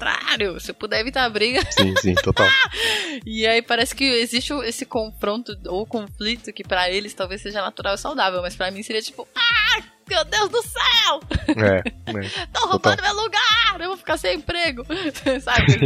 Contrário. 0.03 0.59
Se 0.59 0.71
eu 0.71 0.75
puder 0.75 0.99
evitar 0.99 1.23
a 1.23 1.29
briga. 1.29 1.61
Sim, 1.71 1.93
sim, 2.01 2.15
total. 2.15 2.47
e 3.25 3.47
aí 3.47 3.61
parece 3.61 3.95
que 3.95 4.03
existe 4.03 4.53
esse 4.65 4.85
confronto 4.85 5.57
ou 5.67 5.85
conflito 5.85 6.51
que 6.51 6.63
para 6.63 6.89
eles 6.89 7.13
talvez 7.13 7.41
seja 7.41 7.61
natural 7.61 7.95
e 7.95 7.97
saudável, 7.97 8.41
mas 8.41 8.55
para 8.55 8.71
mim 8.71 8.83
seria 8.83 9.01
tipo, 9.01 9.27
ah, 9.35 9.83
meu 10.09 10.25
Deus 10.25 10.49
do 10.49 10.61
céu! 10.61 11.21
É, 11.47 11.77
é. 11.79 12.47
Tô 12.51 12.67
roubando 12.67 12.97
Total. 12.97 13.13
meu 13.15 13.23
lugar! 13.23 13.79
Eu 13.79 13.87
vou 13.89 13.97
ficar 13.97 14.17
sem 14.17 14.37
emprego! 14.37 14.85
Sabe? 15.41 15.79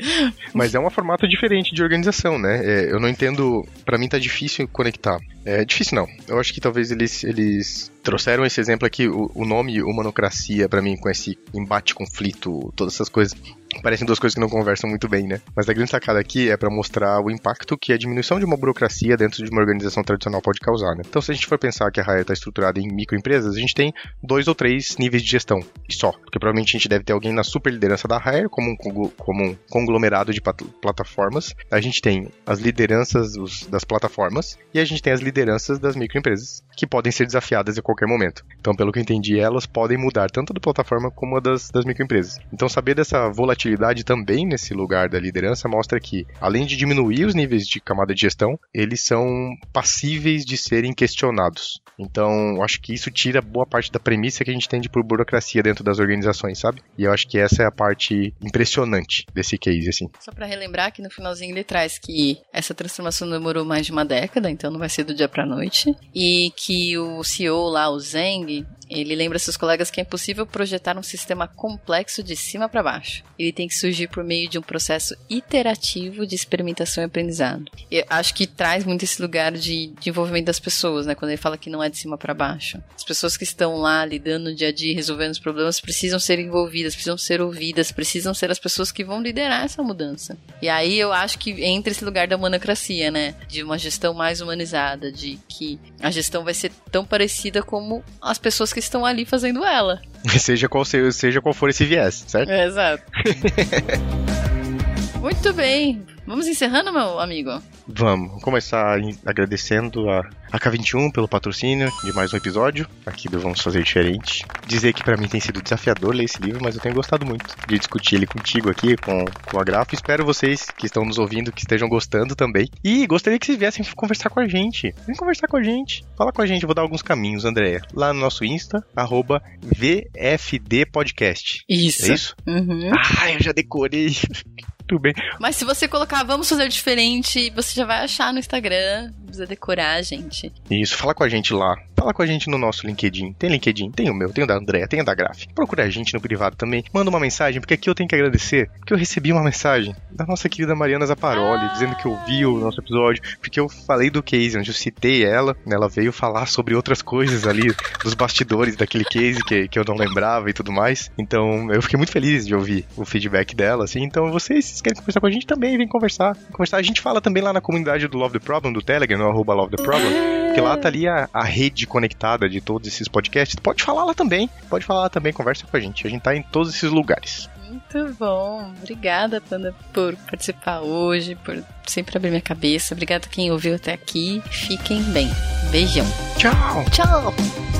Mas 0.54 0.74
é 0.74 0.80
um 0.80 0.90
formato 0.90 1.28
diferente 1.28 1.74
de 1.74 1.82
organização, 1.82 2.38
né? 2.38 2.60
É, 2.64 2.92
eu 2.92 3.00
não 3.00 3.08
entendo. 3.08 3.66
para 3.84 3.98
mim 3.98 4.08
tá 4.08 4.18
difícil 4.18 4.68
conectar. 4.68 5.18
É 5.44 5.64
difícil 5.64 5.96
não. 5.96 6.06
Eu 6.28 6.38
acho 6.38 6.52
que 6.52 6.60
talvez 6.60 6.90
eles, 6.90 7.24
eles 7.24 7.90
trouxeram 8.02 8.44
esse 8.44 8.60
exemplo 8.60 8.86
aqui, 8.86 9.08
o, 9.08 9.30
o 9.34 9.44
nome 9.44 9.82
humanocracia, 9.82 10.68
para 10.68 10.82
mim, 10.82 10.96
com 10.96 11.08
esse 11.08 11.38
embate, 11.54 11.94
conflito, 11.94 12.72
todas 12.76 12.94
essas 12.94 13.08
coisas. 13.08 13.36
Parecem 13.82 14.06
duas 14.06 14.18
coisas 14.18 14.34
que 14.34 14.40
não 14.40 14.48
conversam 14.48 14.90
muito 14.90 15.08
bem, 15.08 15.26
né? 15.26 15.40
Mas 15.54 15.68
a 15.68 15.72
grande 15.72 15.90
sacada 15.90 16.18
aqui 16.18 16.50
é 16.50 16.56
para 16.56 16.68
mostrar 16.68 17.20
o 17.24 17.30
impacto 17.30 17.78
que 17.78 17.92
a 17.92 17.96
diminuição 17.96 18.38
de 18.38 18.44
uma 18.44 18.56
burocracia 18.56 19.16
dentro 19.16 19.42
de 19.42 19.50
uma 19.50 19.60
organização 19.60 20.02
tradicional 20.02 20.42
pode 20.42 20.60
causar, 20.60 20.94
né? 20.96 21.02
Então, 21.08 21.22
se 21.22 21.30
a 21.30 21.34
gente 21.34 21.46
for 21.46 21.58
pensar 21.58 21.90
que 21.90 22.00
a 22.00 22.02
Raia 22.02 22.22
está 22.22 22.32
estruturada 22.32 22.78
em 22.80 22.88
microempresas, 22.92 23.56
a 23.56 23.58
gente 23.58 23.74
tem 23.74 23.92
dois 24.22 24.48
ou 24.48 24.54
três 24.54 24.96
níveis 24.98 25.22
de 25.22 25.30
gestão 25.30 25.60
só. 25.88 26.12
Porque 26.12 26.38
provavelmente 26.38 26.76
a 26.76 26.78
gente 26.78 26.88
deve 26.88 27.04
ter 27.04 27.12
alguém 27.12 27.32
na 27.32 27.44
super 27.44 27.72
liderança 27.72 28.06
da 28.06 28.18
Raia, 28.18 28.48
como 28.48 28.70
um, 28.70 28.76
como 29.16 29.44
um 29.44 29.56
conglomerado 29.70 30.32
de 30.32 30.40
plataformas. 30.40 31.54
A 31.70 31.80
gente 31.80 32.02
tem 32.02 32.28
as 32.44 32.58
lideranças 32.58 33.32
das 33.68 33.84
plataformas 33.84 34.58
e 34.74 34.80
a 34.80 34.84
gente 34.84 35.00
tem 35.00 35.12
as 35.12 35.20
lideranças 35.20 35.78
das 35.78 35.96
microempresas, 35.96 36.62
que 36.76 36.86
podem 36.86 37.12
ser 37.12 37.24
desafiadas 37.24 37.78
a 37.78 37.82
qualquer 37.82 38.06
momento. 38.06 38.44
Então, 38.58 38.74
pelo 38.74 38.92
que 38.92 38.98
eu 38.98 39.02
entendi, 39.02 39.38
elas 39.38 39.64
podem 39.64 39.96
mudar 39.96 40.30
tanto 40.30 40.52
da 40.52 40.60
plataforma 40.60 41.10
como 41.10 41.36
a 41.36 41.40
das, 41.40 41.70
das 41.70 41.84
microempresas. 41.84 42.38
Então, 42.52 42.68
saber 42.68 42.94
dessa 42.94 43.28
volatilidade 43.30 43.59
também 44.04 44.46
nesse 44.46 44.74
lugar 44.74 45.08
da 45.08 45.18
liderança 45.18 45.68
mostra 45.68 46.00
que, 46.00 46.26
além 46.40 46.66
de 46.66 46.76
diminuir 46.76 47.24
os 47.24 47.34
níveis 47.34 47.66
de 47.66 47.80
camada 47.80 48.14
de 48.14 48.20
gestão, 48.20 48.58
eles 48.72 49.04
são 49.04 49.26
passíveis 49.72 50.44
de 50.44 50.56
serem 50.56 50.92
questionados. 50.92 51.80
Então, 51.98 52.62
acho 52.62 52.80
que 52.80 52.94
isso 52.94 53.10
tira 53.10 53.42
boa 53.42 53.66
parte 53.66 53.92
da 53.92 54.00
premissa 54.00 54.44
que 54.44 54.50
a 54.50 54.54
gente 54.54 54.68
tem 54.68 54.80
de 54.80 54.88
por 54.88 55.04
burocracia 55.04 55.62
dentro 55.62 55.84
das 55.84 55.98
organizações, 55.98 56.58
sabe? 56.58 56.82
E 56.96 57.04
eu 57.04 57.12
acho 57.12 57.28
que 57.28 57.38
essa 57.38 57.62
é 57.62 57.66
a 57.66 57.72
parte 57.72 58.34
impressionante 58.40 59.26
desse 59.34 59.58
case, 59.58 59.88
assim. 59.88 60.08
Só 60.18 60.32
para 60.32 60.46
relembrar 60.46 60.92
que 60.92 61.02
no 61.02 61.10
finalzinho 61.10 61.52
ele 61.52 61.64
traz 61.64 61.98
que 61.98 62.38
essa 62.52 62.74
transformação 62.74 63.28
demorou 63.28 63.64
mais 63.64 63.84
de 63.86 63.92
uma 63.92 64.04
década, 64.04 64.50
então 64.50 64.70
não 64.70 64.78
vai 64.78 64.88
ser 64.88 65.04
do 65.04 65.14
dia 65.14 65.28
para 65.28 65.44
noite, 65.46 65.94
e 66.14 66.50
que 66.56 66.96
o 66.96 67.22
CEO 67.22 67.68
lá, 67.68 67.90
o 67.90 67.98
Zeng, 67.98 68.66
ele 68.90 69.14
lembra 69.14 69.38
seus 69.38 69.56
colegas 69.56 69.90
que 69.90 70.00
é 70.00 70.02
impossível 70.02 70.44
projetar 70.44 70.98
um 70.98 71.02
sistema 71.02 71.46
complexo 71.46 72.22
de 72.22 72.34
cima 72.34 72.68
para 72.68 72.82
baixo. 72.82 73.22
Ele 73.38 73.52
tem 73.52 73.68
que 73.68 73.74
surgir 73.74 74.08
por 74.08 74.24
meio 74.24 74.48
de 74.48 74.58
um 74.58 74.62
processo 74.62 75.14
iterativo 75.28 76.26
de 76.26 76.34
experimentação 76.34 77.04
e 77.04 77.06
aprendizado. 77.06 77.64
Eu 77.90 78.04
acho 78.10 78.34
que 78.34 78.46
traz 78.46 78.84
muito 78.84 79.04
esse 79.04 79.22
lugar 79.22 79.52
de, 79.52 79.92
envolvimento 80.04 80.46
das 80.46 80.58
pessoas, 80.58 81.06
né? 81.06 81.14
Quando 81.14 81.30
ele 81.30 81.40
fala 81.40 81.56
que 81.56 81.70
não 81.70 81.82
é 81.82 81.88
de 81.88 81.96
cima 81.96 82.18
para 82.18 82.34
baixo. 82.34 82.82
As 82.96 83.04
pessoas 83.04 83.36
que 83.36 83.44
estão 83.44 83.76
lá 83.76 84.04
lidando 84.04 84.50
no 84.50 84.54
dia 84.54 84.68
a 84.68 84.72
dia, 84.72 84.94
resolvendo 84.94 85.30
os 85.30 85.38
problemas, 85.38 85.80
precisam 85.80 86.18
ser 86.18 86.40
envolvidas, 86.40 86.94
precisam 86.94 87.16
ser 87.16 87.40
ouvidas, 87.40 87.92
precisam 87.92 88.34
ser 88.34 88.50
as 88.50 88.58
pessoas 88.58 88.90
que 88.90 89.04
vão 89.04 89.22
liderar 89.22 89.64
essa 89.64 89.82
mudança. 89.82 90.36
E 90.60 90.68
aí 90.68 90.98
eu 90.98 91.12
acho 91.12 91.38
que 91.38 91.52
entra 91.64 91.92
esse 91.92 92.04
lugar 92.04 92.26
da 92.26 92.36
monocracia, 92.36 93.10
né? 93.10 93.36
De 93.46 93.62
uma 93.62 93.78
gestão 93.78 94.12
mais 94.12 94.40
humanizada, 94.40 95.12
de 95.12 95.38
que 95.48 95.78
a 96.00 96.10
gestão 96.10 96.42
vai 96.42 96.54
ser 96.54 96.72
tão 96.90 97.04
parecida 97.04 97.62
como 97.62 98.02
as 98.20 98.38
pessoas 98.38 98.72
que 98.72 98.79
estão 98.84 99.04
ali 99.04 99.24
fazendo 99.24 99.64
ela. 99.64 100.00
Seja 100.38 100.68
qual, 100.68 100.84
seja 100.84 101.40
qual 101.40 101.54
for 101.54 101.70
esse 101.70 101.84
viés, 101.84 102.24
certo? 102.26 102.50
É, 102.50 102.66
exato. 102.66 103.02
Muito 105.20 105.52
bem. 105.52 106.04
Vamos 106.26 106.46
encerrando, 106.46 106.92
meu 106.92 107.18
amigo? 107.18 107.62
Vamos. 107.92 108.42
começar 108.42 108.98
agradecendo 109.24 110.08
a, 110.08 110.20
a 110.50 110.58
K21 110.58 111.12
pelo 111.12 111.28
patrocínio 111.28 111.90
de 112.04 112.12
mais 112.12 112.32
um 112.32 112.36
episódio 112.36 112.86
aqui 113.04 113.28
do 113.28 113.38
Vamos 113.40 113.60
Fazer 113.60 113.82
Diferente. 113.82 114.44
Dizer 114.66 114.92
que 114.92 115.02
para 115.02 115.16
mim 115.16 115.28
tem 115.28 115.40
sido 115.40 115.62
desafiador 115.62 116.14
ler 116.14 116.24
esse 116.24 116.40
livro, 116.40 116.62
mas 116.62 116.74
eu 116.74 116.80
tenho 116.80 116.94
gostado 116.94 117.26
muito 117.26 117.44
de 117.66 117.78
discutir 117.78 118.16
ele 118.16 118.26
contigo 118.26 118.70
aqui, 118.70 118.96
com, 118.96 119.24
com 119.50 119.60
a 119.60 119.64
Grafo. 119.64 119.94
Espero 119.94 120.24
vocês 120.24 120.66
que 120.76 120.86
estão 120.86 121.04
nos 121.04 121.18
ouvindo 121.18 121.52
que 121.52 121.62
estejam 121.62 121.88
gostando 121.88 122.34
também. 122.34 122.68
E 122.82 123.06
gostaria 123.06 123.38
que 123.38 123.46
vocês 123.46 123.58
viessem 123.58 123.84
conversar 123.96 124.30
com 124.30 124.40
a 124.40 124.48
gente. 124.48 124.94
Vem 125.06 125.16
conversar 125.16 125.48
com 125.48 125.56
a 125.56 125.62
gente. 125.62 126.04
Fala 126.16 126.32
com 126.32 126.42
a 126.42 126.46
gente, 126.46 126.62
eu 126.62 126.68
vou 126.68 126.74
dar 126.74 126.82
alguns 126.82 127.02
caminhos, 127.02 127.44
Andréia. 127.44 127.82
Lá 127.92 128.12
no 128.12 128.20
nosso 128.20 128.44
Insta, 128.44 128.84
arroba 128.94 129.42
VFD 129.62 130.86
Podcast. 130.86 131.64
Isso. 131.68 132.10
É 132.10 132.14
isso? 132.14 132.36
Uhum. 132.46 132.90
Ah, 133.20 133.32
eu 133.32 133.42
já 133.42 133.52
decorei. 133.52 134.14
Muito 134.90 134.98
bem. 134.98 135.14
Mas 135.38 135.54
se 135.54 135.64
você 135.64 135.86
colocar 135.86 136.24
vamos 136.24 136.48
fazer 136.48 136.68
diferente, 136.68 137.50
você 137.50 137.74
já 137.74 137.86
vai 137.86 138.04
achar 138.04 138.32
no 138.32 138.40
Instagram. 138.40 139.12
Precisa 139.24 139.46
decorar, 139.46 140.02
gente. 140.02 140.52
Isso, 140.68 140.96
fala 140.96 141.14
com 141.14 141.22
a 141.22 141.28
gente 141.28 141.54
lá. 141.54 141.76
Fala 142.00 142.14
com 142.14 142.22
a 142.22 142.26
gente 142.26 142.48
no 142.48 142.56
nosso 142.58 142.86
LinkedIn. 142.86 143.34
Tem 143.34 143.50
LinkedIn? 143.50 143.90
Tem 143.90 144.10
o 144.10 144.14
meu, 144.14 144.32
tem 144.32 144.42
o 144.42 144.46
da 144.46 144.56
Andréa, 144.56 144.88
tem 144.88 145.02
o 145.02 145.04
da 145.04 145.14
Graf. 145.14 145.44
Procura 145.54 145.84
a 145.84 145.90
gente 145.90 146.14
no 146.14 146.20
privado 146.20 146.56
também. 146.56 146.82
Manda 146.92 147.10
uma 147.10 147.20
mensagem, 147.20 147.60
porque 147.60 147.74
aqui 147.74 147.90
eu 147.90 147.94
tenho 147.94 148.08
que 148.08 148.14
agradecer. 148.14 148.70
Porque 148.78 148.94
eu 148.94 148.96
recebi 148.96 149.30
uma 149.30 149.44
mensagem 149.44 149.94
da 150.10 150.24
nossa 150.24 150.48
querida 150.48 150.74
Mariana 150.74 151.04
Zaparoli, 151.04 151.66
ah. 151.66 151.72
dizendo 151.74 151.94
que 151.96 152.08
ouviu 152.08 152.54
o 152.54 152.58
nosso 152.58 152.80
episódio. 152.80 153.22
Porque 153.38 153.60
eu 153.60 153.68
falei 153.68 154.08
do 154.08 154.22
case, 154.22 154.58
onde 154.58 154.70
eu 154.70 154.74
citei 154.74 155.24
ela. 155.24 155.54
Ela 155.70 155.90
veio 155.90 156.10
falar 156.10 156.46
sobre 156.46 156.74
outras 156.74 157.02
coisas 157.02 157.46
ali, 157.46 157.70
dos 158.02 158.14
bastidores 158.14 158.76
daquele 158.76 159.04
case 159.04 159.44
que, 159.44 159.68
que 159.68 159.78
eu 159.78 159.84
não 159.86 159.94
lembrava 159.94 160.48
e 160.48 160.54
tudo 160.54 160.72
mais. 160.72 161.12
Então 161.18 161.70
eu 161.70 161.82
fiquei 161.82 161.98
muito 161.98 162.12
feliz 162.12 162.46
de 162.46 162.54
ouvir 162.54 162.86
o 162.96 163.04
feedback 163.04 163.54
dela, 163.54 163.84
assim. 163.84 164.02
Então 164.02 164.32
vocês 164.32 164.79
vocês 164.80 164.82
querem 164.82 164.96
conversar 164.96 165.20
com 165.20 165.26
a 165.26 165.30
gente 165.30 165.46
também, 165.46 165.76
vem 165.76 165.86
conversar. 165.86 166.36
conversar. 166.52 166.78
A 166.78 166.82
gente 166.82 167.00
fala 167.00 167.20
também 167.20 167.42
lá 167.42 167.52
na 167.52 167.60
comunidade 167.60 168.08
do 168.08 168.18
Love 168.18 168.38
the 168.38 168.44
Problem, 168.44 168.72
do 168.72 168.82
Telegram, 168.82 169.18
no 169.18 169.28
arroba 169.28 169.54
Love 169.54 169.76
the 169.76 169.82
Problem, 169.82 170.12
que 170.54 170.60
lá 170.60 170.76
tá 170.76 170.88
ali 170.88 171.06
a, 171.06 171.28
a, 171.32 171.44
rede 171.44 171.86
conectada 171.86 172.48
de 172.48 172.60
todos 172.60 172.88
esses 172.88 173.06
podcasts. 173.06 173.56
Pode 173.56 173.82
falar 173.82 174.04
lá 174.04 174.14
também, 174.14 174.48
pode 174.68 174.84
falar 174.84 175.02
lá 175.02 175.08
também, 175.08 175.32
conversa 175.32 175.66
com 175.66 175.76
a 175.76 175.80
gente. 175.80 176.06
A 176.06 176.10
gente 176.10 176.22
tá 176.22 176.34
em 176.34 176.42
todos 176.42 176.74
esses 176.74 176.90
lugares. 176.90 177.48
Muito 177.68 178.14
bom. 178.18 178.72
Obrigada, 178.78 179.40
Panda, 179.40 179.74
por 179.92 180.16
participar 180.16 180.80
hoje, 180.80 181.36
por 181.36 181.62
sempre 181.86 182.16
abrir 182.16 182.30
minha 182.30 182.40
cabeça. 182.40 182.94
Obrigada 182.94 183.28
quem 183.30 183.52
ouviu 183.52 183.76
até 183.76 183.92
aqui. 183.92 184.42
Fiquem 184.50 185.02
bem. 185.12 185.28
Beijão. 185.70 186.06
Tchau. 186.36 186.84
Tchau. 186.90 187.79